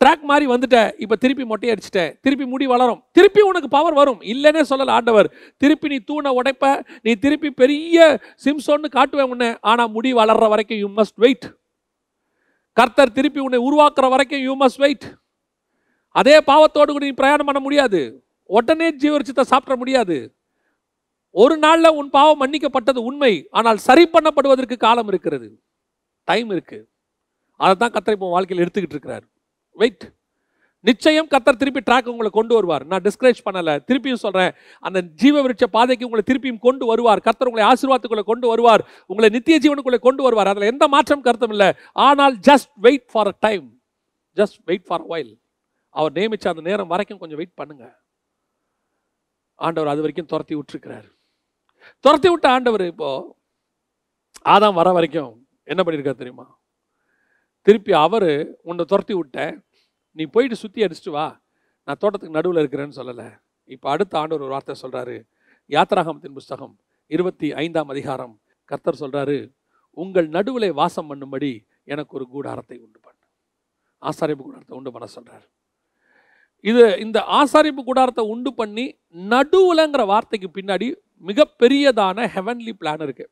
ட்ராக் 0.02 0.22
மாறி 0.22 0.46
வந்துட்ட 0.48 0.78
இப்போ 1.04 1.16
திருப்பி 1.16 1.46
மொட்டை 1.46 1.70
அடிச்சிட்ட. 1.72 2.02
திருப்பி 2.22 2.46
முடி 2.46 2.66
வளரும். 2.68 3.02
திருப்பி 3.12 3.42
உனக்கு 3.42 3.70
பவர் 3.70 3.94
வரும். 3.94 4.22
இல்லைன்னே 4.34 4.62
சொல்லல 4.70 4.96
ஆண்டவர். 4.98 5.28
திருப்பி 5.58 5.88
நீ 5.88 5.98
தூணை 6.10 6.32
உடைப்ப 6.40 6.66
நீ 7.02 7.14
திருப்பி 7.14 7.50
பெரிய 7.52 8.20
சிம்சோன்னு 8.46 8.90
காட்டுவேன் 8.98 9.32
உன்னை. 9.34 9.50
ஆனால் 9.62 9.92
முடி 9.96 10.14
வளர்ற 10.14 10.48
வரைக்கும் 10.54 10.82
யூ 10.84 10.90
மஸ்ட் 11.00 11.20
வெயிட் 11.26 11.48
கர்த்தர் 12.78 13.12
திருப்பி 13.12 13.40
உன்னை 13.40 13.60
உருவாக்குற 13.68 14.10
வரைக்கும் 14.10 14.44
யூ 14.48 14.54
மஸ்ட் 14.60 14.82
வெயிட் 14.86 15.08
அதே 16.15 16.36
பாவத்தோடு 16.52 16.91
கூட 16.91 17.06
நீ 17.06 17.15
பிரயாணம் 17.22 17.50
பண்ண 17.50 17.60
முடியாது. 17.67 18.02
உடனே 18.58 18.89
ஜீவரிச்சத்தை 19.02 19.45
சாப்பிட 19.54 19.74
முடியாது. 19.82 20.17
ஒரு 21.36 21.56
நாளில் 21.63 21.95
உன் 22.00 22.13
பாவம் 22.15 22.39
மன்னிக்கப்பட்டது 22.43 23.00
உண்மை. 23.10 23.34
ஆனால் 23.58 23.80
சரி 23.88 24.04
பண்ணப்படுவதற்கு 24.13 24.78
காலம் 24.86 25.10
இருக்கிறது. 25.12 25.50
டைம் 26.28 26.50
இருக்கு. 26.56 26.80
அதை 27.60 27.74
தான் 27.82 27.93
கத்தர் 27.95 28.15
இப்போ 28.17 28.30
வாழ்க்கையில் 28.36 28.63
எடுத்துக்கிட்டு 28.63 28.95
இருக்கிறார். 28.98 29.26
வெயிட் 29.76 30.06
நிச்சயம் 30.88 31.30
கத்தர் 31.32 31.60
திருப்பி 31.62 31.82
ட்ராக் 31.88 32.10
உங்களை 32.12 32.30
கொண்டு 32.38 32.54
வருவார். 32.58 32.84
நான் 32.91 33.04
டிஸ்கரேஜ் 33.08 33.39
பண்ணலை. 33.48 33.74
திருப்பியும் 33.88 34.22
சொல்கிறேன் 34.24 34.52
அந்த 34.88 35.00
ஜீவ 35.22 35.36
விருட்ச 35.45 35.65
பாதைக்கு 35.76 36.08
உங்களை 36.08 36.24
திருப்பியும் 36.30 36.62
கொண்டு 36.67 36.86
வருவார். 36.91 37.22
கர்த்தர் 37.26 37.50
உங்களை 37.52 37.65
ஆசீர்வாதத்துக்குள்ளே 37.72 38.26
கொண்டு 38.32 38.48
வருவார். 38.52 38.84
உங்களை 39.12 39.30
நித்திய 39.36 39.58
ஜீவனுக்குள்ளே 39.65 40.00
கொண்டு 40.08 40.24
வருவார். 40.28 40.52
அதில் 40.52 40.72
எந்த 40.74 40.88
மாற்றம் 40.95 41.26
கருத்தும் 41.28 41.54
இல்லை 41.56 41.69
ஆனால் 42.08 42.36
just 42.50 42.72
wait 42.88 43.08
for 43.13 43.32
a 43.34 43.36
time 43.48 43.67
just 44.38 44.60
wait 44.72 44.88
for 44.89 45.06
while 45.13 45.34
அவர் 45.95 46.15
நியமித்த 46.17 46.49
அந்த 46.52 46.63
நேரம் 46.69 46.91
வரைக்கும் 46.93 47.21
கொஞ்சம் 47.21 47.39
வெயிட் 47.41 47.60
பண்ணுங்க. 47.60 47.86
ஆண்டவர் 49.60 49.91
அது 49.91 50.04
வரைக்கும் 50.04 50.32
துரத்தி 50.32 50.56
விட்டுருக்கிறார். 50.58 51.08
துரத்தி 52.06 52.30
விட்ட 52.32 52.47
ஆண்டவர் 52.56 52.84
இப்போ 52.91 53.10
ஆதாம் 54.54 54.78
வர 54.80 54.89
வரைக்கும் 54.97 55.32
என்ன 55.71 55.82
பண்ணியிருக்காரு 55.84 56.21
தெரியுமா? 56.21 56.47
திருப்பி 57.67 57.93
அவர் 58.06 58.32
உன்னை 58.69 58.84
துரத்தி 58.91 59.13
விட்ட 59.17 59.38
நீ 60.17 60.23
போயிட்டு 60.36 60.56
சுற்றி 60.62 60.86
அடிச்சிட்டு 60.86 61.15
வா. 61.17 61.28
நான் 61.88 61.99
தோட்டத்துக்கு 62.02 62.38
நடுவில் 62.38 62.62
இருக்கிறேன்னு 62.62 62.99
சொல்லலை. 62.99 63.28
இப்போ 63.75 63.88
அடுத்த 63.93 64.13
ஆண்டவர் 64.21 64.45
ஒரு 64.45 64.54
வார்த்தை 64.56 64.75
சொல்கிறாரு 64.84 65.17
யாத்ராகமத்தின் 65.75 66.38
புஸ்தகம் 66.38 66.75
இருபத்தி 67.12 67.47
ஐந்தாம் 67.63 67.91
அதிகாரம். 67.93 68.36
கர்த்தர் 68.71 69.02
சொல்கிறாரு 69.04 69.38
உங்கள் 69.97 70.28
நடுவில் 70.38 70.69
வாசம் 70.82 71.10
பண்ணும்படி 71.12 71.52
எனக்கு 71.93 72.15
ஒரு 72.17 72.25
கூடாரத்தை 72.34 72.78
உண்டு 72.86 72.99
பண்ணு. 73.06 73.23
ஆசாரிப்பு 74.02 74.43
கூடாரத்தை 74.47 74.75
உண்டு 74.80 74.91
பண்ண 74.95 75.08
சொல்கிறார் 75.15 75.45
இது 76.63 76.84
இந்த 77.04 77.17
ஆசாரிப்பு 77.39 77.82
கூடாரத்தை 77.84 78.24
உண்டு 78.34 78.52
பண்ணி 78.60 78.86
நடுவுலங்கிற 79.34 80.04
வார்த்தைக்கு 80.12 80.50
பின்னாடி 80.58 80.88
மிகப்பெரியதான 81.30 82.28
ஹெவன்லி 82.36 82.74
பிளான் 82.80 83.04
இருக்குது 83.08 83.32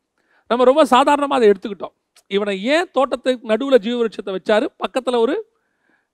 நம்ம 0.50 0.66
ரொம்ப 0.70 0.84
சாதாரணமாக 0.94 1.40
அதை 1.40 1.48
எடுத்துக்கிட்டோம். 1.52 1.96
இவனை 2.36 2.54
ஏன் 2.76 2.90
தோட்டத்துக்கு 2.98 3.50
நடுவில் 3.52 3.84
ஜீவ 3.86 3.96
விருட்சத்தை 4.00 4.34
வச்சாரு? 4.38 4.66
பக்கத்தில் 4.84 5.22
ஒரு 5.26 5.36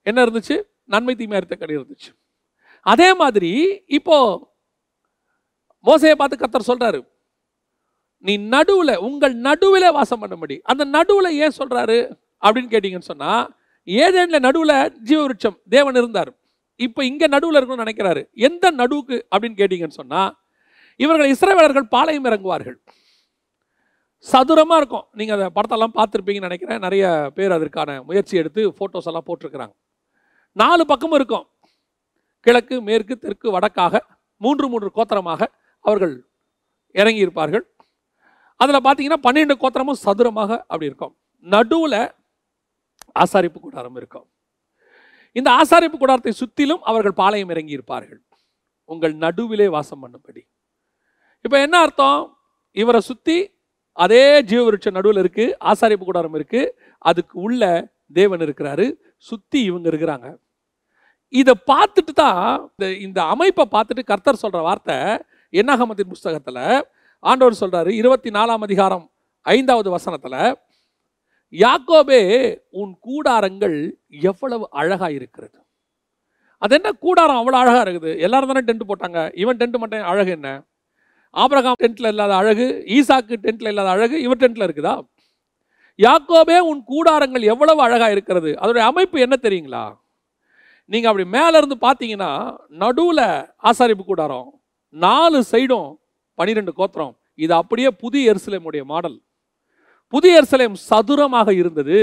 என்ன 0.10 0.18
இருந்துச்சு? 0.26 0.56
நன்மை 0.94 1.14
தீமை 1.20 1.36
அறுத்த 1.40 1.56
கடி 1.56 1.78
இருந்துச்சு. 1.80 2.10
அதே 2.86 3.10
மாதிரி 3.22 3.52
இப்போ 3.98 4.18
மோசையை 5.86 6.16
பார்த்து 6.18 6.42
கத்தர் 6.42 6.70
சொல்கிறாரு 6.70 7.00
நீ 8.26 8.34
நடுவில் 8.54 9.02
உங்கள் 9.08 9.36
நடுவில் 9.48 9.96
வாசம் 9.98 10.22
பண்ணும்படி. 10.24 10.56
அந்த 10.72 10.84
நடுவில் 10.96 11.38
ஏன் 11.44 11.58
சொல்கிறாரு 11.60 11.98
அப்படின்னு 12.44 12.72
கேட்டிங்கன்னு 12.74 13.12
சொன்னால் 13.12 13.44
ஏதேனில் 13.88 14.46
நடுவில் 14.48 14.76
ஜீவ 15.08 15.20
விருட்சம் 15.24 15.58
தேவன் 15.76 16.00
இருந்தார். 16.02 16.32
இப்போ 16.80 17.02
இங்கே 17.10 17.28
நடுவில் 17.34 17.58
இருக்கணும்னு 17.60 17.86
நினைக்கிறாரு. 17.86 18.22
எந்த 18.48 18.72
நடுவுக்கு 18.82 19.16
அப்படின்னு 19.32 19.60
கேட்டிங்கன்னு 19.62 20.00
சொன்னால் 20.02 20.32
இவர்கள் 21.00 21.32
இஸ்ரவேலர்கள் 21.34 21.88
பாளையம் 21.96 22.28
இறங்குவார்கள். 22.30 22.78
சதுரமாக 24.26 24.80
இருக்கும். 24.82 25.06
நீங்கள் 25.20 25.36
அந்த 25.38 25.48
படத்தெல்லாம் 25.56 25.96
பார்த்துருப்பீங்கன்னு 25.98 26.50
நினைக்கிறேன். 26.50 26.84
நிறைய 26.86 27.06
பேர் 27.38 27.56
அதற்கான 27.58 27.96
முயற்சி 28.10 28.36
எடுத்து 28.42 28.62
ஃபோட்டோஸ் 28.78 29.10
எல்லாம் 29.12 29.28
போட்டிருக்கிறாங்க. 29.30 29.74
நாலு 30.62 30.84
பக்கமும் 30.92 31.18
இருக்கும். 31.20 31.46
கிழக்கு 32.46 32.76
மேற்கு 32.88 33.16
தெற்கு 33.24 33.48
வடக்காக 33.56 34.02
மூன்று 34.42 34.66
மூன்று 34.72 34.90
கோத்திரமாக 34.98 35.42
அவர்கள் 35.86 36.16
இறங்கி 37.02 37.24
இருப்பார்கள் 37.26 37.66
அதில் 38.60 38.84
பார்த்தீங்கன்னா 38.86 39.20
பன்னிரெண்டு 39.26 39.56
கோத்திரமும் 39.64 40.02
சதுரமாக 40.06 40.52
அப்படி 40.72 40.90
இருக்கும். 40.92 41.14
நடுவில் 41.46 42.02
ஆசாரிப்பு 43.24 43.60
கூடாரம் 43.60 43.98
இருக்கும். 44.02 44.28
இந்த 45.36 45.50
ஆசாரிப்பு 45.62 45.98
கூடாரத்தை 45.98 46.34
சுற்றிலும் 46.42 46.84
அவர்கள் 46.90 47.20
பாளையம் 47.22 47.52
இறங்கி 47.54 47.78
இருப்பார்கள் 47.78 48.22
உங்கள் 48.90 49.14
நடுவிலே 49.24 49.68
வாசம் 49.76 50.02
பண்ணும்படி. 50.04 50.42
இப்போ 51.46 51.58
என்ன 51.66 51.76
அர்த்தம்? 51.86 52.22
இவரை 52.76 53.02
சுற்றி 53.10 53.38
அதே 53.98 54.24
ஜீவவருட்ச 54.50 54.90
நடுவில் 54.98 55.22
இருக்குது 55.24 55.56
ஆசாரிப்பு 55.72 56.06
கூடாரம் 56.06 56.36
இருக்குது 56.40 56.72
அதுக்கு 57.10 57.36
உள்ள 57.46 57.64
தேவன் 58.20 58.44
இருக்கிறாரு 58.46 58.86
சுற்றி 59.30 59.60
இவங்க 59.70 59.88
இருக்கிறாங்க. 59.92 60.28
இதை 61.34 61.54
பார்த்துட்டு 61.72 62.14
தான் 62.24 62.42
இந்த 62.74 62.88
இந்த 63.06 63.20
அமைப்பை 63.34 63.66
பார்த்துட்டு 63.76 64.04
கர்த்தர் 64.12 64.42
சொல்கிற 64.44 64.62
வார்த்தை 64.68 64.98
என்னாகமத்தின் 65.54 66.12
புஸ்தகத்தில் 66.14 66.64
ஆண்டவர் 67.24 67.62
சொல்கிறாரு 67.62 67.90
இருபத்தி 68.02 68.30
நாலாம் 68.38 68.66
அதிகாரம் 68.68 69.06
ஐந்தாவது 69.46 69.90
வசனத்தில் 69.96 70.40
யாக்கோபே 71.54 72.22
உன் 72.70 72.94
கூடாரங்கள் 73.08 73.78
எவ்வளவு 74.10 74.66
அழகா 74.70 75.08
இருக்கிறது. 75.10 75.58
அது 76.58 76.76
என்ன 76.76 76.92
கூடாரம் 77.06 77.40
அவ்வளோ 77.40 77.58
அழகா 77.64 77.82
இருக்குது? 77.86 78.12
எல்லாரும் 78.18 78.52
தானே 78.52 78.64
டென்ட் 78.68 78.90
போட்டாங்க. 78.90 79.20
இவன் 79.42 79.58
டென்ட் 79.58 79.78
மட்டும் 79.78 80.02
அழகு 80.02 80.32
என்ன? 80.32 80.50
ஆபரகாம் 81.34 81.80
டென்ட்ல 81.84 82.08
இல்லாத 82.08 82.36
அழகு 82.36 82.66
ஈசாக்கு 82.98 83.36
டென்ட்ல 83.46 83.72
இல்லாத 83.74 83.90
அழகு 83.90 84.22
இவன் 84.22 84.42
டென்ட்ல 84.44 84.68
இருக்குதா? 84.68 84.96
யாக்கோபே 86.00 86.58
உன் 86.60 86.84
கூடாரங்கள் 86.92 87.44
எவ்வளவு 87.54 87.82
அழகா 87.82 88.10
இருக்கிறது? 88.10 88.52
அதோடைய 88.62 88.86
அமைப்பு 88.92 89.20
என்ன 89.20 89.36
தெரியுங்களா? 89.42 89.84
நீங்கள் 90.86 91.10
அப்படி 91.12 91.28
மேலே 91.30 91.58
இருந்து 91.58 91.78
பார்த்தீங்கன்னா 91.82 92.32
நடுவில் 92.70 93.26
ஆசாரிப்பு 93.64 94.04
கூடாரம் 94.06 94.48
நாலு 94.90 95.44
சைடும் 95.52 95.90
பனிரெண்டு 96.36 96.74
கோத்திரம். 96.74 97.14
இது 97.36 97.54
அப்படியே 97.54 97.90
புதிய 98.04 98.34
எருசலேமுடைய 98.34 98.84
மாடல். 98.84 99.22
புதிய 100.14 100.42
எருசலேம் 100.42 100.76
சதுரமாக 100.90 101.50
இருந்தது. 101.54 102.02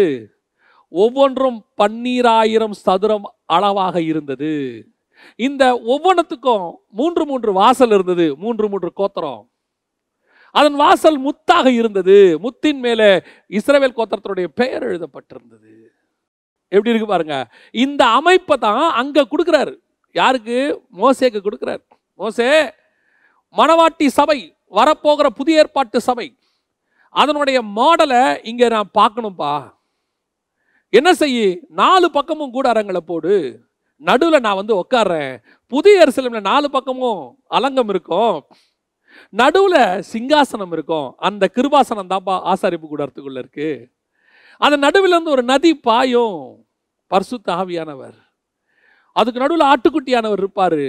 ஒவ்வொன்றும் 0.89 1.59
பன்னீராயிரம் 1.81 2.75
சதுரம் 2.87 3.27
அளவாக 3.47 3.97
இருந்தது. 4.03 4.53
இந்த 5.37 5.65
ஒவ்வொன்றுத்துக்கும் 5.93 6.65
மூன்று 6.91 7.27
மூன்று 7.27 7.53
வாசல் 7.53 7.91
இருந்தது. 7.91 8.27
மூன்று 8.37 8.69
மூன்று 8.69 8.91
கோத்தரம். 8.97 9.45
அதன் 10.51 10.75
வாசல் 10.75 11.19
முத்தாக 11.27 11.67
இருந்தது. 11.67 12.39
முத்தின் 12.39 12.81
மேலே 12.81 13.09
இஸ்ரேவேல் 13.49 13.97
கோத்திரத்தினுடைய 13.97 14.49
பெயர் 14.61 14.85
எழுதப்பட்டிருந்தது. 14.89 15.73
எப்படி 16.69 16.93
இருக்கு 16.93 17.07
பாருங்க. 17.07 17.37
இந்த 17.85 18.03
அமைப்பை 18.19 18.57
தான் 18.57 18.85
அங்க 18.91 19.27
கொடுக்குறாரு. 19.31 19.75
யாருக்கு? 20.13 20.59
மோசேக்கு 20.97 21.41
கொடுக்குறாரு. 21.47 21.83
மோசே 22.15 22.49
மணவாட்டி 23.57 24.07
சபை 24.07 24.39
வரப்போகிற 24.71 25.27
புதிய 25.41 25.59
ஏற்பாட்டு 25.59 26.01
சபை. 26.01 26.27
அதனுடைய 27.15 27.59
மாடலை 27.79 28.23
இங்கே 28.51 28.69
நான் 28.69 28.97
பார்க்கணும்ப்பா 28.99 29.55
என்ன 30.93 31.15
செய்யு 31.15 31.47
நாலு 31.81 32.07
பக்கமும் 32.11 32.55
கூடாரங்களை 32.55 33.01
போடு. 33.11 33.35
நடுவில் 33.97 34.45
நான் 34.47 34.61
வந்து 34.61 34.75
உட்கார்றேன் 34.83 35.33
புதிய 35.73 36.05
எருசலேம்ல 36.05 36.41
நாலு 36.41 36.71
பக்கமும் 36.71 37.21
அலங்கம் 37.57 37.91
இருக்கும். 37.95 38.37
நடுவில் 39.29 40.03
சிங்காசனம் 40.13 40.73
இருக்கும். 40.77 41.09
அந்த 41.29 41.45
கிருபாசனம் 41.57 42.11
தான்ப்பா 42.13 42.37
ஆசாரிப்பு 42.53 42.87
கூடாரத்துக்குள்ளே 42.89 43.43
இருக்கு. 43.45 43.71
அந்த 44.61 44.77
நடுவில் 44.77 45.15
இருந்து 45.15 45.35
ஒரு 45.37 45.43
நதி 45.43 45.73
பாயும். 45.89 46.41
பர்சு 47.11 47.37
தாவியானவர் 47.51 48.19
அதுக்கு 49.17 49.43
நடுவில் 49.43 49.71
ஆட்டுக்குட்டியானவர் 49.71 50.43
இருப்பார். 50.43 50.83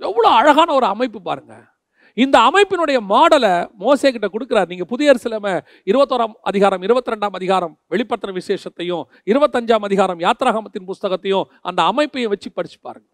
எவ்வளோ 0.00 0.28
அழகான 0.38 0.68
ஒரு 0.74 0.86
அமைப்பு 0.86 1.20
பாருங்கள் 1.22 1.66
இந்த 2.14 2.50
அமைப்பினுடைய 2.50 2.98
மாடலை 3.12 3.68
மோசே 3.74 4.12
கிட்ட 4.12 4.28
கொடுக்குறார். 4.34 4.68
நீங்கள் 4.68 4.86
புதிய 4.86 5.14
சிலம 5.14 5.60
இருபத்தோராம் 5.86 6.34
அதிகாரம் 6.40 6.82
இருபத்தி 6.82 7.12
ரெண்டாம் 7.12 7.36
அதிகாரம் 7.38 7.78
வெளிப்படுத்தின 7.90 8.34
விசேஷத்தையும் 8.40 9.02
இருபத்தஞ்சாம் 9.26 9.86
அதிகாரம் 9.88 10.20
யாத்ராகமத்தின் 10.20 10.86
புஸ்தகத்தையும் 10.86 11.44
அந்த 11.60 11.82
அமைப்பையும் 11.82 12.28
வச்சு 12.28 12.52
படிச்சு 12.52 12.78
பாருங்க. 12.80 13.08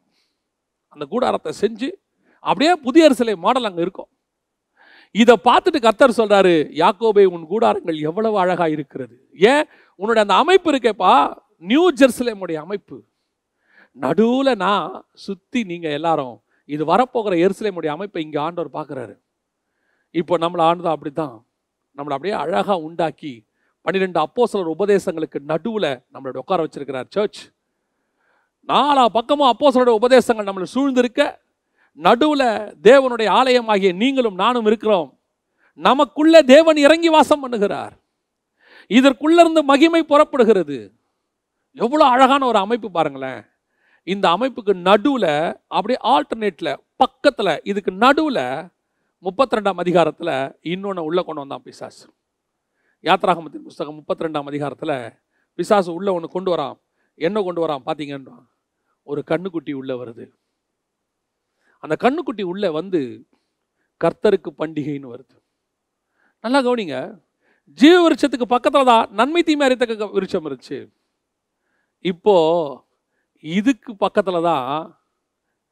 அந்த 0.88 1.04
கூடாரத்தை 1.04 1.52
செஞ்சு 1.60 1.90
அப்படியே 2.38 2.72
புதிய 2.74 3.12
சிலை 3.12 3.34
மாடல் 3.34 3.64
அங்கே 3.64 3.80
இருக்கும். 3.80 4.08
இதை 5.10 5.36
பார்த்துட்டு 5.44 5.80
கர்த்தர் 5.80 6.18
சொல்றாரு 6.18 6.54
யாக்கோபே 6.82 7.24
உன் 7.24 7.46
கூடாரங்கள் 7.46 7.98
எவ்வளவு 7.98 8.38
அழகா 8.38 8.66
இருக்கிறது. 8.66 9.26
ஏன்? 9.32 9.64
உன்னோட 9.98 10.18
அந்த 10.18 10.34
அமைப்பு 10.34 10.72
இருக்கேப்பா. 10.72 11.34
நியூ 11.58 11.92
ஜெர்சிலேமுடைய 11.92 12.54
அமைப்பு. 12.54 13.02
நடுவில் 13.92 14.56
நான் 14.56 15.04
சுற்றி 15.14 15.64
நீங்கள் 15.64 15.90
எல்லாரும் 15.90 16.42
இது 16.74 16.82
வரப்போகிற 16.92 17.34
எருசலேமுடைய 17.44 17.90
அமைப்பை 17.96 18.20
இங்கே 18.26 18.40
ஆண்டவர் 18.46 18.74
பார்க்குறாரு. 18.78 19.14
இப்போ 20.20 20.34
நம்மளை 20.42 20.62
ஆண்டதும் 20.70 20.94
அப்படி 20.96 21.12
தான் 21.20 21.36
நம்மளை 21.96 22.14
அப்படியே 22.16 22.34
அழகாக 22.42 22.78
உண்டாக்கி 22.88 23.32
பன்னிரெண்டு 23.86 24.18
அப்போஸ்தலர் 24.24 24.74
உபதேசங்களுக்கு 24.76 25.38
நடுவில் 25.52 25.90
நம்மளோட 26.14 26.38
உட்கார 26.42 26.64
வச்சிருக்கிறார். 26.64 27.08
சர்ச் 27.16 27.40
நாலா 28.70 29.04
பக்கமும் 29.16 29.50
அப்போஸ்தலருடைய 29.52 29.98
உபதேசங்கள் 30.00 30.48
நம்மளை 30.48 30.66
சூழ்ந்திருக்க 30.74 31.20
நடுவில் 31.98 32.48
தேவனுடைய 32.88 33.28
ஆலயமாகிய 33.38 33.90
நீங்களும் 34.02 34.36
நானும் 34.42 34.68
இருக்கிறோம். 34.70 35.08
நமக்குள்ளே 35.86 36.40
தேவன் 36.54 36.78
இறங்கி 36.86 37.10
வாசம் 37.16 37.42
பண்ணுகிறார். 37.44 37.94
இதற்குள்ளேருந்து 38.98 39.62
மகிமை 39.70 40.02
புறப்படுகிறது. 40.12 40.78
எவ்வளோ 41.84 42.04
அழகான 42.14 42.42
ஒரு 42.50 42.58
அமைப்பு 42.64 42.88
பாருங்களேன். 42.90 43.42
இந்த 44.04 44.26
அமைப்புக்கு 44.36 44.74
நடுவில் 44.74 45.32
அப்படியே 45.66 45.98
ஆல்டர்னேட்டில் 46.02 46.78
பக்கத்தில் 46.96 47.60
இதுக்கு 47.62 47.92
நடுவில் 47.92 48.70
முப்பத்தி 49.18 49.56
ரெண்டாம் 49.56 49.80
அதிகாரத்தில் 49.84 50.34
இன்னொன்று 50.60 51.04
உள்ளே 51.04 51.22
கொண்டு 51.22 51.40
வந்தான் 51.40 51.62
பிசாசு. 51.62 52.06
யாத்ராகமத்தின் 53.04 53.62
புஸ்தகம் 53.62 53.94
முப்பத்தி 53.94 54.24
ரெண்டாம் 54.24 54.46
அதிகாரத்தில் 54.46 55.12
பிசாசு 55.54 55.94
உள்ளே 55.94 56.12
ஒன்று 56.12 56.28
கொண்டு 56.28 56.50
வரான். 56.54 56.76
என்ன 57.14 57.42
கொண்டு 57.42 57.66
வரான் 57.66 57.84
பார்த்தீங்கன்னா 57.86 58.46
ஒரு 59.02 59.22
கண்ணுக்குட்டி 59.26 59.72
உள்ளே 59.72 59.94
வருது. 59.94 60.32
அந்த 61.78 61.96
கண்ணுக்குட்டி 62.00 62.42
உள்ளே 62.42 62.68
வந்து 62.68 63.26
கர்த்தருக்கு 64.00 64.50
பண்டிகைன்னு 64.58 65.12
வருது. 65.14 65.36
நல்லா 66.40 66.58
கவனிங்க. 66.58 67.18
ஜீவ 67.78 67.96
விருட்சத்துக்கு 68.02 68.46
பக்கத்தில் 68.48 68.84
தான் 68.84 69.08
நன்மை 69.10 69.42
தீமை 69.42 69.66
அறித்தக்க 69.66 70.06
விருட்சம் 70.06 70.46
இருந்துச்சு. 70.48 70.78
இப்போது 72.00 72.88
இதுக்கு 73.42 73.92
பக்கத்தில் 74.04 74.46
தான் 74.50 74.66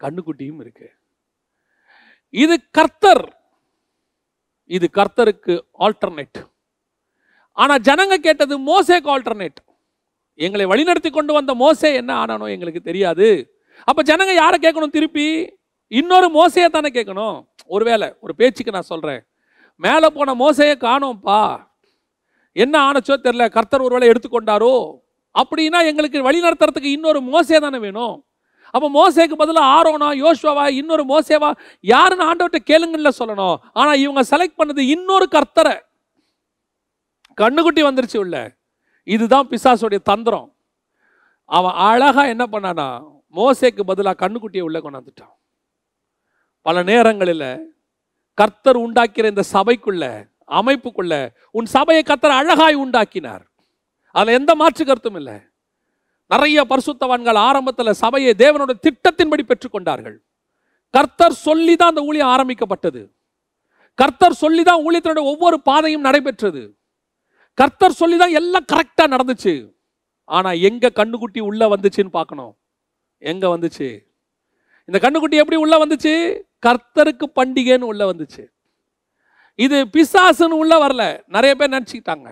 கண்ணுக்குட்டியும் 0.01 0.61
இருக்கு. 0.65 0.89
இது 2.43 2.55
கர்த்தர். 2.79 3.25
இது 4.77 4.87
கர்த்தருக்கு 4.99 5.55
ஆல்டர்னேட் 5.85 6.41
ஆனால் 7.63 7.85
ஜனங்க 7.89 8.17
கேட்டது 8.27 8.55
மோசேக்கு 8.71 9.09
ஆல்டர்னேட் 9.15 9.61
எங்களை 10.47 10.65
வழிநடத்தி 10.73 11.11
கொண்டு 11.11 11.33
வந்த 11.37 11.53
மோசே 11.63 11.89
என்ன 12.01 12.11
ஆனானோ 12.23 12.47
எங்களுக்கு 12.55 12.81
தெரியாது. 12.89 13.29
அப்போ 13.89 14.01
ஜனங்க 14.11 14.33
யாரை 14.41 14.59
கேட்கணும் 14.65 14.95
திருப்பி? 14.97 15.27
இன்னொரு 16.01 16.29
மோசையை 16.37 16.69
தானே 16.71 16.91
கேட்கணும்? 16.99 17.37
ஒருவேளை 17.75 18.09
ஒரு 18.25 18.33
பேச்சுக்கு 18.41 18.75
நான் 18.77 18.91
சொல்கிறேன் 18.93 19.23
மேலே 19.85 20.09
போன 20.17 20.35
மோசையை 20.45 20.75
காணோம்ப்பா. 20.87 21.41
என்ன 22.63 22.75
ஆனச்சோ 22.89 23.17
தெரில 23.27 23.45
கர்த்தர் 23.57 23.87
ஒருவேளை 23.87 24.09
எடுத்துக்கொண்டாரோ? 24.13 24.75
அப்படின்னா 25.35 25.87
எங்களுக்கு 25.87 26.23
வழி 26.23 26.41
நடத்துறதுக்கு 26.41 26.83
இன்னொரு 26.83 27.21
மோசே 27.21 27.59
தானே 27.59 27.79
வேணும்? 27.79 28.27
அப்போ 28.71 28.89
மோசேக்கு 28.89 29.33
பதிலாக 29.33 29.67
ஆரோனா 29.67 30.11
யோசுவாவா 30.11 30.71
இன்னொரு 30.71 31.05
மோசேவா 31.05 31.57
யாருன்னு 31.81 32.35
ஆண்டவர்கிட்ட 32.35 32.59
கேளுங்கன்னு 32.67 33.11
சொல்லணும். 33.19 33.57
ஆனால் 33.73 33.99
இவங்க 33.99 34.37
செலக்ட் 34.37 34.59
பண்ணது 34.59 34.79
இன்னொரு 34.79 35.29
கர்த்தரை. 35.31 35.79
கண்ணுக்குட்டி 37.41 37.83
வந்துருச்சு 37.83 38.17
உள்ள. 38.17 38.55
இதுதான் 39.05 39.49
பிசாசுடைய 39.49 40.03
தந்திரம். 40.03 40.55
அவன் 41.45 41.73
அழகாக 41.73 42.29
என்ன 42.29 42.47
பண்ணானா 42.51 43.03
மோசேக்கு 43.35 43.81
பதிலாக 43.81 44.29
கண்ணுக்குட்டியை 44.29 44.61
உள்ளே 44.61 44.81
கொண்டாந்துட்டான். 44.81 45.35
பல 46.61 46.83
நேரங்களில் 46.83 47.75
கர்த்தர் 48.35 48.79
உண்டாக்கிற 48.79 49.27
இந்த 49.27 49.43
சபைக்குள்ள 49.53 50.31
அமைப்புக்குள்ள 50.47 51.29
உன் 51.51 51.67
சபையை 51.67 52.03
கர்த்தர் 52.03 52.31
அழகாய் 52.31 52.75
உண்டாக்கினார். 52.75 53.48
அதில் 54.15 54.39
எந்த 54.39 54.55
மாற்று 54.55 54.85
கருத்தும் 54.85 55.15
இல்லை. 55.15 55.37
நிறைய 56.33 56.65
பரிசுத்தவான்கள் 56.71 57.39
ஆரம்பத்தில் 57.49 57.99
சபையை 58.01 58.35
தேவனோட 58.45 58.73
திட்டத்தின்படி 58.87 59.45
பெற்றுக்கொண்டார்கள். 59.51 60.17
கர்த்தர் 60.91 61.37
சொல்லி 61.47 61.77
தான் 61.77 61.89
அந்த 61.89 62.03
ஊழியம் 62.09 62.33
ஆரம்பிக்கப்பட்டது. 62.35 63.11
கர்த்தர் 63.95 64.41
சொல்லி 64.43 64.63
தான் 64.63 64.83
ஊழியத்தினுடைய 64.87 65.25
ஒவ்வொரு 65.33 65.57
பாதையும் 65.69 66.07
நடைபெற்றது. 66.09 66.63
கர்த்தர் 67.55 67.99
சொல்லி 68.01 68.17
தான் 68.17 68.37
எல்லாம் 68.41 68.69
கரெக்டாக 68.73 69.13
நடந்துச்சு. 69.15 69.55
ஆனால் 70.25 70.61
எங்கே 70.69 70.89
கண்ணுக்குட்டி 70.99 71.41
உள்ளே 71.41 71.67
வந்துச்சுன்னு 71.75 72.13
பார்க்கணும். 72.19 72.53
எங்கே 73.19 73.47
வந்துச்சு? 73.47 73.89
இந்த 74.89 74.99
கண்ணுக்குட்டி 75.05 75.37
எப்படி 75.43 75.57
உள்ளே 75.57 75.79
வந்துச்சு? 75.85 76.13
கர்த்தருக்கு 76.67 77.27
பண்டிகைன்னு 77.39 77.91
உள்ளே 77.93 78.05
வந்துச்சு. 78.13 78.43
இது 79.59 79.77
பிசாசுன்னு 79.95 80.61
உள்ளே 80.63 80.77
வரல. 80.85 81.05
நிறைய 81.27 81.55
பேர் 81.55 81.75
நினச்சிக்கிட்டாங்க. 81.77 82.29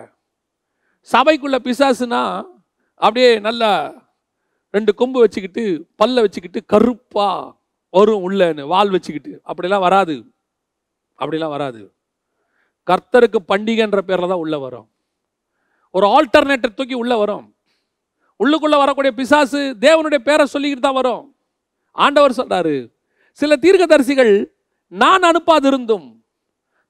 சபைக்குள்ள 1.11 1.57
பிசாசுனா 1.67 2.45
அப்படியே 2.95 3.39
நல்லா 3.39 3.93
ரெண்டு 4.69 4.93
கொம்பு 4.93 5.19
வச்சுக்கிட்டு 5.19 5.87
பல்ல 6.03 6.21
வச்சுக்கிட்டு 6.21 6.65
கருப்பா 6.65 7.55
வரும் 7.89 8.29
உள்ளன்னு 8.29 8.61
வால் 8.61 8.89
வச்சுக்கிட்டு. 8.89 9.41
அப்படிலாம் 9.47 9.79
வராது. 9.79 10.33
அப்படிலாம் 11.19 11.49
வராது. 11.49 11.93
கர்த்தருக்கு 12.87 13.39
பண்டிகைன்ற 13.47 13.97
பேரில் 13.97 14.27
தான் 14.27 14.37
உள்ளே 14.37 14.57
வரும். 14.57 14.89
ஒரு 15.91 16.07
ஆல்டர்னேட்டர் 16.07 16.73
தூக்கி 16.73 16.93
உள்ளே 16.93 17.15
வரும். 17.15 17.55
உள்ளுக்குள்ளே 18.39 18.77
வரக்கூடிய 18.77 19.13
பிசாசு 19.13 19.77
தேவனுடைய 19.79 20.17
பேரை 20.17 20.47
சொல்லிக்கிட்டு 20.53 20.79
தான் 20.79 20.93
வரும். 20.93 21.35
ஆண்டவர் 21.91 22.31
சொல்கிறாரு 22.31 22.91
சில 23.31 23.55
தீர்க்கதரிசிகள் 23.55 24.51
நான் 24.87 25.21
அனுப்பாதிருந்தும் 25.21 26.21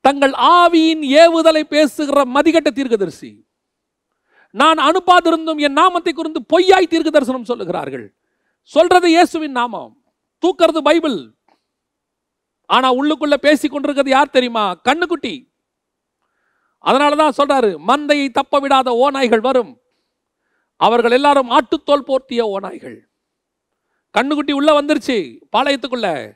தங்கள் 0.02 0.32
ஆவியின் 0.32 1.04
ஏவுதலை 1.22 1.62
பேசுகிற 1.62 2.26
மதிகட்ட 2.26 2.70
தீர்க்கதரிசி 2.70 3.47
நான் 4.58 4.78
அனுப்பாதிருந்தும் 4.78 5.58
என் 5.58 5.72
நாமத்தை 5.72 6.14
குறிந்து 6.14 6.42
பொய்யாய் 6.54 6.88
தீர்க்க 6.88 7.10
தரிசனம் 7.10 7.50
சொல்லுகிறார்கள். 7.52 8.06
சொல்றது 8.62 9.08
இயேசுவின் 9.10 9.52
நாமம். 9.52 9.92
தூக்கிறது 10.42 10.78
பைபிள். 10.78 11.34
ஆனா 12.66 12.94
உள்ளுக்குள்ள 12.94 13.34
பேசி 13.34 13.68
கொண்டிருக்கிறது 13.68 14.16
யார் 14.16 14.30
தெரியுமா? 14.30 14.66
கண்ணுக்குட்டி. 14.90 15.34
அதனாலதான் 16.86 17.38
சொல்றாரு 17.38 17.70
மந்தையை 17.88 18.30
தப்ப 18.30 18.60
விடாத 18.60 18.90
ஓநாய்கள் 19.04 19.40
வரும். 19.40 19.80
அவர்கள் 20.76 21.12
எல்லாரும் 21.12 21.50
ஆட்டுத்தோல் 21.50 22.08
போர்த்திய 22.08 22.42
ஓநாய்கள். 22.56 22.98
கண்ணுக்குட்டி 24.18 24.52
உள்ள 24.52 24.82
வந்துருச்சு 24.82 25.40
பாளையத்துக்குள்ள. 25.58 26.34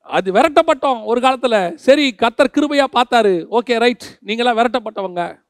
அது 0.00 0.32
விரட்டப்பட்டோம் 0.32 1.04
ஒரு 1.04 1.20
காலத்தில். 1.20 1.76
சரி 1.76 2.14
கத்தர் 2.18 2.54
கிருபையா 2.54 2.84
பார்த்தாரு. 2.92 3.46
Okay 3.50 3.78
right. 3.78 4.18
நீங்களாம் 4.26 4.58
விரட்டப்பட்டவங்க. 4.60 5.48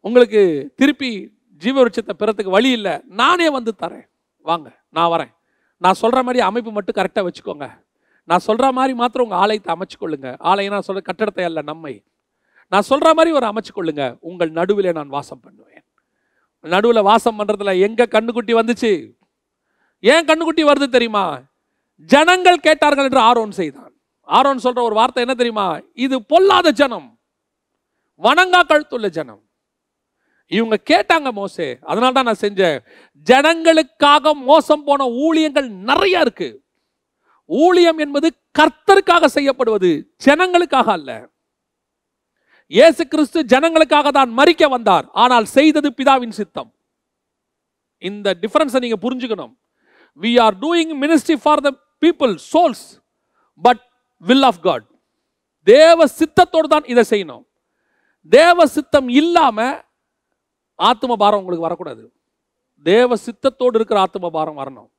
உங்களுக்கு 0.00 0.72
திருப்பி 0.76 1.32
ஜீவ 1.56 1.84
விருட்சத்தை 1.84 2.14
பெறத்துக்கு 2.18 2.50
வழி 2.50 2.70
இல்லை. 2.70 3.00
நானே 3.04 3.50
வந்து 3.50 3.74
தரேன். 3.82 4.06
வாங்க 4.40 4.80
நான் 4.90 5.10
வரேன். 5.10 5.32
நான் 5.76 5.94
சொல்கிற 5.94 6.22
மாதிரி 6.22 6.40
அமைப்பு 6.44 6.72
மட்டும் 6.72 6.96
கரெக்டாக 6.98 7.28
வச்சுக்கோங்க. 7.28 7.66
நான் 8.24 8.38
சொல்கிற 8.38 8.72
மாதிரி 8.72 8.94
மாத்திரம் 8.94 9.26
உங்கள் 9.26 9.38
ஆலயத்தை 9.38 9.74
அமைச்சுக்கொள்ளுங்க 9.74 10.36
ஆலயம் 10.38 10.72
நான் 10.72 10.82
சொல்கிற 10.82 11.02
கட்டடத்தை 11.12 11.44
அல்ல 11.44 11.62
நம்மை. 11.62 12.04
நான் 12.68 12.82
சொல்கிற 12.82 13.14
மாதிரி 13.14 13.30
ஒரு 13.32 13.46
அமைச்சுக்கொள்ளுங்க 13.46 14.16
உங்கள் 14.20 14.50
நடுவில் 14.50 14.92
நான் 14.92 15.08
வாசம் 15.08 15.40
பண்ணுவேன். 15.40 15.84
நடுவில் 16.60 17.02
வாசம் 17.02 17.38
பண்ணுறதுல 17.38 17.80
எங்கே 17.80 18.04
கண்ணுக்குட்டி 18.04 18.54
வந்துச்சு? 18.60 19.10
ஏன் 20.00 20.26
கண்ணுக்குட்டி 20.26 20.62
வருது 20.64 20.88
தெரியுமா? 20.88 21.42
ஜனங்கள் 21.96 22.56
கேட்டார்கள் 22.56 23.04
என்று 23.04 23.18
ஆரோன் 23.18 23.50
செய்தான். 23.50 23.92
ஆரோன் 24.22 24.58
சொல்கிற 24.58 24.82
ஒரு 24.82 24.94
வார்த்தை 24.94 25.22
என்ன 25.22 25.34
தெரியுமா? 25.34 25.78
இது 25.94 26.22
பொல்லாத 26.22 26.70
ஜனம். 26.70 27.18
வணங்கா 28.22 28.60
கழுத்துள்ள 28.68 29.08
ஜனம். 29.08 29.47
இவங்க 30.56 30.76
கேட்டாங்க 30.90 31.28
மோசே. 31.38 31.66
அதனால 31.90 32.12
தான் 32.16 32.28
நான் 32.28 32.44
செஞ்சேன். 32.44 32.78
ஜனங்களுக்காக 33.30 34.34
மோசம் 34.50 34.84
போன 34.88 35.06
ஊழியங்கள் 35.24 35.68
நிறைய 35.90 36.24
இருக்கு. 36.24 36.48
ஊழியம் 37.50 38.00
என்பது 38.04 38.28
கர்த்தருக்காக 38.58 39.28
செய்யப்படுவது 39.34 39.90
ஜனங்களுக்காக 40.26 40.88
அல்ல. 40.98 41.10
இயேசு 42.76 43.02
கிறிஸ்து 43.12 43.38
ஜனங்களுக்காக 43.52 44.08
தான் 44.18 44.30
மறிக்க 44.38 44.64
வந்தார். 44.76 45.06
ஆனால் 45.22 45.46
செய்தது 45.56 45.88
பிதாவின் 45.98 46.36
சித்தம். 46.38 46.70
இந்த 48.02 48.34
டிஃபரன்ஸை 48.42 48.80
நீங்க 48.84 48.98
புரிஞ்சுக்கணும். 49.04 49.52
We 50.20 50.32
are 50.44 50.56
doing 50.64 50.92
ministry 51.02 51.36
for 51.42 51.62
the 51.66 51.70
people 52.04 52.32
souls 52.52 52.84
but 53.66 53.82
will 54.28 54.46
of 54.50 54.60
God 54.66 54.86
தேவ 55.66 56.06
சித்தத்தோடு 56.18 56.68
தான் 56.74 56.86
இதை 56.92 57.04
செய்யணும். 57.12 57.44
தேவ 58.32 58.66
சித்தம் 58.76 59.08
இல்லாமல் 59.20 59.76
ஆத்ம 60.78 61.16
பாரம் 61.16 61.38
உங்களுக்கு 61.38 61.66
வரக்கூடாது. 61.68 62.12
தேவ 62.82 63.14
சித்தத்தோடு 63.14 63.74
இருக்கிற 63.74 64.00
ஆத்ம 64.00 64.30
பாரம் 64.30 64.58
வரணும். 64.58 64.90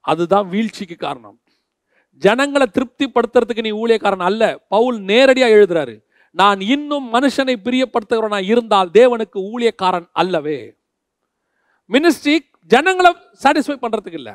அதுதான் 0.00 0.48
வீழ்ச்சிக்கு 0.48 0.96
காரணம். 0.96 1.40
ஜனங்களை 2.14 2.66
திருப்திப்படுத்துறதுக்கு 2.72 3.64
நீ 3.66 3.70
ஊழியக்காரன் 3.70 4.28
அல்ல. 4.28 4.58
பவுல் 4.68 4.98
நேரடியாக 5.00 5.54
எழுதுறாரு 5.54 6.04
நான் 6.30 6.60
இன்னும் 6.60 7.14
மனுஷனை 7.14 7.54
பிரியப்படுத்துகிறவனா 7.64 8.42
இருந்தால் 8.42 8.90
தேவனுக்கு 8.90 9.38
ஊழியக்காரன் 9.52 10.08
அல்லவே. 10.12 10.76
மினிஸ்ட்ரி 11.88 12.38
ஜனங்களை 12.66 13.16
சாட்டிஸ்ஃபை 13.42 13.76
பண்ணுறதுக்கு 13.82 14.12
இல்லை. 14.12 14.32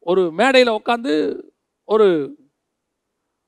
ஒரு 0.00 0.32
மேடையில் 0.32 0.76
உட்காந்து 0.80 1.40
ஒரு 1.84 2.08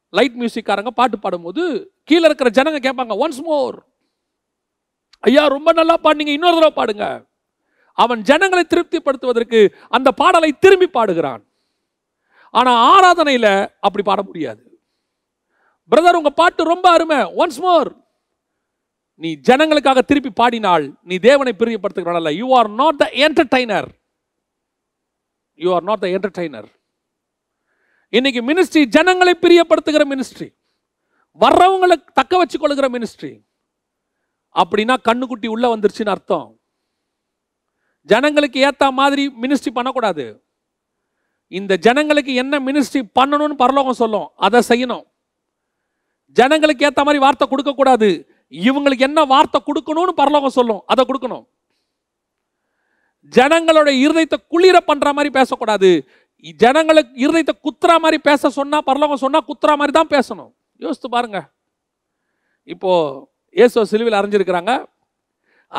லைட் 0.08 0.36
மியூசிக்காரங்க 0.40 0.88
பாட்டு 0.88 1.18
பாடும்போது 1.18 1.92
கீழே 2.04 2.24
இருக்கிற 2.24 2.50
ஜனங்க 2.50 2.78
கேட்பாங்க 2.86 3.14
ஒன்ஸ் 3.24 3.42
மோர் 3.42 3.87
ஐயா 5.24 5.42
ரொம்ப 5.56 5.72
நல்லா 5.72 5.94
பாடினீங்க. 6.04 6.32
இன்னொரு 6.36 6.56
தடவை 6.56 6.72
பாடுங்க. 6.80 7.06
அவன் 7.98 8.20
ஜனங்களை 8.22 8.64
திருப்திப்படுத்துவதற்கு 8.64 9.60
அந்த 9.96 10.08
பாடலை 10.20 10.50
திரும்பி 10.64 10.88
பாடுகிறான். 10.96 11.42
ஆனால் 12.54 12.80
ஆராதனையில் 12.92 13.52
அப்படி 13.86 14.02
பாட 14.10 14.20
முடியாது. 14.28 14.62
பிரதர் 15.92 16.18
உங்கள் 16.20 16.38
பாட்டு 16.40 16.70
ரொம்ப 16.72 16.86
அருமை. 16.96 17.18
ஒன்ஸ் 17.42 17.60
மோர் 17.66 17.90
நீ 19.20 19.30
ஜனங்களுக்காக 19.48 20.00
திருப்பி 20.08 20.30
பாடினால் 20.40 20.84
நீ 21.02 21.14
தேவனை 21.28 21.52
பிரியப்படுத்துகிறான் 21.60 22.36
you 22.40 22.48
are 22.58 22.68
not 22.80 22.98
the 23.02 23.06
entertainer 23.26 23.88
you 25.60 25.68
are 25.76 25.86
not 25.88 26.02
the 26.04 26.08
entertainer 26.16 26.68
இன்னைக்கு 28.12 28.40
மினிஸ்ட்ரி 28.50 28.82
ஜனங்களை 28.96 29.34
பிரியப்படுத்துகிற 29.44 30.04
மினிஸ்ட்ரி 30.12 30.48
வர்றவங்களை 31.40 31.96
தக்க 32.18 32.38
வச்சு 32.38 32.58
கொள்கிற 32.58 32.86
மினிஸ்ட்ரி 32.88 33.32
அப்படின்னா 34.54 34.94
கண்ணுக்குட்டி 35.08 35.46
உள்ளே 35.46 35.68
வந்துருச்சுன்னு 35.74 36.14
அர்த்தம். 36.14 36.56
ஜனங்களுக்கு 38.02 38.60
ஏற்ற 38.60 38.90
மாதிரி 38.90 39.28
மினிஸ்ட்ரி 39.42 39.70
பண்ணக்கூடாது. 39.70 40.42
இந்த 41.48 41.76
ஜனங்களுக்கு 41.76 42.34
என்ன 42.34 42.58
மினிஸ்ட்ரி 42.58 43.02
பண்ணணும்னு 43.18 43.56
பரலோகம் 43.62 44.00
சொல்லும். 44.02 44.30
அதை 44.36 44.60
செய்யணும். 44.68 45.04
ஜனங்களுக்கு 46.28 46.84
ஏற்ற 46.84 47.04
மாதிரி 47.04 47.20
வார்த்தை 47.24 47.48
கொடுக்கக்கூடாது. 47.48 48.08
இவங்களுக்கு 48.52 48.98
என்ன 48.98 49.24
வார்த்தை 49.24 49.60
கொடுக்கணும்னு 49.66 50.12
பரலோகம் 50.22 50.56
சொல்லும். 50.58 50.82
அதை 50.86 51.04
கொடுக்கணும். 51.04 51.46
ஜனங்களோட 53.36 53.88
இருதயத்தை 54.04 54.38
குளிர 54.48 54.80
பண்ற 54.80 55.12
மாதிரி 55.12 55.30
பேசக்கூடாது. 55.30 56.08
ஜனங்களுக்கு 56.40 57.12
இருதயத்தை 57.24 57.54
குத்துற 57.66 57.98
மாதிரி 57.98 58.18
பேச 58.18 58.50
சொன்னா 58.50 58.80
பரலோகம் 58.80 59.22
சொன்னா 59.24 59.40
குத்துற 59.48 59.76
மாதிரி 59.76 59.92
தான் 59.92 60.12
பேசணும். 60.16 60.54
யோசித்து 60.76 61.08
பாருங்க. 61.08 61.38
இப்போ 62.64 62.92
இயேசு 63.56 63.84
சிலுவையில் 63.90 64.18
அரைஞ்சிருக்கிறாங்க 64.20 64.72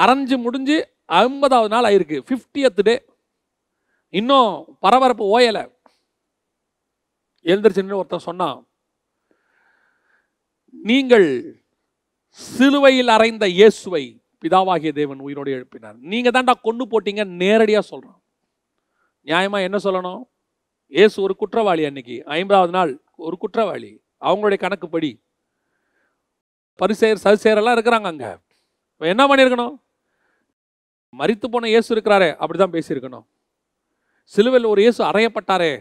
அரைஞ்சு 0.04 0.36
முடிஞ்சு 0.46 0.78
ஐம்பதாவது 1.22 1.72
நாள் 1.74 1.88
ஆயிருக்கு. 1.90 2.18
ஃபிஃப்டியத் 2.28 2.82
டே 2.88 2.96
இன்னும் 4.20 4.52
பரபரப்பு 4.84 5.26
ஓயலை. 5.36 5.64
எழுந்திரிச்சுன்னு 7.52 8.00
ஒருத்தன் 8.00 8.28
சொன்னான் 8.30 8.60
நீங்கள் 10.90 11.28
சிலுவையில் 12.32 13.14
அறைந்த 13.16 13.46
இயேசுவை 13.60 14.04
பிதாவாகிய 14.44 14.92
தேவன் 15.00 15.24
உயிரோடு 15.28 15.52
எழுப்பினார். 15.58 15.96
நீங்கள் 16.12 16.36
தான்டா 16.36 16.54
கொண்டு 16.68 16.84
போட்டீங்க 16.92 17.24
நேரடியாக 17.42 17.86
சொல்கிறோம் 17.92 18.20
நியாயமாக 19.30 19.68
என்ன 19.68 19.78
சொல்லணும்? 19.86 20.22
இயேசு 20.98 21.18
ஒரு 21.26 21.34
குற்றவாளி 21.42 21.84
அன்னைக்கு. 21.88 22.16
ஐம்பதாவது 22.38 22.74
நாள் 22.78 22.92
ஒரு 23.28 23.38
குற்றவாளி. 23.38 23.92
அவங்களுடைய 24.28 24.60
கணக்குப்படி 24.66 25.12
பரிசெயர் 26.82 27.24
சதுசேரெல்லாம் 27.26 27.76
இருக்கிறாங்க 27.78 28.08
அங்கே. 28.14 28.32
இவன் 28.98 29.12
என்ன 29.14 29.24
பண்ணியிருக்கணும்? 29.30 29.76
மறித்து 31.20 31.48
போன 31.54 31.70
இயேசு 31.74 31.90
இருக்கிறாரே 31.96 32.30
அப்படிதான் 32.42 32.74
பேசியிருக்கணும். 32.76 33.26
சிலுவையில் 34.34 34.72
ஒரு 34.72 34.82
இயேசு 34.86 35.02
அறையப்பட்டாரே 35.12 35.72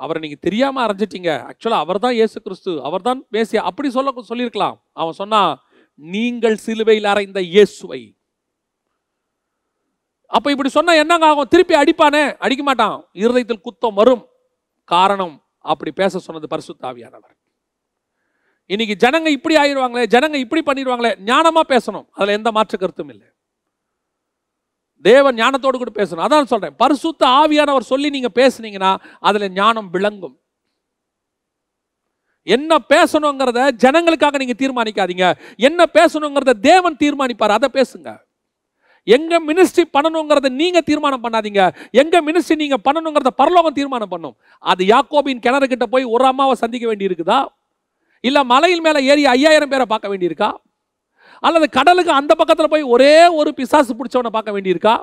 அவரை 0.00 0.18
நீங்கள் 0.24 0.44
தெரியாமல் 0.46 0.84
அரைஞ்சிட்டீங்க 0.84 1.30
ஆக்சுவலாக 1.50 1.84
அவர் 1.84 1.98
தான் 2.04 2.16
இயேசு 2.18 2.36
கிறிஸ்து. 2.44 2.72
அவர் 2.88 3.06
தான் 3.08 3.20
பேசிய 3.34 3.62
அப்படி 3.70 3.88
சொல்ல 3.96 4.22
சொல்லியிருக்கலாம். 4.30 4.76
அவன் 5.00 5.18
சொன்னான் 5.22 5.52
நீங்கள் 5.98 6.56
சிலுவையில் 6.66 7.10
அறைந்த 7.12 7.40
இயேசுவை. 7.54 8.00
அப்போ 10.36 10.48
இப்படி 10.54 10.70
சொன்னால் 10.76 11.00
என்னங்க 11.02 11.26
ஆகும்? 11.30 11.50
திருப்பி 11.52 11.74
அடிப்பானே? 11.80 12.24
அடிக்க 12.46 12.62
மாட்டான். 12.68 12.96
இருதயத்தில் 13.22 13.64
குத்தம் 13.66 13.98
வரும். 14.00 14.24
காரணம் 14.94 15.34
அப்படி 15.72 15.90
பேச 16.00 16.18
சொன்னது 16.26 16.46
பரிசுத்தாவியானவர் 16.52 17.34
இன்னைக்கு 18.72 18.94
ஜனங்க 19.04 19.28
இப்படி 19.36 19.54
ஆயிடுவாங்களே 19.60 20.06
ஜனங்க 20.14 20.36
இப்படி 20.44 20.62
பண்ணிடுவாங்களே 20.68 21.12
ஞானமாக 21.30 21.66
பேசணும். 21.74 22.06
அதில் 22.18 22.36
எந்த 22.38 22.50
மாற்று 22.56 22.76
கருத்தும் 22.78 23.10
இல்லை. 23.14 23.26
தேவன் 25.04 25.38
ஞானத்தோடு 25.40 25.76
கூட 25.80 25.92
பேசணும். 26.00 26.24
அதான் 26.26 26.50
சொல்கிறேன் 26.52 26.76
பரிசுத்த 26.82 27.22
ஆவியானவர் 27.40 27.90
சொல்லி 27.92 28.08
நீங்கள் 28.16 28.36
பேசுனீங்கன்னா 28.40 28.92
அதில் 29.28 29.52
ஞானம் 29.58 29.90
விளங்கும். 29.96 30.36
என்ன 32.46 32.72
பேசணுங்கிறத 32.92 33.60
ஜனங்களுக்காக 33.84 34.38
நீங்கள் 34.42 34.60
தீர்மானிக்காதீங்க. 34.62 35.26
என்ன 35.68 35.80
பேசணுங்கிறத 35.98 36.52
தேவன் 36.68 36.96
தீர்மானிப்பார். 37.02 37.56
அதை 37.58 37.68
பேசுங்க. 37.78 38.10
எங்க 39.16 39.34
மினிஸ்ட்ரி 39.48 39.84
பண்ணணுங்கிறத 39.96 40.48
நீங்க 40.60 40.78
தீர்மானம் 40.88 41.24
பண்ணாதீங்க. 41.24 41.62
எங்க 42.02 42.16
மினிஸ்ட்ரி 42.28 42.56
நீங்க 42.62 42.76
பண்ணணுங்கிறத 42.86 43.30
பரலோகம் 43.42 43.76
தீர்மானம் 43.78 44.12
பண்ணும். 44.14 44.36
அது 44.72 44.82
யாக்கோபின் 44.94 45.42
கிணறு 45.46 45.68
கிட்ட 45.72 45.86
போய் 45.94 46.04
ஒரு 46.14 46.26
அம்மாவை 46.30 46.56
சந்திக்க 46.62 46.86
வேண்டி 46.90 47.08
இருக்குதா 47.08 47.38
இல்லை 48.24 48.40
மலையில் 48.52 48.84
மேலே 48.86 49.00
ஏறி 49.10 49.22
ஐயாயிரம் 49.34 49.72
பேரை 49.72 49.86
பார்க்க 49.92 50.12
வேண்டியிருக்கா? 50.12 50.50
அல்லது 51.46 51.66
கடலுக்கு 51.78 52.12
அந்த 52.20 52.32
பக்கத்தில் 52.40 52.72
போய் 52.72 52.90
ஒரே 52.94 53.14
ஒரு 53.40 53.50
பிசாசு 53.58 53.92
பிடிச்சவனை 53.98 54.30
பார்க்க 54.36 54.54
வேண்டியிருக்கா? 54.56 54.94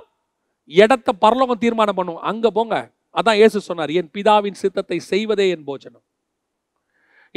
இடத்த 0.81 1.09
பரலோகம் 1.23 1.61
தீர்மானம் 1.63 1.97
பண்ணும். 1.99 2.21
அங்கே 2.29 2.49
போங்க. 2.57 2.75
அதான் 3.19 3.37
இயேசு 3.41 3.57
சொன்னார் 3.69 3.91
என் 3.99 4.11
பிதாவின் 4.15 4.59
சித்தத்தை 4.63 4.97
செய்வதே 5.11 5.45
என் 5.55 5.65
போஜனம். 5.69 6.05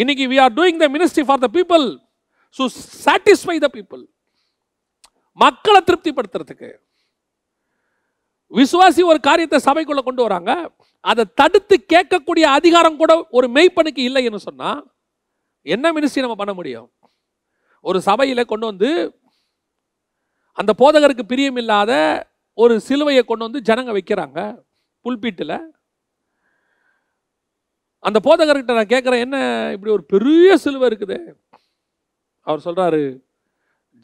இன்னைக்கு 0.02 0.24
we 0.32 0.38
are 0.44 0.54
doing 0.58 0.80
the 0.82 0.88
ministry 0.96 1.24
for 1.28 1.42
the 1.44 1.48
people 1.56 1.84
to 2.56 2.64
satisfy 3.04 3.56
the 3.64 3.68
people 3.76 4.02
மக்களை 5.38 5.80
திருப்திப்படுத்துறதுக்கு. 5.88 6.70
விசுவாசி 8.58 9.02
ஒரு 9.12 9.18
காரியத்தை 9.28 9.58
சபைக்குள்ளே 9.68 10.02
கொண்டு 10.04 10.22
வராங்க. 10.26 10.52
அதை 11.04 11.24
தடுத்து 11.40 11.76
கேட்கக்கூடிய 11.92 12.44
அதிகாரம் 12.58 13.00
கூட 13.02 13.12
ஒரு 13.38 13.46
மெய்ப்பனுக்கு 13.56 14.02
இல்லைன்னு 14.08 14.40
சொன்னால் 14.48 14.80
என்ன 15.66 15.92
மினிஸ்ட்ரி 15.92 16.24
நம்ம 16.24 16.36
பண்ண 16.40 16.52
முடியும்? 16.58 16.88
ஒரு 17.84 17.98
சபையில் 18.08 18.50
கொண்டு 18.50 18.66
வந்து 18.70 18.90
அந்த 20.60 20.72
போதகருக்கு 20.82 21.24
பிரியமில்லாத 21.32 21.92
ஒரு 22.54 22.74
சிலுவையை 22.86 23.22
கொண்டு 23.24 23.46
வந்து 23.46 23.60
ஜனங்க 23.68 23.90
வைக்கிறாங்க 23.96 24.38
புல்பீட்டில். 25.04 25.58
அந்த 28.08 28.18
போதகர்கிட்ட 28.26 28.74
நான் 28.78 28.92
கேட்குறேன் 28.94 29.24
என்ன 29.26 29.36
இப்படி 29.74 29.90
ஒரு 29.96 30.04
பெரிய 30.14 30.56
சிலுவை 30.64 30.86
இருக்குது? 30.90 31.18
அவர் 32.46 32.64
சொல்கிறாரு 32.66 33.02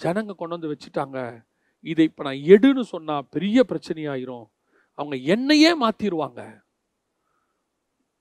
ஜனங்க 0.03 0.35
கொண்டு 0.35 0.57
வந்து 0.57 0.73
வச்சுட்டாங்க. 0.73 1.19
இதை 1.81 2.05
இப்போ 2.09 2.23
நான் 2.27 2.45
எடுன்னு 2.55 2.85
சொன்னால் 2.95 3.27
பெரிய 3.35 3.65
பிரச்சனையாயிரும். 3.71 4.47
அவங்க 4.99 5.17
என்னையே 5.35 5.71
மாற்றிடுவாங்க 5.83 6.43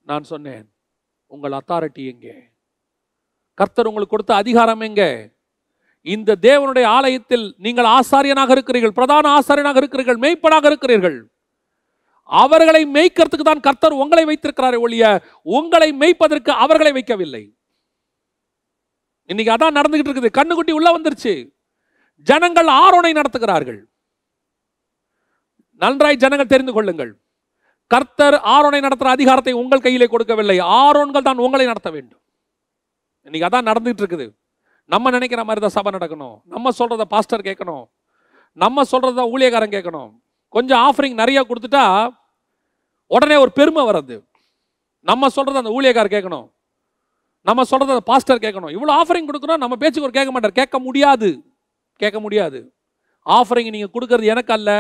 நான் 0.07 0.29
சொன்னேன் 0.31 0.65
உங்கள் 1.27 1.57
அத்தாரிட்டி 1.59 2.03
எங்கே? 2.13 2.35
கர்த்தர் 3.59 3.89
உங்களுக்கு 3.89 4.13
கொடுத்த 4.15 4.33
அதிகாரம் 4.41 4.83
எங்கே? 4.87 5.09
இந்த 6.13 6.37
தேவனுடைய 6.47 6.85
ஆலயத்தில் 6.97 7.45
நீங்கள் 7.65 7.89
ஆசாரியனாக 7.97 8.51
இருக்கிறீர்கள் 8.55 8.95
பிரதான 8.99 9.29
ஆசாரியனாக 9.39 9.79
இருக்கிறீர்கள் 9.81 10.19
மெய்ப்பனாக 10.23 10.65
இருக்கிறீர்கள். 10.71 11.17
அவர்களை 12.29 12.81
மெய்க்கிறதுக்கு 12.95 13.45
தான் 13.49 13.65
கர்த்தர் 13.67 13.99
உங்களை 14.03 14.23
வைத்திருக்கிறாரே 14.29 14.77
ஒழிய 14.85 15.05
உங்களை 15.57 15.89
மெய்ப்பதற்கு 16.01 16.51
அவர்களை 16.65 16.91
வைக்கவில்லை. 16.97 17.43
இன்னைக்கு 19.31 19.53
அதான் 19.55 19.77
நடந்துகிட்டு 19.79 20.11
இருக்குது. 20.11 20.37
கண்ணுக்குட்டி 20.39 20.73
உள்ள 20.77 20.89
வந்துருச்சு. 20.95 21.33
ஜனங்கள் 22.29 22.69
ஆரோனை 22.83 23.11
நடத்துகிறார்கள். 23.19 23.79
நன்றாய் 25.83 26.21
ஜனங்கள் 26.23 26.51
தெரிந்து 26.53 26.73
கொள்ளுங்கள். 26.73 27.13
கர்த்தர் 27.91 28.35
ஆரோனை 28.55 28.79
நடத்துகிற 28.85 29.15
அதிகாரத்தை 29.17 29.53
உங்கள் 29.61 29.85
கையிலே 29.85 30.07
கொடுக்கவில்லை. 30.11 30.57
ஆரோன்கள் 30.81 31.27
தான் 31.29 31.43
உங்களை 31.45 31.65
நடத்த 31.71 31.89
வேண்டும். 31.95 32.22
இன்னைக்கு 33.27 33.47
அதான் 33.47 33.69
நடந்துகிட்டு 33.69 34.03
இருக்குது 34.03 34.25
நம்ம 34.93 35.11
நினைக்கிற 35.15 35.41
மாதிரி 35.47 35.61
தான் 35.63 35.75
சபை 35.75 35.91
நடக்கணும். 35.95 36.35
நம்ம 36.53 36.71
சொல்கிறத 36.79 37.03
பாஸ்டர் 37.13 37.45
கேட்கணும். 37.49 37.83
நம்ம 38.63 38.83
சொல்கிறத 38.91 39.23
ஊழியக்காரன் 39.33 39.75
கேட்கணும். 39.75 40.09
கொஞ்சம் 40.55 40.81
ஆஃபரிங் 40.87 41.15
நிறையா 41.21 41.41
கொடுத்துட்டா 41.49 41.85
உடனே 43.15 43.35
ஒரு 43.43 43.51
பெருமை 43.59 43.83
வர்றது. 43.89 44.15
நம்ம 45.09 45.29
சொல்கிறத 45.35 45.61
அந்த 45.63 45.73
ஊழியக்காரர் 45.77 46.15
கேட்கணும். 46.15 46.45
நம்ம 47.49 47.63
சொல்கிறத 47.71 48.01
பாஸ்டர் 48.11 48.43
கேட்கணும். 48.43 48.73
இவ்வளோ 48.75 48.91
ஆஃபரிங் 48.99 49.29
கொடுக்குறோம் 49.29 49.63
நம்ம 49.63 49.77
பேச்சுக்கு 49.81 50.07
ஒரு 50.09 50.17
கேட்க 50.17 50.31
மாட்டார். 50.33 50.57
கேட்க 50.59 50.77
முடியாது. 50.87 51.29
கேட்க 52.03 52.19
முடியாது. 52.25 52.59
ஆஃபரிங் 53.25 53.73
நீங்கள் 53.75 53.93
கொடுக்கறது 53.95 54.31
எனக்கு 54.33 54.53
அல்ல. 54.57 54.71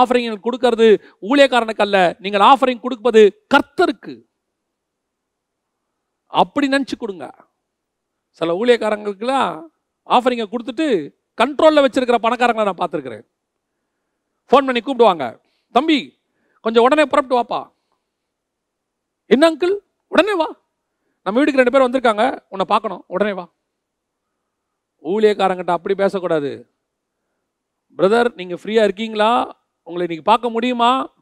ஆஃபரிங் 0.00 0.26
நீங்கள் 0.26 0.44
கொடுக்கறது 0.46 0.86
ஊழியக்காரனுக்கு 1.30 1.84
அல்ல. 1.86 1.98
நீங்கள் 2.24 2.44
ஆஃபரிங் 2.50 2.84
கொடுப்பது 2.84 3.22
கர்த்தருக்கு. 3.54 4.14
அப்படி 6.42 6.66
நினச்சி 6.74 6.96
கொடுங்க. 7.02 7.26
சில 8.38 8.54
ஊழியக்காரங்களுக்கெல்லாம் 8.54 9.66
ஆஃபரிங்கை 10.06 10.46
கொடுத்துட்டு 10.52 11.14
கண்ட்ரோலில் 11.40 11.84
வச்சுருக்கிற 11.84 12.16
பணக்காரங்களை 12.26 12.64
நான் 12.64 12.80
பார்த்துருக்குறேன். 12.82 13.24
ஃபோன் 14.50 14.66
பண்ணி 14.68 14.80
கூப்பிடுவாங்க 14.80 15.40
தம்பி 15.72 16.18
கொஞ்சம் 16.60 16.82
உடனே 16.82 17.04
புறப்பட்டு 17.04 17.54
வாப்பா. 17.54 17.70
என்ன 19.26 19.50
அங்கிள் 19.50 19.76
உடனே 20.08 20.34
வா. 20.34 20.56
நம்ம 21.22 21.40
வீட்டுக்கு 21.40 21.62
ரெண்டு 21.62 21.74
பேர் 21.74 21.86
வந்திருக்காங்க 21.88 22.38
உன்னை 22.48 22.66
பார்க்கணும். 22.68 23.04
உடனே 23.06 23.32
வா. 23.32 23.48
ஊழியக்காரங்கிட்ட 25.02 25.70
அப்படி 25.70 25.94
பேசக்கூடாது. 25.94 26.74
பிரதர் 27.96 28.34
நீங்கள் 28.34 28.58
ஃப்ரீயாக 28.62 28.82
இருக்கீங்களா? 28.82 29.32
உங்களை 29.82 30.06
இன்னைக்கு 30.06 30.22
பார்க்க 30.22 30.50
முடியுமா? 30.50 31.12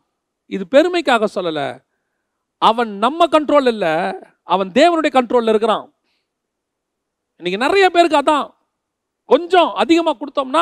இது 0.47 0.67
பெருமைக்காக 0.71 1.27
சொல்லலை. 1.35 1.85
அவன் 2.59 2.97
நம்ம 2.97 3.27
கண்ட்ரோல் 3.27 3.67
இல்லை 3.67 3.95
அவன் 4.43 4.69
தேவனுடைய 4.69 5.13
கண்ட்ரோலில் 5.13 5.49
இருக்கிறான். 5.49 5.92
இன்னைக்கு 7.43 7.63
நிறைய 7.63 7.85
பேருக்கு 7.95 8.19
அதான் 8.19 8.45
கொஞ்சம் 9.29 9.71
அதிகமாக 9.83 10.17
கொடுத்தோம்னா 10.19 10.61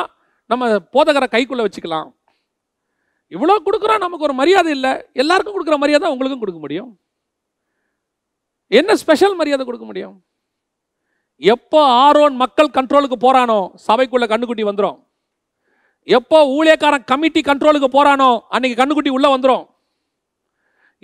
நம்ம 0.50 0.68
போதகரை 0.94 1.26
கைக்குள்ளே 1.32 1.64
வச்சுக்கலாம். 1.64 2.06
இவ்வளோ 3.34 3.56
கொடுக்குறோம் 3.66 4.00
நமக்கு 4.04 4.26
ஒரு 4.28 4.34
மரியாதை 4.38 4.70
இல்லை. 4.76 4.92
எல்லாருக்கும் 5.22 5.54
கொடுக்குற 5.56 5.76
மரியாதை 5.82 6.10
உங்களுக்கும் 6.12 6.42
கொடுக்க 6.42 6.60
முடியும். 6.62 6.88
என்ன 8.70 8.96
ஸ்பெஷல் 9.02 9.36
மரியாதை 9.40 9.64
கொடுக்க 9.66 9.86
முடியும்? 9.90 10.14
எப்போ 11.42 11.80
ஆரோன் 12.04 12.34
மக்கள் 12.42 12.74
கண்ட்ரோலுக்கு 12.78 13.18
போகிறானோ 13.26 13.58
சபைக்குள்ள 13.88 14.28
கண்ணுக்குட்டி 14.32 14.66
வந்துடும் 14.70 14.98
எப்போ 16.16 16.40
ஊழியக்காரன் 16.56 17.06
கமிட்டி 17.12 17.42
கண்ட்ரோலுக்கு 17.50 17.90
போகிறானோ 17.96 18.30
அன்னைக்கு 18.54 18.80
கண்ணுக்குட்டி 18.80 19.12
உள்ளே 19.18 19.30
வந்துடும் 19.34 19.64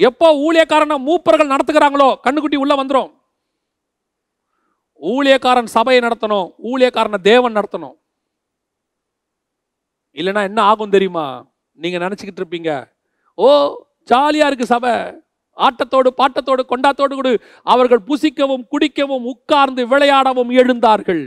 எப்போ 0.09 0.29
ஊழியக்காரனை 0.47 0.99
மூப்பர்கள் 1.11 1.53
நடத்துகிறாங்களோ 1.55 2.09
கண்ணுக்குட்டி 2.25 2.61
உள்ளே 2.65 2.77
வந்துடும் 2.83 3.11
ஊழியக்காரன் 5.01 5.75
சபையை 5.77 6.01
நடத்தணும் 6.07 6.49
ஊழியக்காரனை 6.71 7.19
தேவன் 7.31 7.57
நடத்தணும். 7.59 7.97
இல்லைன்னா 10.17 10.43
என்ன 10.51 10.61
ஆகும் 10.63 10.95
தெரியுமா? 10.97 11.27
நீங்கள் 11.79 12.03
நினச்சிக்கிட்டு 12.05 12.43
இருப்பீங்க 12.43 12.73
ஓ 13.39 13.49
ஜாலியாக 14.11 14.49
இருக்குது 14.51 14.73
சபை. 14.75 14.95
ஆட்டத்தோடு 15.57 16.09
பாட்டத்தோடு 16.21 16.63
கொண்டாத்தோடு 16.71 17.15
கூட 17.19 17.31
அவர்கள் 17.73 18.07
புசிக்கவும் 18.09 18.65
குடிக்கவும் 18.73 19.27
உட்கார்ந்து 19.33 19.83
விளையாடவும் 19.93 20.51
எழுந்தார்கள். 20.61 21.23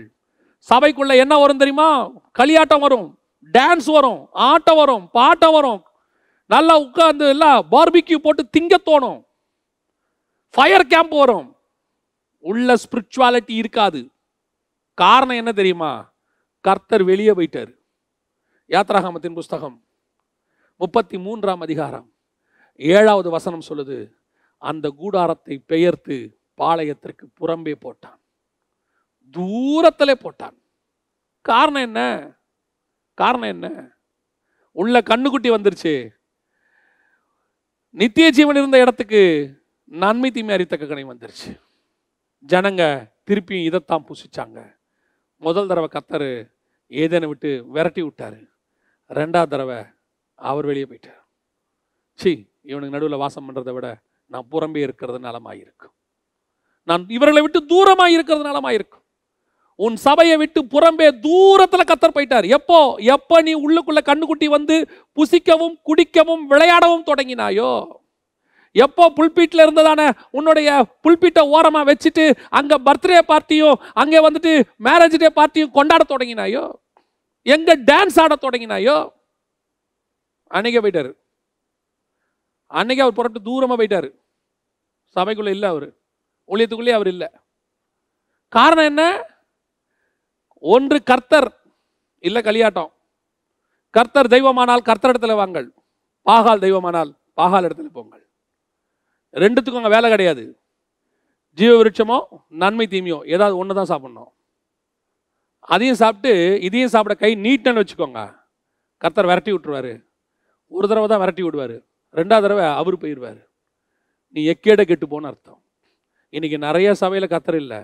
சபைக்குள்ள 0.70 1.14
என்ன 1.24 1.34
வரும் 1.42 1.62
தெரியுமா? 1.62 1.90
களியாட்டம் 2.40 2.84
வரும் 2.86 3.08
டான்ஸ் 3.56 3.90
வரும் 3.96 4.20
ஆட்டம் 4.50 4.80
வரும் 4.82 5.06
பாட்டம் 5.18 5.56
வரும். 5.58 5.82
நல்லா 6.54 6.76
உட்கார்ந்து 6.86 7.26
எல்லாம் 7.34 7.66
பார்பிக்யூ 7.72 8.18
போட்டு 8.26 8.44
திங்க 8.58 8.76
தோணும். 8.90 9.20
ஃபயர் 10.54 10.90
கேம்ப் 10.94 11.16
வரும். 11.22 11.48
உள்ள 12.40 12.76
ஸ்பிரிச்சுவாலிட்டி 12.76 13.52
இருக்காது. 13.52 14.10
காரணம் 14.94 15.36
என்ன 15.36 15.52
தெரியுமா? 15.52 16.14
கர்த்தர் 16.62 17.04
வெளியே 17.04 17.32
போயிட்டார். 17.32 17.78
யாத்ராகாமத்தின் 18.68 19.34
புஸ்தகம் 19.34 19.84
முப்பத்தி 20.78 21.18
மூன்றாம் 21.18 21.62
அதிகாரம் 21.62 22.12
ஏழாவது 22.76 23.30
வசனம் 23.30 23.62
சொல்லுது 23.70 24.12
அந்த 24.58 24.90
கூடாரத்தை 24.90 25.58
பெயர்த்து 25.58 26.40
பாளையத்திற்கு 26.58 27.26
புறம்பே 27.40 27.76
போட்டான். 27.76 28.20
தூரத்திலே 29.32 30.14
போட்டான். 30.14 30.58
காரணம் 31.42 31.82
என்ன? 31.82 32.32
காரணம் 33.14 33.62
என்ன? 33.62 33.98
உள்ள 34.72 35.00
கண்ணுக்குட்டி 35.00 35.50
வந்துருச்சு. 35.50 36.10
நித்திய 37.90 38.30
ஜீவன் 38.30 38.56
இருந்த 38.56 38.80
இடத்துக்கு 38.80 39.54
நன்மை 39.84 40.32
தீமை 40.32 40.54
அறித்தக்க 40.54 40.86
கணை 40.86 41.06
வந்துருச்சு. 41.06 41.69
ஜனங்க 42.48 43.12
திருப்பியும் 43.28 43.64
இதைத்தான் 43.64 44.06
புசிச்சாங்க. 44.10 44.76
முதல் 45.38 45.68
தடவை 45.68 45.90
கத்தர் 45.92 46.50
ஏதேனை 46.88 47.28
விட்டு 47.28 47.66
விரட்டி 47.68 48.02
விட்டாரு. 48.02 48.40
ரெண்டாவது 49.10 49.48
தடவை 49.48 49.80
அவர் 50.36 50.66
வெளியே 50.66 50.86
போயிட்டார். 50.86 51.22
சி 52.14 52.52
இவனுக்கு 52.62 52.96
நடுவில் 52.96 53.18
வாசம் 53.18 53.46
பண்ணுறதை 53.48 53.74
விட 53.74 54.02
நான் 54.26 54.48
புறம்பே 54.52 54.78
இருக்கிறது 54.78 55.20
நலமாயிருக்கும் 55.20 55.94
நான் 56.84 57.10
இவர்களை 57.10 57.42
விட்டு 57.42 57.66
தூரமாக 57.66 58.12
இருக்கிறது 58.12 58.50
நலமாயிருக்கும் 58.50 59.06
உன் 59.76 59.96
சபையை 59.96 60.38
விட்டு 60.38 60.64
புறம்பே 60.64 61.20
தூரத்தில் 61.20 61.90
கத்தர் 61.90 62.16
போயிட்டார். 62.16 62.48
எப்போ? 62.48 62.96
எப்போ 62.96 63.42
நீ 63.42 63.54
உள்ளுக்குள்ள 63.56 64.02
கண்ணுக்குட்டி 64.06 64.46
வந்து 64.46 64.76
புசிக்கவும் 65.18 65.76
குடிக்கவும் 65.84 66.44
விளையாடவும் 66.50 67.04
தொடங்கினாயோ? 67.04 67.99
எப்போ 68.76 69.10
புல்பீட்டில் 69.10 69.64
இருந்ததான? 69.66 70.02
உன்னுடைய 70.32 70.70
புல்பீட்டை 71.04 71.44
ஓரமாக 71.56 71.94
வச்சுட்டு 71.94 72.26
அங்கே 72.50 72.78
பர்த்டே 72.88 73.22
பார்ட்டியும் 73.32 73.80
அங்கே 73.94 74.20
வந்துட்டு 74.28 74.52
மேரேஜ் 74.88 75.18
டே 75.18 75.32
பார்ட்டியும் 75.40 75.72
கொண்டாட 75.72 76.04
தொடங்கினாயோ? 76.04 76.64
எங்க 77.44 77.76
டான்ஸ் 77.76 78.20
ஆட 78.24 78.36
தொடங்கினாயோ? 78.36 78.98
அன்னைக்கே 80.52 80.82
போயிட்டாரு. 80.84 81.12
அன்னைக்கே 82.72 83.04
அவர் 83.06 83.18
புறப்பட்டு 83.20 83.48
தூரமாக 83.50 83.78
போயிட்டாரு. 83.80 84.10
சபைக்குள்ளே 85.16 85.48
இல்லை 85.48 85.70
அவர். 85.70 85.88
ஊழியத்துக்குள்ளே 86.50 86.94
அவர் 86.96 87.08
இல்லை. 87.08 87.30
காரணம் 88.48 88.86
என்ன? 88.86 89.04
ஒன்று 90.64 91.04
கர்த்தர் 91.04 91.50
இல்லை 92.20 92.42
களியாட்டம் 92.42 92.92
கர்த்தர் 93.90 94.28
தெய்வமானால் 94.28 94.82
கர்த்தர் 94.82 95.12
இடத்துல 95.14 95.36
வாங்கள் 95.36 95.68
பாகால் 96.26 96.64
தெய்வமானால் 96.66 97.12
பாகால் 97.40 97.66
இடத்துல 97.68 97.90
போங்கள். 97.98 98.24
ரெண்டுத்துக்கும் 99.34 99.82
அங்கே 99.82 99.96
வேலை 99.96 100.10
கிடையாது. 100.10 100.44
ஜீவ 101.58 101.72
விருட்சமோ 101.82 102.18
நன்மை 102.48 102.88
தீமையோ 102.88 103.26
ஏதாவது 103.26 103.58
ஒன்று 103.58 103.78
தான் 103.80 103.92
சாப்பிட்ணும். 103.92 104.32
அதையும் 105.60 105.96
சாப்பிட்டு 105.96 106.62
இதையும் 106.62 106.94
சாப்பிட 106.94 107.16
கை 107.16 107.36
நீட்டன்னு 107.36 107.82
வச்சுக்கோங்க. 107.82 108.22
கர்த்தர் 108.98 109.26
விரட்டி 109.26 109.52
விட்டுருவார். 109.52 110.04
ஒரு 110.68 110.88
தடவை 110.88 111.08
தான் 111.08 111.22
விரட்டி 111.22 111.44
விடுவார். 111.44 111.76
ரெண்டாவது 112.14 112.42
தடவை 112.42 112.66
அவர் 112.66 112.98
போயிடுவார். 112.98 113.48
நீ 114.30 114.54
எக்கேட 114.54 114.82
கெட்டு 114.86 115.08
போன 115.08 115.28
அர்த்தம். 115.28 115.62
இன்றைக்கி 116.32 116.58
நிறைய 116.58 116.94
சபையில் 116.94 117.32
கத்தர் 117.34 117.56
இல்லை. 117.56 117.80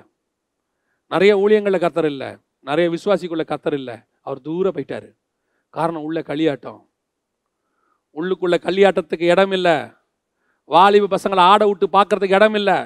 நிறைய 1.08 1.38
ஊழியங்களில் 1.38 1.84
கத்தர் 1.86 2.06
இல்லை. 2.06 2.38
நிறைய 2.62 2.90
விசுவாசிக்குள்ளே 2.90 3.46
கத்தர் 3.54 3.74
இல்லை. 3.74 3.96
அவர் 4.22 4.42
தூர 4.42 4.70
போயிட்டார். 4.70 5.10
காரணம் 5.70 6.02
உள்ள 6.02 6.20
களியாட்டம். 6.20 6.82
உள்ளுக்குள்ள 8.16 8.56
களியாட்டத்துக்கு 8.68 9.22
இடம் 9.22 9.52
இல்லை. 9.52 9.98
வாலிப 10.74 11.10
பசங்களை 11.16 11.42
ஆட 11.52 11.64
விட்டு 11.70 11.88
பார்க்கறதுக்கு 11.96 12.38
இடம் 12.40 12.58
இல்லை. 12.60 12.78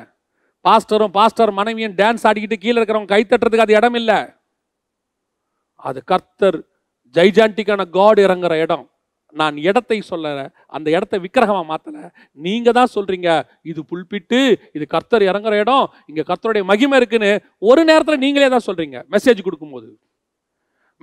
பாஸ்டரும் 0.66 1.14
பாஸ்டர் 1.18 1.52
மனைவியும் 1.60 1.98
டான்ஸ் 2.00 2.26
ஆடிக்கிட்டு 2.30 2.58
கீழே 2.64 2.78
இருக்கிறவங்க 2.80 3.12
கைத்தட்டுறதுக்கு 3.14 3.66
அது 3.66 3.78
இடம் 3.80 3.98
இல்லை. 4.02 4.20
அது 5.90 6.00
கர்த்தர் 6.12 6.58
ஜைஜாண்டிக்கான 7.16 7.82
காட் 7.98 8.20
இறங்குற 8.26 8.54
இடம். 8.64 8.86
நான் 9.40 9.56
இடத்தை 9.70 9.98
சொல்லலை 10.10 10.44
அந்த 10.76 10.88
இடத்த 10.98 11.16
விக்கிரகமாக 11.24 11.66
மாற்றலை 11.72 12.04
நீங்கள் 12.46 12.76
தான் 12.78 12.94
சொல்கிறீங்க 12.96 13.30
இது 13.72 13.82
புல்பிட்டு 13.92 14.40
இது 14.78 14.86
கர்த்தர் 14.94 15.24
இறங்குற 15.30 15.56
இடம் 15.64 15.86
இங்கே 16.10 16.24
கர்த்தருடைய 16.30 16.64
மகிமை 16.72 16.98
இருக்குன்னு. 17.00 17.32
ஒரு 17.70 17.82
நேரத்தில் 17.90 18.24
நீங்களே 18.26 18.50
தான் 18.56 18.68
சொல்கிறீங்க 18.70 19.00
மெசேஜ் 19.16 19.46
கொடுக்கும்போது. 19.48 19.90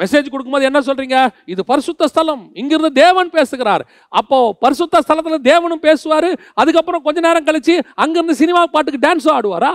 மெசேஜ் 0.00 0.30
கொடுக்கும்போது 0.32 0.68
என்ன 0.68 0.80
சொல்றீங்க? 0.88 1.18
இது 1.52 1.62
பரிசுத்த 1.70 2.08
ஸ்தலம். 2.12 2.42
இங்கிருந்து 2.60 2.90
தேவன் 3.02 3.30
பேசுகிறார். 3.36 3.82
அப்போ 4.20 4.38
பரிசுத்த 4.64 5.00
ஸ்தலத்தில் 5.04 5.46
தேவனும் 5.50 5.84
பேசுவார். 5.88 6.30
அதுக்கப்புறம் 6.62 7.04
கொஞ்ச 7.06 7.20
நேரம் 7.26 7.46
கழிச்சு 7.48 7.76
அங்கிருந்து 8.04 8.40
சினிமா 8.42 8.62
பாட்டுக்கு 8.74 9.04
டான்ஸும் 9.06 9.36
ஆடுவாரா? 9.36 9.74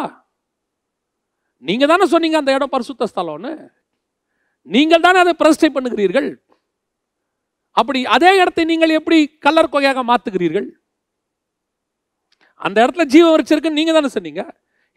நீங்க 1.69 1.85
தானே 1.93 2.05
சொன்னீங்க 2.13 2.37
அந்த 2.41 2.51
இடம் 2.57 2.73
பரிசுத்த 2.75 3.09
ஸ்தலம்னு. 3.13 3.53
நீங்கள் 4.75 5.05
தானே 5.07 5.19
அதை 5.23 5.33
பிரஸ்டை 5.41 5.69
பண்ணுகிறீர்கள். 5.75 6.29
அப்படி 7.79 7.99
அதே 8.15 8.31
இடத்தை 8.41 8.63
நீங்கள் 8.71 8.97
எப்படி 8.99 9.19
கல்லர் 9.45 9.73
கொகையாக 9.73 10.01
மாற்றுகிறீர்கள் 10.07 10.67
அந்த 12.65 12.77
இடத்துல 12.83 13.03
ஜீவ 13.13 13.27
வரிச்சிருக்குன்னு 13.33 13.79
நீங்கள் 13.79 13.97
தானே 13.97 14.09
சொன்னீங்க. 14.15 14.41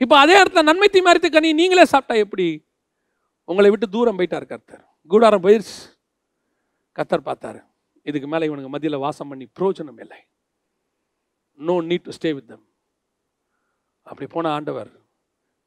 இப்போ 0.03 0.15
அதே 0.23 0.35
இடத்துல 0.41 0.65
நன்மை 0.69 0.89
தீமாரித்து 0.95 1.29
கனி 1.37 1.51
நீங்களே 1.61 1.85
சாப்பிட்டா 1.93 2.17
எப்படி? 2.25 2.49
உங்களை 3.51 3.69
விட்டு 3.73 3.89
தூரம் 3.95 4.19
போயிட்டார் 4.19 4.51
கர்த்தர். 4.51 4.85
கூடாரம் 5.13 5.45
போயிருச்சு 5.45 5.79
கத்தர் 6.97 7.27
பார்த்தாரு. 7.29 7.61
இதுக்கு 8.03 8.29
மேலே 8.29 8.47
இவனுக்கு 8.49 8.71
மத்தியில் 8.75 9.05
வாசம் 9.05 9.31
பண்ணி 9.31 9.47
பிரோஜனம் 9.59 10.01
இல்லை. 10.05 10.21
No 11.67 11.75
need 11.91 12.07
to 12.07 12.13
stay 12.19 12.31
with 12.35 12.49
them 12.53 12.67
அப்படி 14.03 14.27
போன 14.35 14.51
ஆண்டவர் 14.57 14.91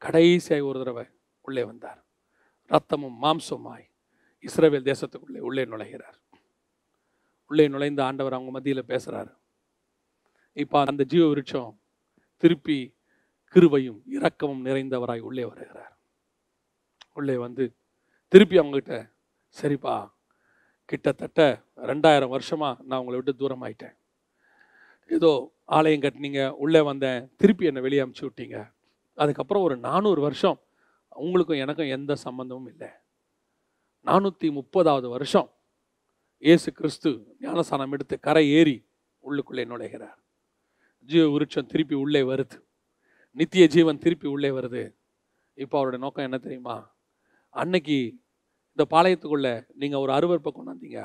கடைசியாய் 0.05 0.67
ஒரு 0.69 0.77
தடவை 0.81 1.05
உள்ளே 1.45 1.63
வந்தார். 1.63 1.99
ரத்தமும் 2.71 3.17
மாம்சமாய் 3.23 3.85
இஸ்ரேவேல் 4.47 4.87
தேசத்துக்குள்ளே 4.89 5.39
உள்ளே 5.47 5.63
நுழைகிறார். 5.65 6.17
உள்ளே 7.51 7.65
நுழைந்த 7.73 8.01
ஆண்டவர் 8.05 8.35
அவங்க 8.37 8.51
மத்தியில் 8.55 8.89
பேசுகிறாரு 8.91 9.31
இப்போ 10.63 10.77
அந்த 10.89 11.03
ஜீவ 11.11 11.23
விருட்சம் 11.31 11.71
திருப்பி 12.43 12.77
கிருவையும் 13.55 13.99
இரக்கமும் 14.15 14.63
நிறைந்தவராய் 14.65 15.23
உள்ளே 15.27 15.43
வருகிறார். 15.45 15.93
உள்ளே 17.13 17.35
வந்து 17.43 17.65
திருப்பி 18.31 18.55
அவங்ககிட்ட 18.59 18.95
சரிப்பா. 19.61 19.95
கிட்டத்தட்ட 20.85 21.41
ரெண்டாயிரம் 21.89 22.33
வருஷமாக 22.35 22.83
நான் 22.87 22.99
உங்களை 22.99 23.17
விட்டு 23.19 23.33
தூரம் 23.41 23.63
ஆயிட்டேன் 23.65 23.95
ஏதோ 25.15 25.31
ஆலயம் 25.77 26.03
கட்டினீங்க 26.03 26.41
உள்ளே 26.63 26.81
வந்தேன் 26.81 27.19
திருப்பி 27.35 27.65
என்னை 27.69 27.81
வெளியே 27.85 28.01
அமுச்சு 28.03 28.23
விட்டீங்க. 28.27 28.57
அதுக்கப்புறம் 29.17 29.65
ஒரு 29.67 29.75
நானூறு 29.77 30.21
வருஷம் 30.21 30.57
உங்களுக்கும் 31.09 31.61
எனக்கும் 31.63 31.93
எந்த 31.97 32.15
சம்பந்தமும் 32.15 32.67
இல்லை. 32.67 32.89
நானூற்றி 34.05 34.47
முப்பதாவது 34.57 35.07
வருஷம் 35.09 35.49
இயேசு 36.43 36.69
கிறிஸ்து 36.73 37.09
ஞானஸ்தானம் 37.39 37.91
எடுத்து 37.91 38.15
கரை 38.19 38.45
ஏறி 38.49 38.77
உள்ளுக்குள்ளே 39.23 39.63
நுழைகிறார். 39.71 40.17
ஜீவ 41.09 41.23
விருட்சம் 41.33 41.69
திருப்பி 41.71 41.95
உள்ளே 41.95 42.21
வருது. 42.21 42.57
நித்திய 43.31 43.67
ஜீவன் 43.67 43.97
திருப்பி 43.97 44.27
உள்ளே 44.27 44.49
வருது. 44.49 44.83
இப்போ 45.53 45.75
அவரோட 45.79 45.97
நோக்கம் 45.97 46.25
என்ன 46.27 46.37
தெரியுமா? 46.37 46.77
அன்னைக்கு 47.49 47.97
இந்த 48.77 48.85
பாளையத்துக்குள்ள 48.93 49.49
நீங்கள் 49.81 50.01
ஒரு 50.03 50.11
அருவருப்பை 50.15 50.51
கொண்டாந்தீங்க. 50.53 50.99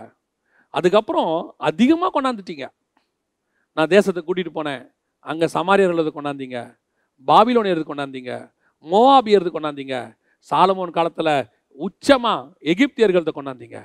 அதுக்கப்புறம் 0.75 1.31
அதிகமாக 1.69 2.11
கொண்டாந்துட்டீங்க. 2.15 2.67
நான் 3.77 3.91
தேசத்தை 3.93 4.21
கூட்டிகிட்டு 4.23 4.53
போனேன். 4.57 4.83
அங்கே 5.31 5.47
சமாரியர்களது 5.55 6.11
கொண்டாந்தீங்க? 6.17 6.59
பாபிலோனியர்து 7.29 7.85
கொண்டாந்தீங்க? 7.91 8.33
மோவாபியர்து 8.85 9.51
கொண்டாந்தீங்க? 9.55 9.97
சாலமோன் 10.51 10.95
காலத்தில் 10.99 11.33
உச்சமாக 11.79 12.51
எகிப்தியர்களது 12.73 13.33
கொண்டாந்தீங்க. 13.39 13.79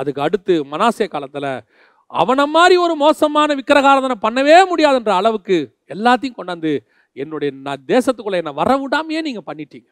அதுக்கு 0.00 0.24
அடுத்து 0.26 0.54
மனாசே 0.72 1.08
காலத்தில் 1.14 1.50
அவனை 2.20 2.46
மாதிரி 2.56 2.76
ஒரு 2.86 2.96
மோசமான 3.04 3.54
விக்கிரகாரதனை 3.60 4.16
பண்ணவே 4.26 4.58
முடியாதுன்ற 4.72 5.12
அளவுக்கு 5.20 5.58
எல்லாத்தையும் 5.94 6.38
கொண்டாந்து 6.38 6.72
என்னுடைய 7.16 7.50
நான் 7.66 7.88
தேசத்துக்குள்ளே 7.94 8.40
என்னை 8.42 8.54
வர 8.60 8.70
விடாமையே 8.84 9.22
நீங்கள் 9.28 9.48
பண்ணிட்டீங்க. 9.50 9.90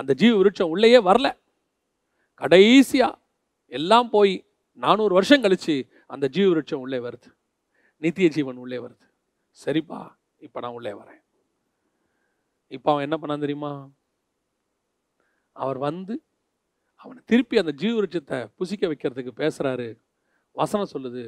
அந்த 0.00 0.12
ஜீவ 0.22 0.34
விருட்சம் 0.40 0.74
உள்ளேயே 0.74 1.00
வரல. 1.08 1.30
கடைசியாக 2.42 3.20
எல்லாம் 3.72 4.10
போய் 4.10 4.32
நானூறு 4.82 5.12
வருஷம் 5.14 5.40
கழித்து 5.40 5.74
அந்த 6.06 6.28
ஜீவ 6.28 6.46
விருட்சம் 6.48 6.82
உள்ளே 6.84 6.98
வருது. 6.98 7.28
நித்திய 8.02 8.28
ஜீவன் 8.28 8.56
உள்ளே 8.56 8.78
வருது. 8.78 9.06
சரிப்பா 9.64 9.98
இப்போ 10.38 10.60
நான் 10.60 10.76
உள்ளே 10.78 10.92
வரேன். 10.92 11.20
இப்போ 12.68 12.88
அவன் 12.92 13.04
என்ன 13.10 13.16
பண்ணான் 13.20 13.44
தெரியுமா? 13.44 13.72
அவர் 15.56 15.78
வந்து 15.78 16.14
அவனை 16.96 17.22
திருப்பி 17.26 17.58
அந்த 17.58 17.72
ஜீவ 17.72 17.92
விருட்சத்தை 18.00 18.38
புசிக்க 18.58 18.82
வைக்கிறதுக்கு 18.88 19.32
பேசுகிறாரு 19.36 19.86
வசனம் 20.56 20.92
சொல்லுது 20.92 21.22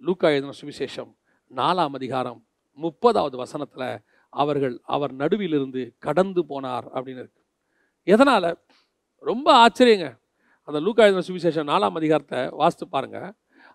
லூக்கா 0.00 0.28
எழுதின 0.34 0.54
சுவிசேஷம் 0.60 1.12
நாலாம் 1.50 1.94
அதிகாரம் 1.94 2.40
முப்பதாவது 2.78 3.36
வசனத்தில் 3.36 4.02
அவர்கள் 4.32 4.80
அவர் 4.82 5.12
நடுவிலிருந்து 5.14 5.82
கடந்து 5.98 6.40
போனார் 6.42 6.86
அப்படின்னு 6.94 7.22
இருக்கு. 7.24 7.42
எதனால்? 8.02 8.50
ரொம்ப 9.22 9.48
ஆச்சரியங்க. 9.54 10.08
அந்த 10.70 10.80
லூக்கா 10.86 11.04
எழுதின 11.06 11.24
சுவிசேஷம் 11.28 11.70
நாலாம் 11.72 11.96
அதிகாரத்தை 12.00 12.40
வாசித்து 12.60 12.86
பாருங்கள் 12.94 13.30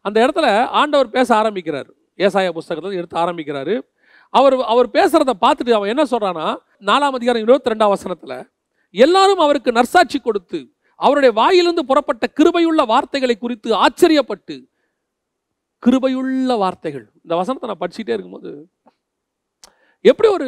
அந்த 0.05 0.17
இடத்துல 0.25 0.47
ஆண்டவர் 0.79 1.15
பேச 1.15 1.29
ஆரம்பிக்கிறார். 1.35 1.89
ஏசாய 2.25 2.51
புஸ்தகத்தில் 2.57 2.99
எடுத்து 2.99 3.17
ஆரம்பிக்கிறாரு. 3.23 3.75
அவர் 4.29 4.55
அவர் 4.73 4.87
பேசுகிறத 4.97 5.33
பார்த்துட்டு 5.45 5.73
அவன் 5.77 5.91
என்ன 5.93 6.03
சொல்கிறான்னா 6.11 6.47
நாலாம் 6.89 7.17
அதிகாரம் 7.17 7.43
இருபத்தி 7.45 7.71
ரெண்டாம் 7.71 7.93
வசனத்தில் 7.95 8.37
எல்லாரும் 8.91 9.41
அவருக்கு 9.45 9.71
நர்சாட்சி 9.79 10.19
கொடுத்து 10.21 10.59
அவருடைய 10.95 11.31
வாயிலிருந்து 11.39 11.83
புறப்பட்ட 11.85 12.25
கிருபையுள்ள 12.39 12.81
வார்த்தைகளை 12.93 13.35
குறித்து 13.37 13.69
ஆச்சரியப்பட்டு 13.85 14.55
கிருபையுள்ள 15.83 16.57
வார்த்தைகள். 16.57 17.05
இந்த 17.23 17.33
வசனத்தை 17.41 17.67
நான் 17.69 17.81
படிச்சுட்டே 17.83 18.15
இருக்கும்போது 18.15 18.51
எப்படி 20.01 20.29
ஒரு 20.37 20.47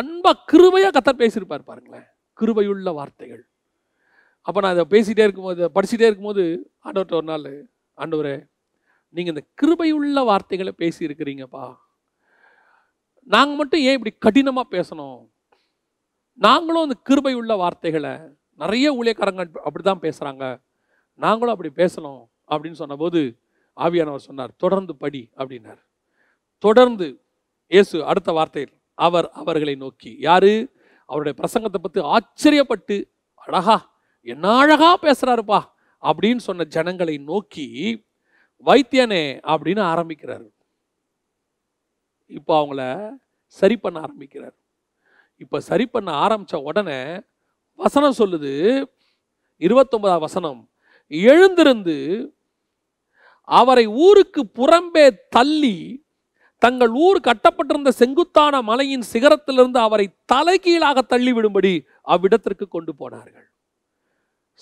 அன்பா 0.00 0.32
கிருபையாக 0.52 0.94
கத்தர் 0.96 1.20
பேசியிருப்பார் 1.22 1.68
பாருங்களேன். 1.70 2.06
கிருபையுள்ள 2.40 2.94
வார்த்தைகள். 2.98 3.42
அப்போ 4.42 4.60
நான் 4.60 4.74
இதை 4.76 4.84
பேசிகிட்டே 4.94 5.24
இருக்கும்போது 5.26 5.70
படிச்சுட்டே 5.74 6.08
இருக்கும்போது 6.08 6.72
ஆண்டவர்கிட்ட 6.84 7.14
ஒரு 7.20 7.22
நாள் 7.22 7.68
ஆண்டவரே 7.98 8.48
நீங்கள் 9.10 9.34
இந்த 9.34 9.42
கிருபையுள்ள 9.60 10.24
வார்த்தைகளை 10.24 10.72
பேசியிருக்கிறீங்கப்பா. 10.78 11.76
நாங்கள் 13.22 13.56
மட்டும் 13.56 13.80
ஏன் 13.80 13.96
இப்படி 13.98 14.12
கடினமாக 14.18 14.66
பேசணும்? 14.76 15.28
நாங்களும் 16.34 16.82
அந்த 16.82 16.96
கிருபையுள்ள 17.08 17.56
வார்த்தைகளை 17.56 18.12
நிறைய 18.54 18.86
ஊழியக்காரங்க 18.98 19.44
அப்படி 19.66 19.82
தான் 19.82 20.02
பேசுகிறாங்க 20.02 20.60
நாங்களும் 21.14 21.54
அப்படி 21.54 21.70
பேசணும் 21.82 22.22
அப்படின்னு 22.48 22.72
சொன்னபோது 22.72 23.38
ஆவியானவர் 23.76 24.28
சொன்னார் 24.28 24.52
தொடர்ந்து 24.56 24.96
படி 24.96 25.30
அப்படின்னார். 25.36 25.80
தொடர்ந்து 26.58 27.20
இயேசு 27.66 28.04
அடுத்த 28.04 28.32
வார்த்தையில் 28.32 28.74
அவர் 28.94 29.30
அவர்களை 29.30 29.74
நோக்கி. 29.74 30.16
யாரு? 30.18 30.72
அவருடைய 31.08 31.34
பிரசங்கத்தை 31.40 31.80
பற்றி 31.82 32.00
ஆச்சரியப்பட்டு 32.14 32.96
அழகா 33.34 33.89
என்ன 34.26 34.46
அழகா 34.62 34.90
பேசுறாருப்பா 35.02 35.60
அப்படின்னு 36.02 36.42
சொன்ன 36.48 36.64
ஜனங்களை 36.64 37.18
நோக்கி 37.18 37.66
வைத்தியனே 38.66 39.24
அப்படின்னு 39.52 39.82
ஆரம்பிக்கிறார். 39.92 40.46
இப்போ 42.26 42.52
அவங்கள 42.60 42.82
சரி 43.46 43.76
பண்ண 43.76 44.00
ஆரம்பிக்கிறார். 44.00 44.56
இப்போ 45.36 45.60
சரி 45.60 45.86
பண்ண 45.86 46.10
ஆரம்பிச்ச 46.26 46.56
உடனே 46.70 47.20
வசனம் 47.74 48.18
சொல்லுது. 48.18 48.52
இருபத்தொன்பதாம் 49.58 50.26
வசனம் 50.26 50.60
எழுந்திருந்து 51.10 51.96
அவரை 53.44 53.86
ஊருக்கு 53.86 54.42
புறம்பே 54.58 55.06
தள்ளி 55.36 55.76
தங்கள் 56.58 56.92
ஊர் 57.06 57.18
கட்டப்பட்டிருந்த 57.28 57.90
செங்குத்தான 58.00 58.62
மலையின் 58.62 59.04
சிகரத்திலிருந்து 59.12 59.78
அவரை 59.86 60.06
தலைகீழாக 60.32 61.02
தள்ளி 61.02 61.32
விடும்படி 61.32 61.72
அவ்விடத்திற்கு 62.14 62.66
கொண்டு 62.68 62.94
போனார்கள். 62.94 63.49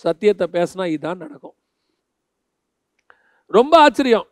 சத்தியத்தை 0.02 0.46
பேசினா 0.56 0.84
இதுதான் 0.94 1.22
நடக்கும். 1.24 1.56
ரொம்ப 3.56 3.74
ஆச்சரியம். 3.86 4.28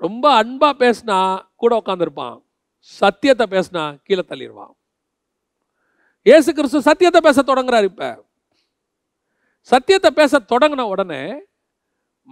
ரொம்ப 0.00 0.24
அன்பாக 0.40 0.74
பேசினா 0.84 1.18
கூட 1.62 1.72
உட்காந்துருப்பான் 1.82 2.36
சத்தியத்தை 2.98 3.46
பேசினா 3.54 3.82
கீழே 4.06 4.22
தள்ளிடுவான் 4.26 4.74
ஏசு 6.26 6.50
கிறிஸ்து 6.52 6.88
சத்தியத்தை 6.88 7.20
பேச 7.26 7.42
தொடங்குறாரு 7.42 7.86
இப்போ. 7.90 8.08
சத்தியத்தை 9.70 10.10
பேச 10.20 10.40
தொடங்கின 10.52 10.86
உடனே 10.92 11.22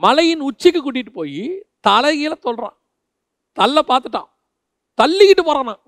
மலையின் 0.04 0.46
உச்சிக்கு 0.48 0.80
கூட்டிகிட்டு 0.80 1.12
போய் 1.18 1.42
தலைகீழ 1.88 2.32
சொல்கிறான் 2.46 2.76
தள்ள 3.58 3.80
பார்த்துட்டான். 3.90 4.30
தள்ளிக்கிட்டு 4.98 5.42
போகிறான் 5.44 5.82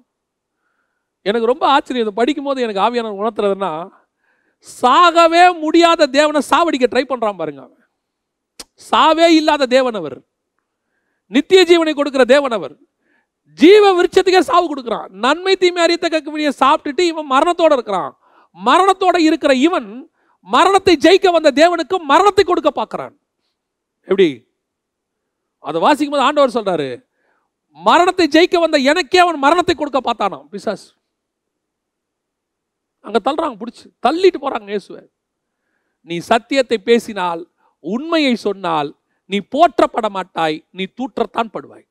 எனக்கு 1.27 1.51
ரொம்ப 1.51 1.65
ஆச்சரியம். 1.75 2.05
இதை 2.07 2.15
படிக்கும்போது 2.19 2.65
எனக்கு 2.67 2.85
ஆவியான 2.85 3.15
உணர்த்துறதுன்னா 3.21 3.73
சாகவே 4.63 5.59
முடியாத 5.61 6.07
தேவனை 6.07 6.41
சாவடிக்க 6.51 6.87
ட்ரை 6.91 7.05
பண்ணுறான் 7.09 7.37
பாருங்க 7.37 7.61
அவன். 7.61 7.83
சாவே 8.91 9.27
இல்லாத 9.29 9.67
தேவன் 9.67 9.95
அவர். 9.95 10.19
நித்திய 11.27 11.63
ஜீவனை 11.63 11.93
கொடுக்குற 11.95 12.25
தேவன் 12.25 12.53
அவர். 12.53 12.77
ஜீவ 13.53 14.03
விருட்சத்துக்கே 14.03 14.41
சாவு 14.41 14.67
கொடுக்குறான். 14.75 15.09
நன்மை 15.09 15.57
தீமை 15.57 15.83
அறியத்த 15.83 16.31
விடிய 16.31 16.53
சாப்பிட்டுட்டு 16.61 17.01
இவன் 17.01 17.27
மரணத்தோடு 17.27 17.75
இருக்கிறான். 17.75 18.17
மரணத்தோட 18.65 19.17
இருக்கிற 19.19 19.55
இவன் 19.55 20.11
மரணத்தை 20.41 20.97
ஜெயிக்க 20.97 21.31
வந்த 21.33 21.51
தேவனுக்கு 21.51 21.97
மரணத்தை 22.03 22.45
கொடுக்க 22.45 22.71
பார்க்குறான். 22.71 23.15
எப்படி? 24.05 24.47
அதை 25.59 25.81
வாசிக்கும் 25.81 26.11
போது 26.11 26.27
ஆண்டவர் 26.27 26.57
சொல்கிறாரு 26.59 27.03
மரணத்தை 27.73 28.27
ஜெயிக்க 28.27 28.59
வந்த 28.59 28.79
எனக்கே 28.79 29.19
அவன் 29.19 29.39
மரணத்தை 29.39 29.75
கொடுக்க 29.75 30.01
பார்த்தானாம். 30.01 30.47
பிசாஸ் 30.53 30.98
அங்கே 33.05 33.21
தள்ளுறாங்க 33.27 33.57
பிடிச்சி. 33.63 33.87
தள்ளிட்டு 34.07 34.39
போகிறாங்க 34.45 34.69
இயேசுவை. 34.75 35.03
நீ 36.09 36.17
சத்தியத்தை 36.31 36.79
பேசினால் 36.91 37.43
உண்மையை 37.85 38.35
சொன்னால் 38.47 38.91
நீ 39.31 39.39
போற்றப்பட 39.55 40.07
மாட்டாய் 40.17 40.57
நீ 40.77 40.85
தூற்றத்தான் 40.99 41.53
படுவாய். 41.55 41.87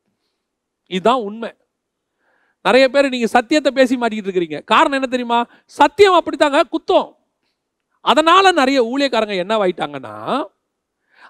இதுதான் 0.92 1.24
உண்மை. 1.28 1.52
நிறைய 2.66 2.86
பேர் 2.94 3.14
நீங்கள் 3.14 3.34
சத்தியத்தை 3.36 3.72
பேசி 3.80 3.96
மாட்டிக்கிட்டு 3.96 4.30
இருக்கிறீங்க. 4.30 4.60
காரணம் 4.72 4.98
என்ன 5.00 5.10
தெரியுமா? 5.12 5.40
சத்தியம் 5.80 6.18
அப்படித்தாங்க 6.20 6.62
குத்தம். 6.74 7.10
அதனால் 8.06 8.58
நிறைய 8.60 8.80
ஊழியக்காரங்க 8.92 9.36
என்னவாயிட்டாங்கன்னா 9.44 10.16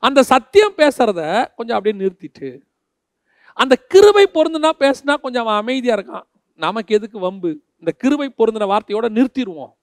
அந்த 0.07 0.19
சத்தியம் 0.31 0.77
பேசுறத 0.81 1.21
கொஞ்சம் 1.57 1.77
அப்படியே 1.77 1.95
நிறுத்திட்டு 2.01 2.49
அந்த 3.61 3.75
கிருபை 3.91 4.23
பொருந்துனா 4.35 4.71
பேசுனா 4.83 5.13
கொஞ்சம் 5.23 5.43
அவன் 5.45 5.59
அமைதியாக 5.61 5.97
இருக்கான். 5.97 6.25
நமக்கு 6.59 6.91
எதுக்கு 6.97 7.17
வம்பு? 7.19 7.51
இந்த 7.83 7.91
கிருபை 8.01 8.27
பொருந்தின 8.39 8.67
வார்த்தையோட 8.73 9.07
நிறுத்திடுவோம். 9.17 9.73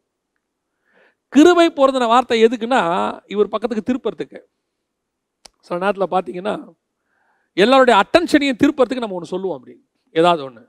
கிருபை 1.28 1.66
பொருந்தின 1.78 2.07
வார்த்தை 2.12 2.36
எதுக்குன்னா 2.47 2.82
இவர் 3.26 3.53
பக்கத்துக்கு 3.53 3.88
திருப்பறதுக்கு. 3.90 4.40
சில 5.61 5.78
நேரத்தில் 5.84 6.12
பார்த்தீங்கன்னா 6.14 6.55
எல்லாருடைய 7.53 7.95
அட்டென்ஷனையும் 8.03 8.61
திருப்பறதுக்கு 8.62 9.05
நம்ம 9.05 9.16
ஒன்று 9.18 9.32
சொல்லுவோம் 9.34 9.57
அப்படி. 9.59 9.74
ஏதாவது 10.11 10.42
ஒன்று 10.45 10.62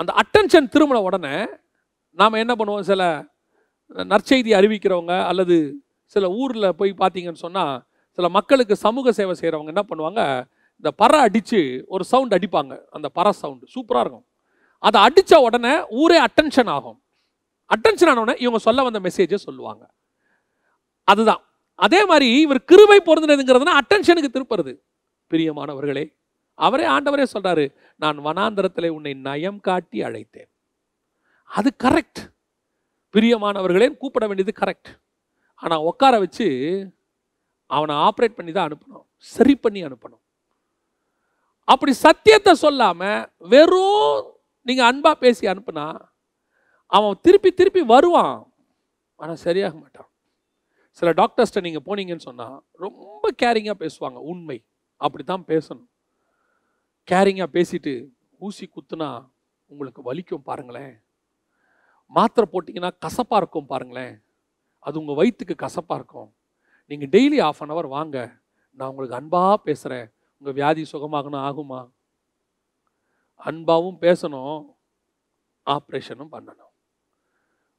அந்த 0.00 0.10
அட்டென்ஷன் 0.20 0.70
திரும்பின 0.74 1.02
உடனே 1.08 1.34
நாம் 2.18 2.42
என்ன 2.42 2.54
பண்ணுவோம்? 2.58 2.86
சில 2.90 3.02
நற்செய்தி 4.12 4.50
அறிவிக்கிறவங்க 4.58 5.14
அல்லது 5.30 5.56
சில 6.14 6.28
ஊரில் 6.40 6.74
போய் 6.78 6.92
பார்த்தீங்கன்னு 7.02 7.44
சொன்னால் 7.46 7.74
சில 8.18 8.28
மக்களுக்கு 8.28 8.74
சமூக 8.76 9.12
சேவை 9.12 9.34
செய்கிறவங்க 9.40 9.72
என்ன 9.74 9.84
பண்ணுவாங்க? 9.90 10.20
இந்த 10.76 10.90
பறை 11.00 11.18
அடித்து 11.20 11.60
ஒரு 11.86 12.04
சவுண்ட் 12.04 12.34
அடிப்பாங்க. 12.34 12.74
அந்த 12.90 13.08
பறை 13.08 13.32
சவுண்டு 13.32 13.66
சூப்பராக 13.74 14.04
இருக்கும். 14.04 14.26
அதை 14.86 14.98
அடித்த 15.06 15.40
உடனே 15.46 15.74
ஊரே 16.02 16.18
அட்டென்ஷன் 16.26 16.70
ஆகும். 16.76 16.98
அட்டென்ஷன் 17.70 18.10
ஆனவுடனே 18.12 18.36
இவங்க 18.44 18.60
சொல்ல 18.66 18.82
வந்த 18.86 19.00
மெசேஜை 19.06 19.38
சொல்லுவாங்க. 19.46 19.84
அதுதான். 21.08 21.42
அதே 21.84 22.00
மாதிரி 22.10 22.28
இவர் 22.40 22.60
கிருபை 22.70 22.98
பொருந்தினதுங்கிறதுனா 23.06 23.78
அட்டென்ஷனுக்கு 23.80 24.34
திருப்புறது. 24.34 24.72
பிரியமானவர்களே 25.30 26.04
அவரே 26.58 26.84
ஆண்டவரே 26.94 27.24
சொல்கிறாரு 27.32 27.64
நான் 28.02 28.18
வனாந்தரத்தில் 28.26 28.94
உன்னை 28.96 29.12
நயம் 29.28 29.60
காட்டி 29.68 29.98
அழைத்தேன். 30.08 30.50
அது 31.50 31.70
கரெக்ட் 31.84 32.20
பிரியமானவர்களே 33.14 33.88
கூப்பிட 34.02 34.24
வேண்டியது 34.26 34.54
கரெக்ட் 34.60 34.90
ஆனால் 35.62 35.86
உட்கார 35.90 36.14
வச்சு 36.24 36.46
அவனை 37.70 37.94
ஆப்ரேட் 38.06 38.38
பண்ணி 38.38 38.52
தான் 38.52 38.68
அனுப்பணும். 38.68 39.06
சரி 39.34 39.54
பண்ணி 39.64 39.80
அனுப்பணும். 39.88 40.22
அப்படி 41.68 41.92
சத்தியத்தை 42.06 42.52
சொல்லாமல் 42.64 43.20
வெறும் 43.52 44.32
நீங்கள் 44.64 44.86
அன்பாக 44.86 45.16
பேசி 45.18 45.46
அனுப்புனா 45.46 45.86
அவன் 46.86 47.18
திருப்பி 47.22 47.52
திருப்பி 47.52 47.82
வருவான். 47.82 48.52
ஆனால் 49.16 49.36
சரியாக 49.36 49.76
மாட்டான். 49.76 50.08
சில 50.90 51.12
டாக்டர்ஸ்ட்ட 51.12 51.60
நீங்கள் 51.60 51.86
போனீங்கன்னு 51.86 52.26
சொன்னால் 52.28 52.64
ரொம்ப 52.72 53.30
கேரிங்காக 53.42 53.76
பேசுவாங்க. 53.84 54.18
உண்மை. 54.32 54.64
அப்படித்தான் 54.96 55.44
பேசணும். 55.46 55.86
கேரிங்காக 57.10 57.48
பேசிட்டு 57.56 57.92
ஊசி 58.38 58.70
குத்துனா 58.74 59.08
உங்களுக்கு 59.66 60.00
வலிக்கும் 60.12 60.46
பாருங்களேன். 60.48 60.94
மாத்திரை 62.06 62.48
போட்டிங்கன்னா 62.52 62.90
கசப்பாக 62.98 63.42
இருக்கும் 63.42 63.66
பாருங்களேன். 63.66 64.14
அது 64.78 64.98
உங்கள் 64.98 65.14
வயிற்றுக்கு 65.14 65.54
கசப்பாக 65.54 66.00
இருக்கும். 66.00 66.34
நீங்கள் 66.86 67.08
டெய்லி 67.08 67.42
ஆஃப் 67.42 67.62
அன் 67.62 67.70
ஹவர் 67.70 67.88
வாங்க. 67.88 68.18
நான் 68.72 68.88
உங்களுக்கு 68.88 69.16
அன்பாக 69.16 69.56
பேசுகிறேன் 69.56 70.12
உங்கள் 70.38 70.54
வியாதி 70.54 70.82
சுகமாகணும் 70.92 71.44
ஆகுமா? 71.48 71.80
அன்பாகவும் 73.44 73.98
பேசணும் 74.00 74.64
ஆப்ரேஷனும் 75.66 76.32
பண்ணணும். 76.32 76.72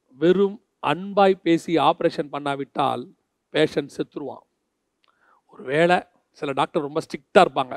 வெறும் 0.08 0.64
அன்பாய் 0.86 1.34
பேசி 1.34 1.76
ஆப்ரேஷன் 1.76 2.30
பண்ணாவிட்டால் 2.32 3.12
பேஷண்ட் 3.52 3.88
செத்துருவான். 3.96 4.44
ஒருவேளை 5.46 6.02
சில 6.30 6.52
டாக்டர் 6.52 6.82
ரொம்ப 6.82 7.00
ஸ்ட்ரிக்டாக 7.00 7.42
இருப்பாங்க. 7.42 7.76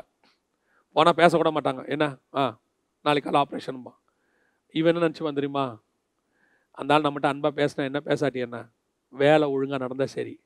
போனால் 0.92 1.14
பேசக்கூட 1.16 1.50
மாட்டாங்க. 1.54 1.88
என்ன? 1.88 2.16
ஆ 2.34 2.60
நாளைக்கு 3.02 3.30
காலை 3.30 3.46
ஆப்ரேஷனும்பா 3.46 3.92
இவன் 4.72 4.94
என்ன 4.94 5.08
நினச்சி 5.08 5.32
தெரியுமா? 5.32 5.82
அந்த 6.70 6.94
ஆள் 6.94 7.00
நம்மகிட்ட 7.00 7.26
அன்பாக 7.26 7.64
பேசினா 7.64 7.76
என்ன 7.76 8.00
பேசாட்டி 8.04 8.40
என்ன? 8.40 8.68
வேலை 9.08 9.48
ஒழுங்காக 9.48 9.82
நடந்தால் 9.82 10.06
சரி. 10.06 10.40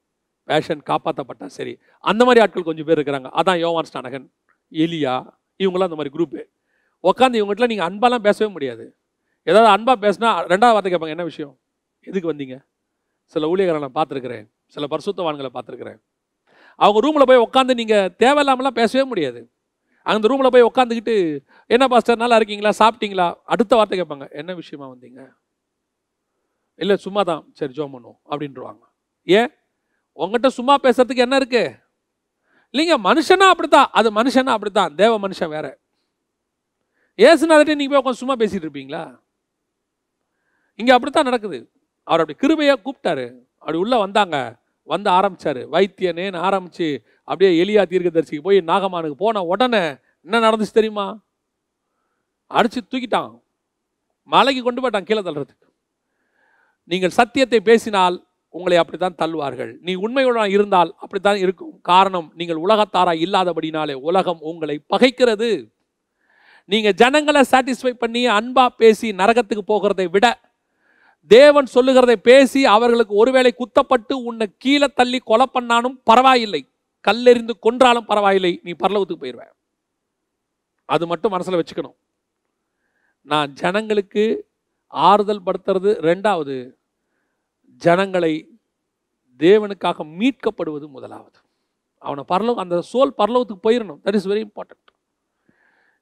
பேஷண்ட் 0.47 0.85
காப்பாற்றப்பட்டா 0.87 1.47
சரி. 1.47 1.79
அந்த 2.01 2.25
மாதிரி 2.25 2.41
ஆட்கள் 2.41 2.63
கொஞ்சம் 2.63 2.85
பேர் 2.85 2.99
இருக்கிறாங்க. 2.99 3.29
அதான் 3.35 3.59
யோவான் 3.59 3.85
ஸ்டானகன் 3.93 4.31
எலியா 4.71 5.37
இவங்களாம் 5.59 5.89
அந்த 5.91 5.95
மாதிரி 5.95 6.17
குரூப்பு 6.17 6.45
உட்காந்து 7.05 7.41
இவங்ககிட்ட 7.41 7.67
நீங்கள் 7.67 7.89
அன்பாலாம் 7.89 8.19
பேசவே 8.19 8.53
முடியாது. 8.53 8.97
ஏதாவது 9.43 9.71
அன்பாக 9.71 10.09
பேசினா 10.09 10.29
ரெண்டாவது 10.53 10.73
வார்த்தை 10.73 10.95
கேட்பாங்க 10.95 11.09
என்ன 11.09 11.23
விஷயம்? 11.23 11.59
எதுக்கு 12.01 12.33
வந்தீங்க? 12.33 12.65
சில 13.25 13.49
ஊழியர்களை 13.49 13.89
நான் 13.89 14.05
பார்த்துருக்குறேன். 14.05 14.51
சில 14.67 14.87
பரிசுத்தவான்களை 14.91 15.49
பார்த்துருக்குறேன். 15.55 16.01
அவங்க 16.77 17.01
ரூமில் 17.01 17.27
போய் 17.27 17.47
உட்காந்து 17.47 17.75
நீங்கள் 17.75 18.15
தேவையில்லாமலாம் 18.19 18.79
பேசவே 18.81 19.05
முடியாது. 19.05 19.53
அந்த 20.03 20.29
ரூமில் 20.29 20.51
போய் 20.51 20.63
உட்காந்துக்கிட்டு 20.63 21.39
என்ன 21.67 21.89
பாஸ்டர் 21.89 22.17
நல்லா 22.17 22.37
இருக்கீங்களா? 22.37 22.73
சாப்பிட்டீங்களா? 22.79 23.35
அடுத்த 23.45 23.77
வார்த்தை 23.77 24.01
கேட்பாங்க 24.01 24.31
என்ன 24.31 24.55
விஷயமா 24.55 24.89
வந்தீங்க? 24.89 25.35
இல்லை 26.75 26.97
சும்மா 26.97 27.23
தான். 27.23 27.51
சரி 27.53 27.73
ஜோம் 27.77 27.95
பண்ணுவோம். 27.95 28.19
அப்படின்றவாங்க. 28.31 28.83
ஏன்? 29.23 29.51
உங்ககிட்ட 30.13 30.49
சும்மா 30.49 30.77
பேசுறதுக்கு 30.83 31.17
என்ன 31.17 31.39
இருக்குது 31.39 31.83
இல்லைங்க 32.73 32.97
மனுஷனா 33.05 33.49
அப்படித்தான். 33.49 33.89
அது 33.93 34.23
மனுஷனா 34.23 34.49
அப்படித்தான். 34.49 34.95
தேவ 34.95 35.29
மனுஷன் 35.29 35.49
வேறு. 35.49 35.81
ஏசுனாதே 37.19 37.75
நீங்கள் 37.75 37.89
போய் 37.89 38.03
உட்காந்து 38.03 38.23
சும்மா 38.23 38.35
பேசிகிட்டு 38.35 38.67
இருப்பீங்களா? 38.69 39.19
இங்கே 40.75 40.93
அப்படித்தான் 40.93 41.25
நடக்குது. 41.25 41.71
அவர் 42.03 42.23
அப்படி 42.23 42.39
கிருபையாக 42.43 42.79
கூப்பிட்டாரு. 42.85 43.41
அப்படி 43.59 43.79
உள்ளே 43.79 43.99
வந்தாங்க. 43.99 44.63
வந்து 44.83 45.11
ஆரம்பித்தார் 45.11 45.57
வைத்தியனேன்னு 45.57 46.37
ஆரம்பித்து 46.37 47.05
அப்படியே 47.25 47.65
எலியா 47.65 47.83
தீர்க்கதரிசிக்கு 47.91 48.43
போய் 48.43 48.59
நாகமானுக்கு 48.61 49.13
போன 49.13 49.43
உடனே 49.43 49.97
என்ன 50.23 50.51
நடந்துச்சு 50.51 50.73
தெரியுமா? 50.73 51.25
அடித்து 52.47 52.81
தூக்கிட்டான். 52.81 53.41
மலைக்கு 54.23 54.63
கொண்டு 54.63 54.81
போயிட்டான் 54.83 55.05
கீழே 55.05 55.21
தள்ளுறதுக்கு. 55.21 55.67
நீங்கள் 56.85 57.11
சத்தியத்தை 57.11 57.61
பேசினால் 57.61 58.27
உங்களை 58.49 58.77
அப்படித்தான் 58.77 59.19
தள்ளுவார்கள். 59.19 59.79
நீ 59.81 59.95
உண்மையுடன் 59.95 60.51
இருந்தால் 60.51 60.95
அப்படித்தான் 60.97 61.37
இருக்கும். 61.37 61.81
காரணம் 61.81 62.33
நீங்கள் 62.35 62.57
உலகத்தாரா 62.57 63.15
இல்லாதபடினாலே 63.25 63.93
உலகம் 63.93 64.41
உங்களை 64.41 64.81
பகைக்கிறது. 64.89 65.74
நீங்கள் 66.73 66.97
ஜனங்களை 67.01 67.41
சாட்டிஸ்ஃபை 67.51 67.93
பண்ணி 68.03 68.21
அன்பாக 68.39 68.71
பேசி 68.83 69.09
நரகத்துக்கு 69.21 69.65
போகிறதை 69.73 70.07
விட 70.11 70.27
தேவன் 71.31 71.69
சொல்லுகிறதை 71.75 72.17
பேசி 72.29 72.61
அவர்களுக்கு 72.75 73.15
ஒருவேளை 73.23 73.51
குத்தப்பட்டு 73.59 74.15
உன்னை 74.29 74.47
கீழே 74.59 74.89
தள்ளி 74.99 75.19
கொலை 75.31 75.47
பண்ணாலும் 75.47 75.97
பரவாயில்லை. 76.11 76.63
கல்லெறிந்து 77.09 77.55
கொன்றாலும் 77.67 78.09
பரவாயில்லை. 78.11 78.53
நீ 78.63 78.73
பரலவத்துக்கு 78.83 79.23
போயிடுவேன் 79.25 79.53
அது 80.95 81.05
மட்டும் 81.07 81.33
மனசில் 81.35 81.59
வச்சுக்கணும். 81.61 81.97
நான் 83.33 83.53
ஜனங்களுக்கு 83.61 84.25
ஆறுதல் 84.89 85.45
படுத்துறது 85.47 85.91
ரெண்டாவது 86.09 86.57
ஜனங்களை 87.83 88.35
தேவனுக்காக 89.45 90.05
மீட்கப்படுவது 90.19 90.87
முதலாவது. 90.97 91.39
அவனை 91.99 92.25
பரலோ 92.33 92.55
அந்த 92.65 92.77
சோல் 92.93 93.17
பரலோகத்துக்கு 93.21 93.67
போயிடணும் 93.69 94.01
தட் 94.05 94.19
இஸ் 94.21 94.29
வெரி 94.33 94.43
இம்பார்ட்டன்ட் 94.49 94.94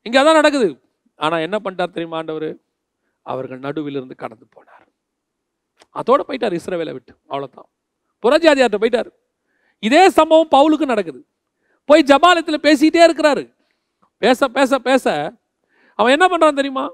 இங்கே 0.02 0.18
அதான் 0.18 0.32
நடக்குது. 0.32 0.80
ஆனால் 1.16 1.40
என்ன 1.40 1.58
பண்ணிட்டார் 1.64 1.90
தெரியுமா 1.90 2.16
ஆண்டவர்? 2.16 2.56
அவர்கள் 3.22 3.58
நடுவிலிருந்து 3.58 4.14
கடந்து 4.14 4.46
போனார். 4.56 4.86
அதோட 5.94 6.20
போயிட்டார் 6.28 6.58
இஸ்ரவேலை 6.58 6.92
விட்டு. 6.92 7.16
அவ்வளோதான் 7.28 7.70
புறஜாதியார்ட்ட 8.22 8.74
போயிட்டார். 8.80 9.10
இதே 9.78 10.08
சம்பவம் 10.08 10.48
பவுலுக்கு 10.50 10.84
நடக்குது. 10.84 11.26
போய் 11.84 12.04
ஜபாலயத்தில் 12.06 12.62
பேசிக்கிட்டே 12.62 13.04
இருக்கிறாரு. 13.04 13.54
பேச 14.18 14.48
பேச 14.48 14.78
பேச 14.78 15.32
அவன் 15.94 16.20
என்ன 16.20 16.36
பண்ணுறான் 16.36 16.54
தெரியுமா? 16.54 16.90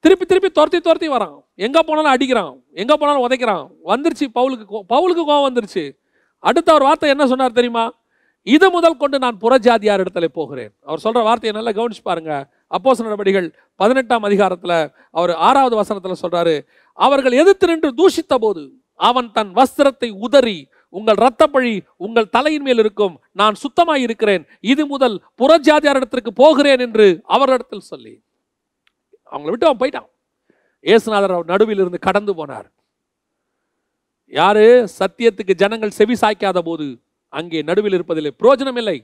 திருப்பி 0.00 0.26
திருப்பி 0.26 0.50
துரத்தி 0.50 0.80
துரத்தி 0.80 1.08
வரான். 1.08 1.44
எங்கே 1.54 1.80
போனாலும் 1.80 2.12
அடிக்கிறான். 2.12 2.62
எங்கே 2.72 2.94
போனாலும் 2.96 3.28
உதைக்கிறான். 3.28 3.70
வந்துருச்சு 3.84 4.26
பவுலுக்கு 4.34 4.64
கோ- 4.70 4.80
பவுலுக்கு 4.88 5.22
கோவம் 5.26 5.48
வந்துருச்சு. 5.48 5.98
அடுத்த 6.38 6.74
ஒரு 6.74 6.84
வார்த்தை 6.84 7.08
என்ன 7.08 7.26
சொன்னார் 7.26 7.52
தெரியுமா? 7.52 7.92
இது 8.46 8.66
முதல் 8.70 8.96
கொண்டு 8.96 9.16
நான் 9.18 9.38
புறஜாதியார் 9.40 10.02
இடத்துல 10.04 10.26
போகிறேன். 10.38 10.72
அவர் 10.88 11.02
சொல்ற 11.04 11.20
வார்த்தையை 11.28 11.52
நல்லா 11.56 11.72
கவனிச்சு 11.78 12.02
பாருங்க. 12.02 12.32
அப்போஸ் 12.74 13.04
நடவடிக்கைகள் 13.06 13.48
பதினெட்டாம் 13.80 14.24
அதிகாரத்துல 14.24 14.72
அவர் 15.10 15.32
ஆறாவது 15.48 15.74
வசனத்துல 15.80 16.14
சொல்றாரு 16.22 16.54
அவர்கள் 16.98 17.32
எதிர்த்து 17.32 17.66
நின்று 17.66 17.90
தூஷித்த 18.00 18.34
போது 18.38 18.62
அவன் 18.94 19.32
தன் 19.32 19.52
வஸ்திரத்தை 19.54 20.10
உதறி 20.26 20.68
உங்கள் 20.88 21.20
இரத்தப்பழி 21.22 21.72
உங்கள் 21.96 22.28
தலையின் 22.28 22.62
மேல் 22.62 22.78
இருக்கும் 22.78 23.14
நான் 23.32 23.54
சுத்தமாய் 23.62 24.04
இருக்கிறேன். 24.06 24.44
இது 24.60 24.86
முதல் 24.86 25.16
புறஜாதியார் 25.38 25.98
இடத்திற்கு 26.00 26.32
போகிறேன் 26.32 26.78
என்று 26.78 27.06
அவரிடத்தில் 27.24 27.88
சொல்லி. 27.90 28.14
அவங்கள 29.32 29.50
விட்டு 29.54 29.66
அவன் 29.66 29.80
போயிட்டான். 29.82 30.08
ஏசுநாதர் 30.84 31.34
அவர் 31.36 31.50
நடுவில் 31.52 31.78
இருந்து 31.78 31.98
கடந்து 31.98 32.32
போனார். 32.40 32.68
யாரு? 34.26 34.66
சத்தியத்துக்கு 34.98 35.54
ஜனங்கள் 35.54 35.96
செவி 36.00 36.16
சாய்க்காத 36.20 36.58
போது 36.58 36.86
அங்கே 37.38 37.60
நடுவில் 37.68 37.96
இருப்பதில்லை 37.98 38.32
பிரயோஜனம் 38.40 38.78
இல்லை. 38.80 38.96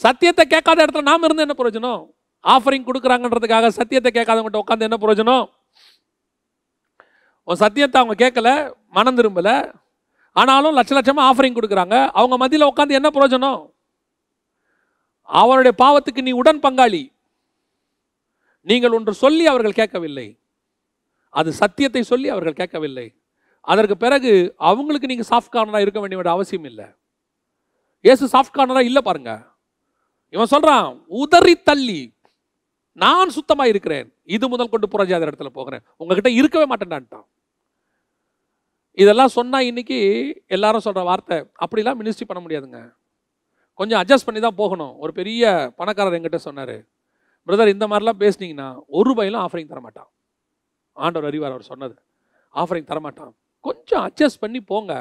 சத்தியத்தை 0.00 0.44
கேட்காத 0.54 0.78
இடத்துல 0.84 1.08
நாம 1.10 1.26
இருந்து 1.26 1.44
என்ன 1.46 1.56
பிரயோஜனம் 1.58 2.02
ஆஃபரிங் 2.44 2.86
கொடுக்குறாங்கன்றதுக்காக 2.88 3.70
சத்தியத்தை 3.78 4.10
கேட்காதவங்கள்ட்ட 4.16 4.62
உட்காந்து 4.62 4.86
என்ன 4.88 4.98
பிரயோஜனம் 5.02 5.44
உன் 7.48 7.60
சத்தியத்தை 7.62 7.98
அவங்க 8.00 8.16
கேட்கல 8.24 8.48
மனம் 8.96 9.18
திரும்பல. 9.18 9.50
ஆனாலும் 10.36 10.76
லட்ச 10.78 10.92
லட்சமாக 10.96 11.28
ஆஃபரிங் 11.30 11.56
கொடுக்குறாங்க. 11.56 11.96
அவங்க 12.18 12.36
மத்தியில் 12.42 12.70
உட்காந்து 12.70 12.98
என்ன 12.98 13.08
பிரயோஜனம் 13.16 13.60
அவருடைய 15.28 15.72
பாவத்துக்கு 15.82 16.26
நீ 16.26 16.32
உடன் 16.40 16.62
பங்காளி. 16.66 17.02
நீங்கள் 18.66 18.94
ஒன்று 18.96 19.12
சொல்லி 19.24 19.44
அவர்கள் 19.52 19.78
கேட்கவில்லை. 19.80 20.26
அது 21.40 21.50
சத்தியத்தை 21.62 22.02
சொல்லி 22.12 22.28
அவர்கள் 22.34 22.60
கேட்கவில்லை. 22.60 23.06
அதற்கு 23.70 23.96
பிறகு 23.96 24.54
அவங்களுக்கு 24.70 25.10
நீங்கள் 25.10 25.30
சாஃப்ட் 25.30 25.54
கார்னராக 25.56 25.84
இருக்க 25.84 26.00
வேண்டிய 26.00 26.30
அவசியம் 26.36 26.64
இல்லை. 26.64 26.86
ஏசு 28.00 28.26
சாஃப்ட் 28.34 28.56
கார்னராக 28.58 28.88
இல்லை 28.90 29.02
பாருங்க. 29.08 29.32
இவன் 30.34 30.52
சொல்கிறான் 30.54 30.86
உதறி 31.06 31.54
தள்ளி 31.68 32.00
நான் 33.02 33.34
சுத்தமாக 33.36 33.72
இருக்கிறேன். 33.72 34.06
இது 34.24 34.48
முதல் 34.48 34.72
கொண்டு 34.72 34.86
புறஜாத 34.94 35.26
இடத்துல 35.28 35.50
போகிறேன். 35.58 35.82
உங்ககிட்ட 35.96 36.30
இருக்கவே 36.30 36.66
மாட்டேன்டான்ட்டான். 36.72 37.26
இதெல்லாம் 39.02 39.34
சொன்னால் 39.36 39.68
இன்னைக்கு 39.70 39.98
எல்லாரும் 40.46 40.84
சொல்கிற 40.86 41.04
வார்த்தை 41.10 41.36
அப்படிலாம் 41.64 41.98
மினிஸ்ட்ரி 42.00 42.26
பண்ண 42.30 42.40
முடியாதுங்க. 42.44 42.80
கொஞ்சம் 43.74 44.00
அட்ஜஸ்ட் 44.02 44.26
பண்ணி 44.26 44.40
தான் 44.40 44.58
போகணும். 44.62 44.98
ஒரு 44.98 45.12
பெரிய 45.12 45.72
பணக்காரர் 45.76 46.16
எங்கிட்ட 46.18 46.40
சொன்னார் 46.48 46.76
பிரதர் 47.46 47.74
இந்த 47.74 47.86
மாதிரிலாம் 47.90 48.20
பேசுனீங்கன்னா 48.24 48.66
ஒரு 48.86 49.06
ரூபாயிலும் 49.10 49.44
ஆஃபரிங் 49.44 49.70
தரமாட்டான். 49.72 50.10
ஆண்டவர் 50.92 51.28
அறிவார் 51.30 51.54
அவர் 51.54 51.70
சொன்னது. 51.70 51.94
ஆஃபரிங் 52.54 52.90
தரமாட்டான். 52.90 53.32
கொஞ்சம் 53.66 54.02
அட்ஜஸ்ட் 54.06 54.40
பண்ணி 54.40 54.60
போங்க. 54.60 54.92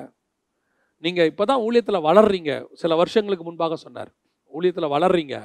நீங்கள் 1.03 1.30
இப்போ 1.32 1.45
தான் 1.45 1.62
ஊழியத்தில் 1.62 2.05
வளர்றீங்க. 2.07 2.51
சில 2.74 2.95
வருஷங்களுக்கு 2.95 3.45
முன்பாக 3.45 3.76
சொன்னார். 3.76 4.12
ஊழியத்தில் 4.53 4.93
வளர்றீங்க. 4.95 5.36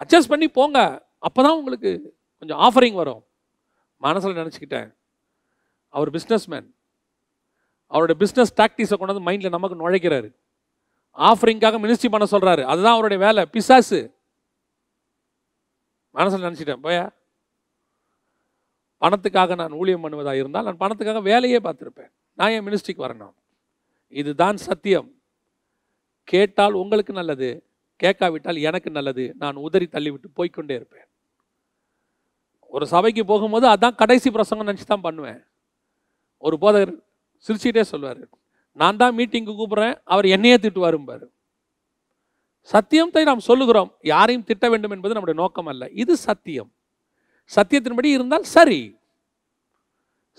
அட்ஜஸ்ட் 0.00 0.28
பண்ணி 0.28 0.48
போங்க. 0.48 0.78
அப்போ 1.18 1.40
தான் 1.42 1.56
உங்களுக்கு 1.56 1.90
கொஞ்சம் 2.42 2.62
ஆஃபரிங் 2.66 2.98
வரும். 3.02 3.22
மனசில் 3.96 4.38
நினச்சிக்கிட்டேன். 4.40 4.88
அவர் 5.88 6.10
பிஸ்னஸ்மேன் 6.10 6.68
அவருடைய 7.92 8.16
பிஸ்னஸ் 8.22 8.52
டாக்டிஸை 8.56 8.96
கொண்டு 8.98 9.14
வந்து 9.14 9.26
மைண்டில் 9.28 9.56
நமக்கு 9.56 9.80
நுழைக்கிறாரு. 9.82 10.28
ஆஃபரிங்காக 11.16 11.78
மினிஸ்ட்ரி 11.84 12.10
பண்ண 12.10 12.26
சொல்கிறாரு 12.30 12.62
அதுதான் 12.72 12.92
அவருடைய 12.92 13.24
வேலை. 13.24 13.46
பிசாசு. 13.46 14.00
மனசில் 16.10 16.46
நினச்சிட்டேன் 16.46 16.84
போயா? 16.86 17.04
பணத்துக்காக 19.00 19.54
நான் 19.54 19.72
ஊழியம் 19.72 20.04
பண்ணுவதாக 20.04 20.40
இருந்தால் 20.42 20.64
நான் 20.64 20.80
பணத்துக்காக 20.80 21.22
வேலையே 21.22 21.58
பார்த்துருப்பேன். 21.58 22.12
நான் 22.34 22.50
என் 22.50 22.66
மினிஸ்ட்ரிக்கு 22.66 23.04
வரணும். 23.06 23.34
இதுதான் 24.08 24.56
சத்தியம். 24.56 25.08
கேட்டால் 26.24 26.72
உங்களுக்கு 26.72 27.12
நல்லது 27.12 27.48
கேட்காவிட்டால் 27.96 28.56
எனக்கு 28.56 28.90
நல்லது. 28.90 29.34
நான் 29.36 29.56
உதறி 29.56 29.88
தள்ளிவிட்டு 29.92 30.28
போய்க்கொண்டே 30.34 30.74
இருப்பேன். 30.74 31.08
ஒரு 32.66 32.86
சபைக்கு 32.86 33.24
போகும்போது 33.24 33.66
அதான் 33.68 33.94
கடைசி 33.94 34.30
பிரசங்கம் 34.30 34.68
நினச்சி 34.68 34.86
தான் 34.86 35.00
பண்ணுவேன். 35.00 35.40
ஒரு 36.38 36.56
போதகர் 36.60 36.94
சிரிச்சிட்டே 37.46 37.80
சொல்லுவார் 37.80 38.22
நான் 38.72 38.96
தான் 38.96 39.16
மீட்டிங்க்கு 39.18 39.52
கூப்பிட்றேன் 39.54 39.96
அவர் 40.04 40.26
என்னையே 40.26 40.56
திட்டுவாரும்பாரு. 40.56 41.26
சத்தியத்தை 42.60 43.24
நாம் 43.24 43.38
சொல்லுகிறோம் 43.38 43.90
யாரையும் 44.02 44.44
திட்ட 44.44 44.68
வேண்டும் 44.68 44.90
என்பது 44.90 45.14
நம்முடைய 45.14 45.40
நோக்கம் 45.40 45.66
அல்ல. 45.66 45.88
இது 46.02 46.16
சத்தியம். 46.16 46.70
சத்தியத்தின்படி 47.56 48.04
இருந்தால் 48.04 48.42
சரி. 48.42 48.80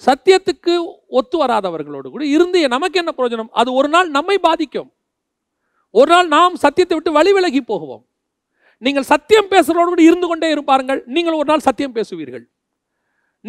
சத்தியத்துக்கு 0.02 0.74
ஒத்து 1.20 1.38
வராதவர்களோடு 1.42 2.08
கூட 2.14 2.24
இருந்து 2.36 2.60
நமக்கு 2.76 3.00
என்ன 3.02 3.12
பிரயோஜனம்? 3.18 3.52
அது 3.62 3.70
ஒரு 3.80 3.90
நாள் 3.96 4.10
நம்மை 4.18 4.38
பாதிக்கும். 4.48 4.90
ஒரு 6.00 6.10
நாள் 6.14 6.28
நாம் 6.36 6.56
சத்தியத்தை 6.64 6.96
விட்டு 6.98 7.12
வழி 7.18 7.32
விலகி 7.38 7.62
போகுவோம். 7.72 8.04
நீங்கள் 8.86 9.08
சத்தியம் 9.12 9.50
பேசுகிறோடு 9.54 9.90
கூட 9.92 10.02
இருந்து 10.10 10.28
கொண்டே 10.30 10.48
இருப்பாருங்கள். 10.54 11.02
நீங்கள் 11.16 11.38
ஒரு 11.42 11.48
நாள் 11.52 11.66
சத்தியம் 11.68 11.96
பேசுவீர்கள். 11.98 12.46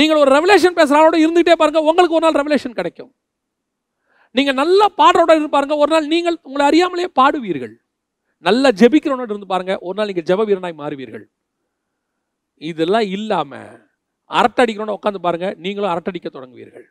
நீங்கள் 0.01 0.21
ஒரு 0.23 0.31
ரெவலேஷன் 0.37 0.77
பேசுகிறாரோட 0.79 1.17
இருந்துகிட்டே 1.25 1.55
பாருங்கள் 1.61 1.87
உங்களுக்கு 1.91 2.19
ஒரு 2.19 2.25
நாள் 2.27 2.39
ரெவலேஷன் 2.41 2.77
கிடைக்கும். 2.81 3.11
நீங்கள் 4.35 4.59
நல்லா 4.61 4.87
பாடுறோட 5.01 5.31
இருந்து 5.37 5.55
பாருங்கள் 5.57 5.81
ஒரு 5.83 5.91
நாள் 5.95 6.07
நீங்கள் 6.13 6.37
உங்களை 6.49 6.65
அறியாமலே 6.71 7.09
பாடுவீர்கள். 7.21 7.75
நல்லா 8.45 8.69
ஜெபிக்கிறவனோட 8.81 9.31
இருந்து 9.35 9.53
பாருங்கள் 9.53 9.81
ஒரு 9.87 9.97
நாள் 9.99 10.09
நீங்கள் 10.11 10.29
ஜெப 10.31 10.45
வீரனாய் 10.49 10.81
மாறுவீர்கள். 10.83 11.25
இதெல்லாம் 12.71 13.07
இல்லாமல் 13.17 13.71
அரட்டை 14.39 14.63
அரட்டடிக்கிறோட 14.63 14.93
உட்காந்து 14.99 15.21
பாருங்க 15.27 15.49
நீங்களும் 15.65 15.93
அரட்டடிக்க 15.93 16.29
தொடங்குவீர்கள். 16.37 16.87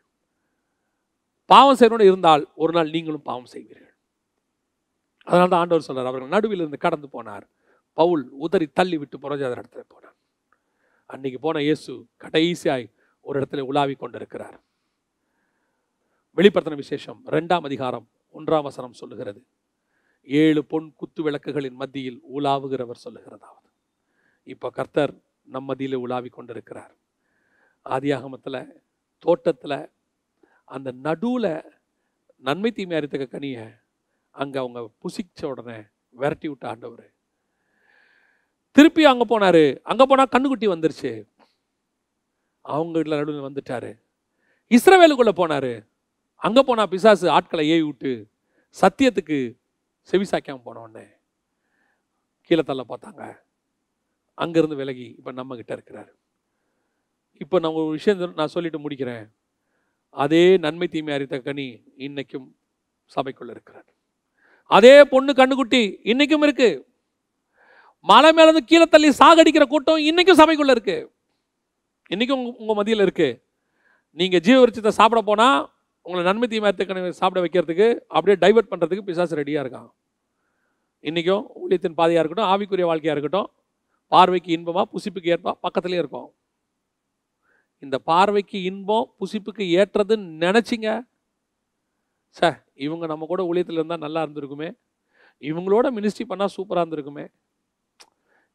பாவம் 1.51 1.77
செய்யணும்னு 1.79 2.09
இருந்தால் 2.09 2.43
ஒரு 2.63 2.73
நாள் 2.75 2.93
நீங்களும் 2.95 3.25
பாவம் 3.29 3.49
செய்வீர்கள். 3.53 3.93
அதனால 5.27 5.49
தான் 5.49 5.61
ஆண்டவர் 5.63 5.87
சொல்கிறார் 5.87 6.09
அவர்கள் 6.11 6.33
நடுவில் 6.35 6.61
இருந்து 6.63 6.79
கடந்து 6.85 7.07
போனார். 7.15 7.45
பவுல் 7.97 8.23
உதறி 8.45 8.67
தள்ளி 8.79 8.97
விட்டு 9.01 9.17
புரஜாதர் 9.23 9.61
இடத்துல 9.61 9.83
போனார். 9.93 10.15
அன்னைக்கு 11.13 11.39
போன 11.39 11.61
இயேசு 11.61 11.91
கடைசியாய் 12.23 12.85
ஒரு 13.25 13.35
இடத்துல 13.39 13.63
உலாவி 13.71 13.95
கொண்டிருக்கிறார். 13.95 14.57
வெளிப்படுத்தின 16.37 16.79
விசேஷம் 16.83 17.19
ரெண்டாம் 17.35 17.65
அதிகாரம் 17.69 18.07
ஒன்றாம் 18.37 18.67
வசனம் 18.69 18.97
சொல்லுகிறது. 19.01 19.41
ஏழு 20.27 20.61
பொன் 20.71 20.87
குத்து 20.99 21.21
விளக்குகளின் 21.27 21.79
மத்தியில் 21.81 22.19
உலாவுகிறவர் 22.35 23.03
சொல்லுகிறதாவது. 23.05 23.69
இப்போ 24.53 24.69
கர்த்தர் 24.69 25.13
நம் 25.53 25.67
மத்தியில் 25.69 26.03
உலாவி 26.05 26.29
கொண்டிருக்கிறார். 26.29 26.93
ஆதியாகமத்தில் 27.85 28.61
தோட்டத்தில் 29.19 29.79
அந்த 30.75 30.91
நடுவில் 30.91 31.53
நன்மை 32.37 32.71
தீமை 32.71 32.95
அறித்தக்க 32.97 33.25
கனியை 33.37 33.65
அங்கே 34.31 34.57
அவங்க 34.59 34.79
புசிச்ச 35.01 35.41
உடனே 35.49 35.77
விரட்டி 36.09 36.47
விட்ட 36.47 36.67
ஆண்டவர். 36.69 37.05
திருப்பி 38.71 39.03
அங்கே 39.05 39.25
போனார். 39.31 39.63
அங்கே 39.91 40.05
போனால் 40.09 40.31
கண்ணுக்குட்டி 40.33 40.67
வந்துருச்சு. 40.73 41.11
அவங்க 42.61 42.95
வீட்டில் 42.97 43.19
நடுவில் 43.19 43.47
வந்துட்டாரு. 43.47 43.91
இஸ்ரவேலுக்குள்ளே 44.71 45.33
போனார். 45.41 45.73
அங்கே 46.35 46.61
போனால் 46.61 46.89
பிசாசு 46.93 47.29
ஆட்களை 47.29 47.65
ஏவி 47.69 47.85
விட்டு 47.87 48.11
சத்தியத்துக்கு 48.81 49.39
செவிசாக்காம 50.11 50.61
போன 50.63 50.81
உடனே 50.81 51.05
கீழே 52.43 52.63
தள்ள 52.63 52.83
பார்த்தாங்க. 52.91 53.23
அங்கேருந்து 54.37 54.79
விலகி 54.81 55.07
இப்போ 55.17 55.31
நம்மக்கிட்ட 55.31 55.73
இருக்கிறாரு. 55.77 56.11
இப்போ 57.43 57.55
நான் 57.63 57.77
ஒரு 57.81 57.89
விஷயம் 57.97 58.37
நான் 58.39 58.53
சொல்லிட்டு 58.55 58.83
முடிக்கிறேன். 58.83 59.25
அதே 60.23 60.43
நன்மை 60.63 60.87
தீமை 60.93 61.13
அறித்த 61.17 61.37
கனி 61.47 61.67
இன்னைக்கும் 62.07 62.47
சபைக்குள்ள 63.15 63.51
இருக்கிறார். 63.55 63.87
அதே 64.77 64.95
பொண்ணு 65.13 65.31
கண்ணுக்குட்டி 65.39 65.81
இன்னைக்கும் 66.11 66.45
இருக்கு. 66.47 66.69
மலை 68.11 68.29
மேலேருந்து 68.37 68.69
கீழே 68.69 68.85
தள்ளி 68.93 69.09
சாகடிக்கிற 69.21 69.65
கூட்டம் 69.73 70.05
இன்னைக்கும் 70.09 70.39
சபைக்குள்ள 70.41 70.71
இருக்கு. 70.75 70.97
இன்னைக்கும் 72.13 72.39
உங்க 72.41 72.61
உங்கள் 72.61 72.77
மதியில் 72.79 73.05
இருக்கு. 73.05 73.29
நீங்கள் 74.19 74.43
ஜீவ 74.45 74.57
விருச்சத்தை 74.61 74.93
சாப்பிட 74.99 75.19
போனால் 75.29 75.57
உங்களை 76.05 76.23
நன்மை 76.29 76.47
தீமை 76.51 76.67
அறித்த 76.69 76.85
கனி 76.87 77.01
சாப்பிட 77.21 77.39
வைக்கிறதுக்கு 77.43 77.87
அப்படியே 78.15 78.37
டைவர்ட் 78.43 78.71
பண்ணுறதுக்கு 78.71 79.07
பிசாசு 79.09 79.39
ரெடியாக 79.39 79.63
இருக்கான். 79.63 79.89
இன்றைக்கும் 81.09 81.43
ஊழியத்தின் 81.61 81.97
பாதையாக 81.99 82.21
இருக்கட்டும் 82.21 82.51
ஆவிக்குரிய 82.53 82.87
வாழ்க்கையாக 82.89 83.15
இருக்கட்டும் 83.15 83.49
பார்வைக்கு 84.11 84.49
இன்பமாக 84.57 84.85
புசிப்புக்கு 84.93 85.31
ஏற்பா 85.35 85.51
பக்கத்துலேயே 85.65 86.01
இருக்கும். 86.03 86.27
இந்த 87.83 87.97
பார்வைக்கு 87.97 88.63
இன்பம் 88.63 89.07
புசிப்புக்கு 89.19 89.63
ஏற்றதுன்னு 89.79 90.27
நினச்சிங்க. 90.43 90.89
சார் 92.29 92.65
இவங்க 92.73 93.05
நம்ம 93.05 93.25
கூட 93.25 93.43
ஊழியத்தில் 93.43 93.79
இருந்தால் 93.79 93.99
நல்லா 93.99 94.21
இருந்திருக்குமே. 94.25 94.69
இவங்களோட 95.41 95.87
மினிஸ்ட்ரி 95.97 96.25
பண்ணால் 96.29 96.53
சூப்பராக 96.57 96.83
இருந்திருக்குமே. 96.83 97.25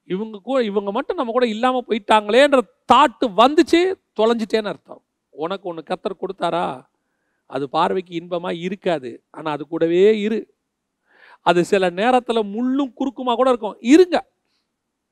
இவங்க 0.05 0.39
கூட 0.39 0.65
இவங்க 0.65 0.91
மட்டும் 0.91 1.17
நம்ம 1.17 1.33
கூட 1.33 1.47
இல்லாமல் 1.47 1.87
போயிட்டாங்களேன்ற 1.89 2.61
தாட்டு 2.93 3.27
வந்துச்சு 3.41 3.81
தொலைஞ்சிட்டேன்னு 4.21 4.71
அர்த்தம். 4.73 5.03
உனக்கு 5.31 5.69
ஒன்று 5.69 5.83
கத்தர் 5.91 6.23
கொடுத்தாரா? 6.23 6.87
அது 7.47 7.69
பார்வைக்கு 7.69 8.15
இன்பமாக 8.15 8.55
இருக்காது. 8.55 9.11
ஆனால் 9.31 9.55
அது 9.55 9.67
கூடவே 9.67 10.19
இரு. 10.21 10.41
அது 11.43 11.65
சில 11.65 11.91
நேரத்தில் 11.91 12.51
முள்ளும் 12.55 12.95
குறுக்குமா 13.01 13.35
கூட 13.35 13.49
இருக்கும். 13.49 13.77
இருங்க. 13.81 14.17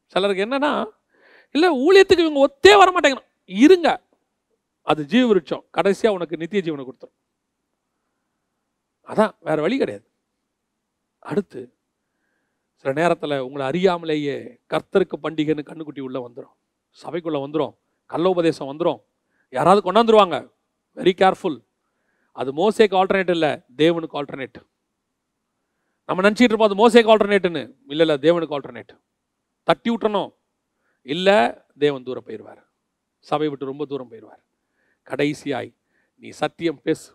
சிலருக்கு 0.06 0.44
என்னன்னா 0.46 0.72
இல்லை 1.54 1.68
ஊழியத்துக்கு 1.84 2.26
இவங்க 2.26 2.40
ஒத்தே 2.48 2.72
வர 2.78 2.90
மாட்டேங்கிறோம் 2.90 3.30
இருங்க. 3.44 3.88
அது 4.90 5.02
ஜீவவிருட்சம். 5.12 5.64
கடைசியாக 5.76 6.16
உனக்கு 6.16 6.40
நித்திய 6.42 6.60
ஜீவனை 6.66 6.84
கொடுத்துரும். 6.86 7.16
அதான் 9.08 9.32
வேற 9.48 9.58
வழி 9.64 9.76
கிடையாது. 9.78 10.06
அடுத்து 11.30 11.60
சில 12.80 12.92
நேரத்தில் 13.00 13.42
உங்களை 13.46 13.64
அறியாமலேயே 13.70 14.36
கர்த்தருக்கு 14.72 15.16
பண்டிகைன்னு 15.24 15.68
கண்ணுக்குட்டி 15.68 16.02
உள்ளே 16.06 16.20
வந்துடும் 16.26 16.54
சபைக்குள்ளே 16.98 17.40
வந்துடும் 17.44 17.74
கள்ள 18.10 18.26
உபதேசம் 18.34 18.70
வந்துடும் 18.70 19.00
யாராவது 19.52 19.80
கொண்டாந்துருவாங்க. 19.86 20.36
வெரி 20.96 21.12
கேர்ஃபுல் 21.22 21.58
அது 22.36 22.50
மோசேக்கு 22.60 22.96
ஆல்டர்னேட் 23.00 23.32
இல்லை 23.36 23.50
தேவனுக்கு 23.82 24.18
ஆல்டர்னேட் 24.20 24.58
நம்ம 26.08 26.22
நினச்சிட்டு 26.26 26.52
இருப்போம் 26.52 26.70
அது 26.70 26.80
மோசேக்கு 26.82 27.12
ஆல்டர்னேட்டுன்னு 27.12 27.62
இல்லை 27.92 28.04
இல்லை 28.06 28.16
தேவனுக்கு 28.26 28.56
ஆல்டர்னேட் 28.56 28.92
தட்டி 29.68 29.90
விட்டணும் 29.90 30.30
இல்லை 31.06 31.38
தேவன் 31.78 32.06
தூரம் 32.08 32.26
போயிடுவார் 32.26 32.60
சபை 33.26 33.48
விட்டு 33.48 33.70
ரொம்ப 33.72 33.84
தூரம் 33.84 34.10
போயிடுவார் 34.10 34.42
கடைசியாய் 35.10 35.70
நீ 36.22 36.28
சத்தியம் 36.42 36.80
பேசு. 36.86 37.08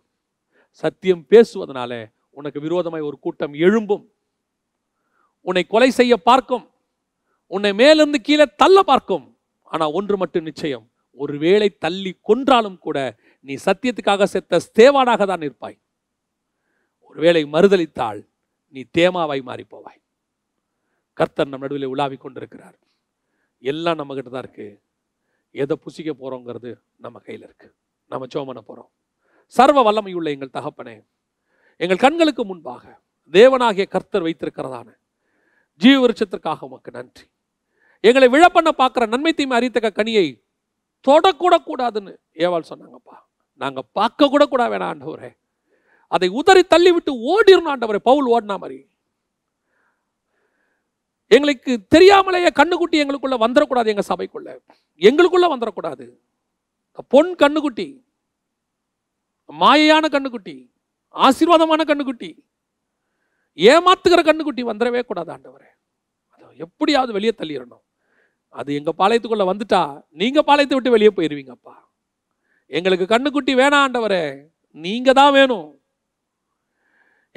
சத்தியம் 0.84 1.24
பேசுவதனால 1.32 1.94
உனக்கு 2.40 2.60
விரோதமாய் 2.66 3.08
ஒரு 3.10 3.18
கூட்டம் 3.20 3.54
எழும்பும். 3.66 4.06
உன்னை 5.48 5.64
கொலை 5.74 5.90
செய்ய 6.00 6.14
பார்க்கும். 6.30 6.66
உன்னை 7.48 7.72
மேலிருந்து 7.82 8.20
கீழே 8.22 8.46
தள்ள 8.62 8.78
பார்க்கும். 8.92 9.26
ஆனால் 9.72 9.94
ஒன்று 10.00 10.16
மட்டும் 10.22 10.48
நிச்சயம் 10.50 10.86
ஒருவேளை 11.18 11.68
தள்ளி 11.84 12.12
கொன்றாலும் 12.30 12.78
கூட 12.86 12.98
நீ 13.48 13.54
சத்தியத்துக்காக 13.66 14.24
செத்த 14.34 14.60
ஸ்தேவானாக 14.68 15.26
தான் 15.32 15.44
இருப்பாய் 15.48 15.78
ஒருவேளை 17.10 17.42
மறுதளித்தால் 17.56 18.22
நீ 18.76 18.82
தேமாவாய் 18.98 19.44
மாறி 19.50 19.66
போவாய் 19.72 20.00
கர்த்தர் 21.20 21.52
நம் 21.52 21.64
நடுவில் 21.64 21.92
உலாவிக் 21.94 22.24
கொண்டிருக்கிறார். 22.24 22.78
எல்லாம் 23.64 24.00
நம்மகிட்ட 24.00 24.30
தான் 24.30 24.44
இருக்கு. 24.46 24.68
எதை 25.52 25.78
புசிக்க 25.82 26.14
போகிறோங்கிறது 26.14 26.80
நம்ம 26.98 27.20
கையில் 27.20 27.44
இருக்கு. 27.44 27.74
நம்ம 28.10 28.26
ஜெபம் 28.26 28.46
போகிறோம் 28.46 28.90
சர்வ 29.46 29.92
வல்லமையுள்ள 29.92 30.30
எங்கள் 30.30 30.50
தகப்பனே 30.54 31.06
எங்கள் 31.76 31.98
கண்களுக்கு 31.98 32.46
முன்பாக 32.46 33.00
தேவனாகிய 33.32 33.88
கர்த்தர் 33.88 34.24
வைத்திருக்கிறதான 34.24 34.98
ஜீவ 35.78 36.08
விருட்சத்திற்காக 36.08 36.58
உமக்கு 36.60 36.92
நன்றி. 36.92 37.24
எங்களை 38.00 38.28
விழப்பண்ண 38.28 38.70
பார்க்குற 38.78 39.08
நன்மை 39.08 39.34
தீமை 39.34 39.58
அறித்தக்க 39.58 40.04
கனியை 40.04 40.44
தொடக்கூட 41.08 41.56
கூடாதுன்னு 41.66 42.18
ஏவாள் 42.34 42.64
சொன்னாங்கப்பா. 42.70 43.16
நாங்கள் 43.56 43.84
பார்க்க 43.92 44.28
கூட 44.28 44.46
கூட 44.46 44.68
வேணாண்டவரே 44.68 45.38
அதை 46.08 46.28
உதறி 46.28 46.60
தள்ளிவிட்டு 46.60 47.12
ஓடிடணும் 47.12 47.68
ஆண்டவரே. 47.68 47.96
பவுல் 47.96 48.44
ஓடினா 48.44 48.58
மாதிரி. 48.58 48.91
எங்களுக்கு 51.36 51.74
தெரியாமலேயே 51.96 52.50
கண்ணுக்குட்டி 52.60 52.98
எங்களுக்குள்ளே 53.02 53.38
வந்துடக்கூடாது 53.44 53.92
எங்கள் 53.94 54.10
சபைக்குள்ளே. 54.12 54.54
எங்களுக்குள்ளே 55.08 55.48
வந்துடக்கூடாது 55.54 56.06
பொன் 57.14 57.32
கண்ணுக்குட்டி 57.42 57.88
மாயையான 59.62 60.06
கண்ணுக்குட்டி 60.16 60.56
ஆசீர்வாதமான 61.26 61.82
கண்ணுக்குட்டி 61.92 62.30
ஏமாத்துகிற 63.58 64.20
கண்ணுக்குட்டி 64.28 64.64
வந்துடவே 64.72 65.02
கூடாது 65.10 65.30
ஆண்டவரே. 65.36 65.70
அதை 66.34 66.50
எப்படியாவது 66.66 67.12
வெளியே 67.18 67.34
தள்ளிடணும். 67.38 67.84
அது 68.60 68.70
எங்கள் 68.80 68.98
பாளையத்துக்குள்ளே 69.02 69.48
வந்துட்டா 69.52 69.82
நீங்கள் 70.22 70.48
பாளையத்தை 70.50 70.76
விட்டு 70.78 70.96
வெளியே 70.96 71.12
போயிடுவீங்கப்பா 71.18 71.76
எங்களுக்கு 72.78 73.06
கண்ணுக்குட்டி 73.14 73.54
வேணாம் 73.62 73.84
ஆண்டவரே. 73.86 74.24
நீங்கள் 74.86 75.18
தான் 75.20 75.34
வேணும். 75.38 75.70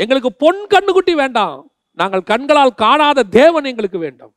எங்களுக்கு 0.03 0.31
பொன் 0.43 0.61
கண்ணுக்குட்டி 0.75 1.15
வேண்டாம். 1.23 1.57
நாங்கள் 1.99 2.29
கண்களால் 2.31 2.81
காணாத 2.85 3.25
தேவன் 3.41 3.69
எங்களுக்கு 3.71 3.99
வேண்டும். 4.07 4.33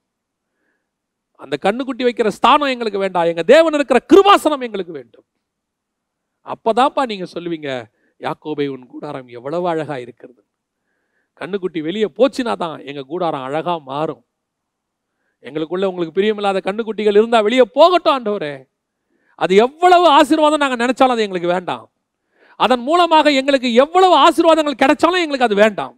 அந்த 1.43 1.55
கண்ணுக்குட்டி 1.65 2.03
வைக்கிற 2.07 2.27
ஸ்தானம் 2.37 2.73
எங்களுக்கு 2.73 2.99
வேண்டாம் 3.05 3.29
எங்கள் 3.31 3.49
தேவன் 3.53 3.75
இருக்கிற 3.77 3.99
கிருபாசனம் 4.11 4.65
எங்களுக்கு 4.67 4.93
வேண்டும். 4.99 5.25
அப்போதான்ப்பா 6.53 7.03
நீங்கள் 7.11 7.33
சொல்லுவீங்க 7.35 7.69
யாக்கோபை 8.21 8.65
உன் 8.73 8.85
கூடாரம் 8.93 9.27
எவ்வளவு 9.37 9.65
அழகாக 9.71 9.99
இருக்கிறது. 10.05 10.41
கண்ணுக்குட்டி 11.41 11.79
வெளியே 11.87 12.07
போச்சுனா 12.19 12.53
தான் 12.63 12.77
எங்கள் 12.89 13.09
கூடாரம் 13.11 13.45
அழகாக 13.47 13.79
மாறும். 13.91 14.23
எங்களுக்குள்ள 15.43 15.85
உங்களுக்கு 15.89 16.17
பிரியமில்லாத 16.17 16.61
கண்ணுக்குட்டிகள் 16.67 17.19
இருந்தால் 17.19 17.45
வெளியே 17.47 17.65
போகட்டும் 17.77 18.15
ஆண்டவரே. 18.15 18.55
அது 19.43 19.55
எவ்வளவு 19.65 20.05
ஆசீர்வாதம் 20.19 20.63
நாங்கள் 20.63 20.81
நினைச்சாலும் 20.83 21.15
அது 21.15 21.25
எங்களுக்கு 21.25 21.53
வேண்டாம். 21.55 21.85
அதன் 22.59 22.83
மூலமாக 22.87 23.31
எங்களுக்கு 23.39 23.69
எவ்வளவு 23.83 24.15
ஆசீர்வாதங்கள் 24.25 24.81
கிடைச்சாலும் 24.83 25.23
எங்களுக்கு 25.23 25.47
அது 25.49 25.57
வேண்டாம். 25.63 25.95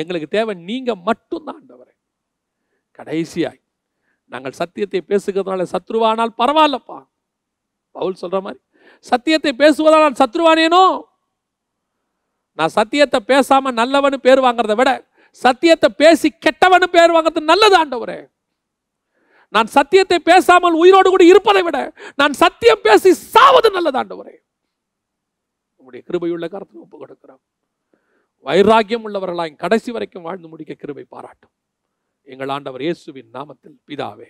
எங்களுக்கு 0.00 0.28
தேவை 0.36 0.54
நீங்க 0.70 0.90
மட்டும்தான் 1.08 1.58
ஆண்டவரே. 1.58 1.94
கடைசியாய் 2.98 3.60
நாங்கள் 4.32 4.58
சத்தியத்தை 4.60 5.00
பேசுகிறதுனால 5.10 5.66
சத்ருவானால் 5.74 6.38
பரவாயில்லப்பா. 6.40 6.98
பவுல் 7.94 8.20
சொல்ற 8.22 8.38
மாதிரி 8.46 8.60
சத்தியத்தை 9.10 9.52
பேசுவதால் 9.62 10.04
நான் 10.06 10.20
சத்ருவானேனோ? 10.22 10.84
நான் 12.58 12.72
சத்தியத்தை 12.78 13.18
பேசாமல் 13.32 13.76
நல்லவனு 13.80 14.18
பேர் 14.26 14.44
வாங்குறத 14.46 14.74
விட 14.80 14.90
சத்தியத்தை 15.42 15.88
பேசி 16.02 16.28
கெட்டவனு 16.44 16.86
பேர் 16.96 17.14
வாங்குறது 17.16 17.50
நல்லது 17.52 17.76
ஆண்டவரே. 17.82 18.18
நான் 19.54 19.68
சத்தியத்தை 19.76 20.18
பேசாமல் 20.30 20.78
உயிரோடு 20.82 21.08
கூட 21.10 21.24
இருப்பதை 21.24 21.62
விட 21.66 21.78
நான் 22.20 22.34
சத்தியம் 22.42 22.84
பேசி 22.86 23.10
சாவது 23.34 23.68
நல்லது 23.76 23.98
ஆண்டவரே. 24.02 24.34
உங்களுடைய 25.80 26.02
கிருபையுள்ள 26.08 26.46
கருத்து 26.54 26.82
ஒப்பு 26.84 26.96
கொடுக்கிறோம் 26.96 27.42
வைராக்கியம் 28.46 29.06
உள்ளவர்களாய் 29.08 29.56
கடைசி 29.56 29.90
வரைக்கும் 29.92 30.22
வாழ்ந்து 30.22 30.48
முடிக்க 30.48 30.74
கிருபை 30.74 31.04
பாராட்டும். 31.04 31.54
எங்கள் 32.22 32.48
ஆண்டவர் 32.48 32.80
இயேசுவின் 32.80 33.30
நாமத்தில் 33.32 33.78
பிதாவே. 33.88 34.28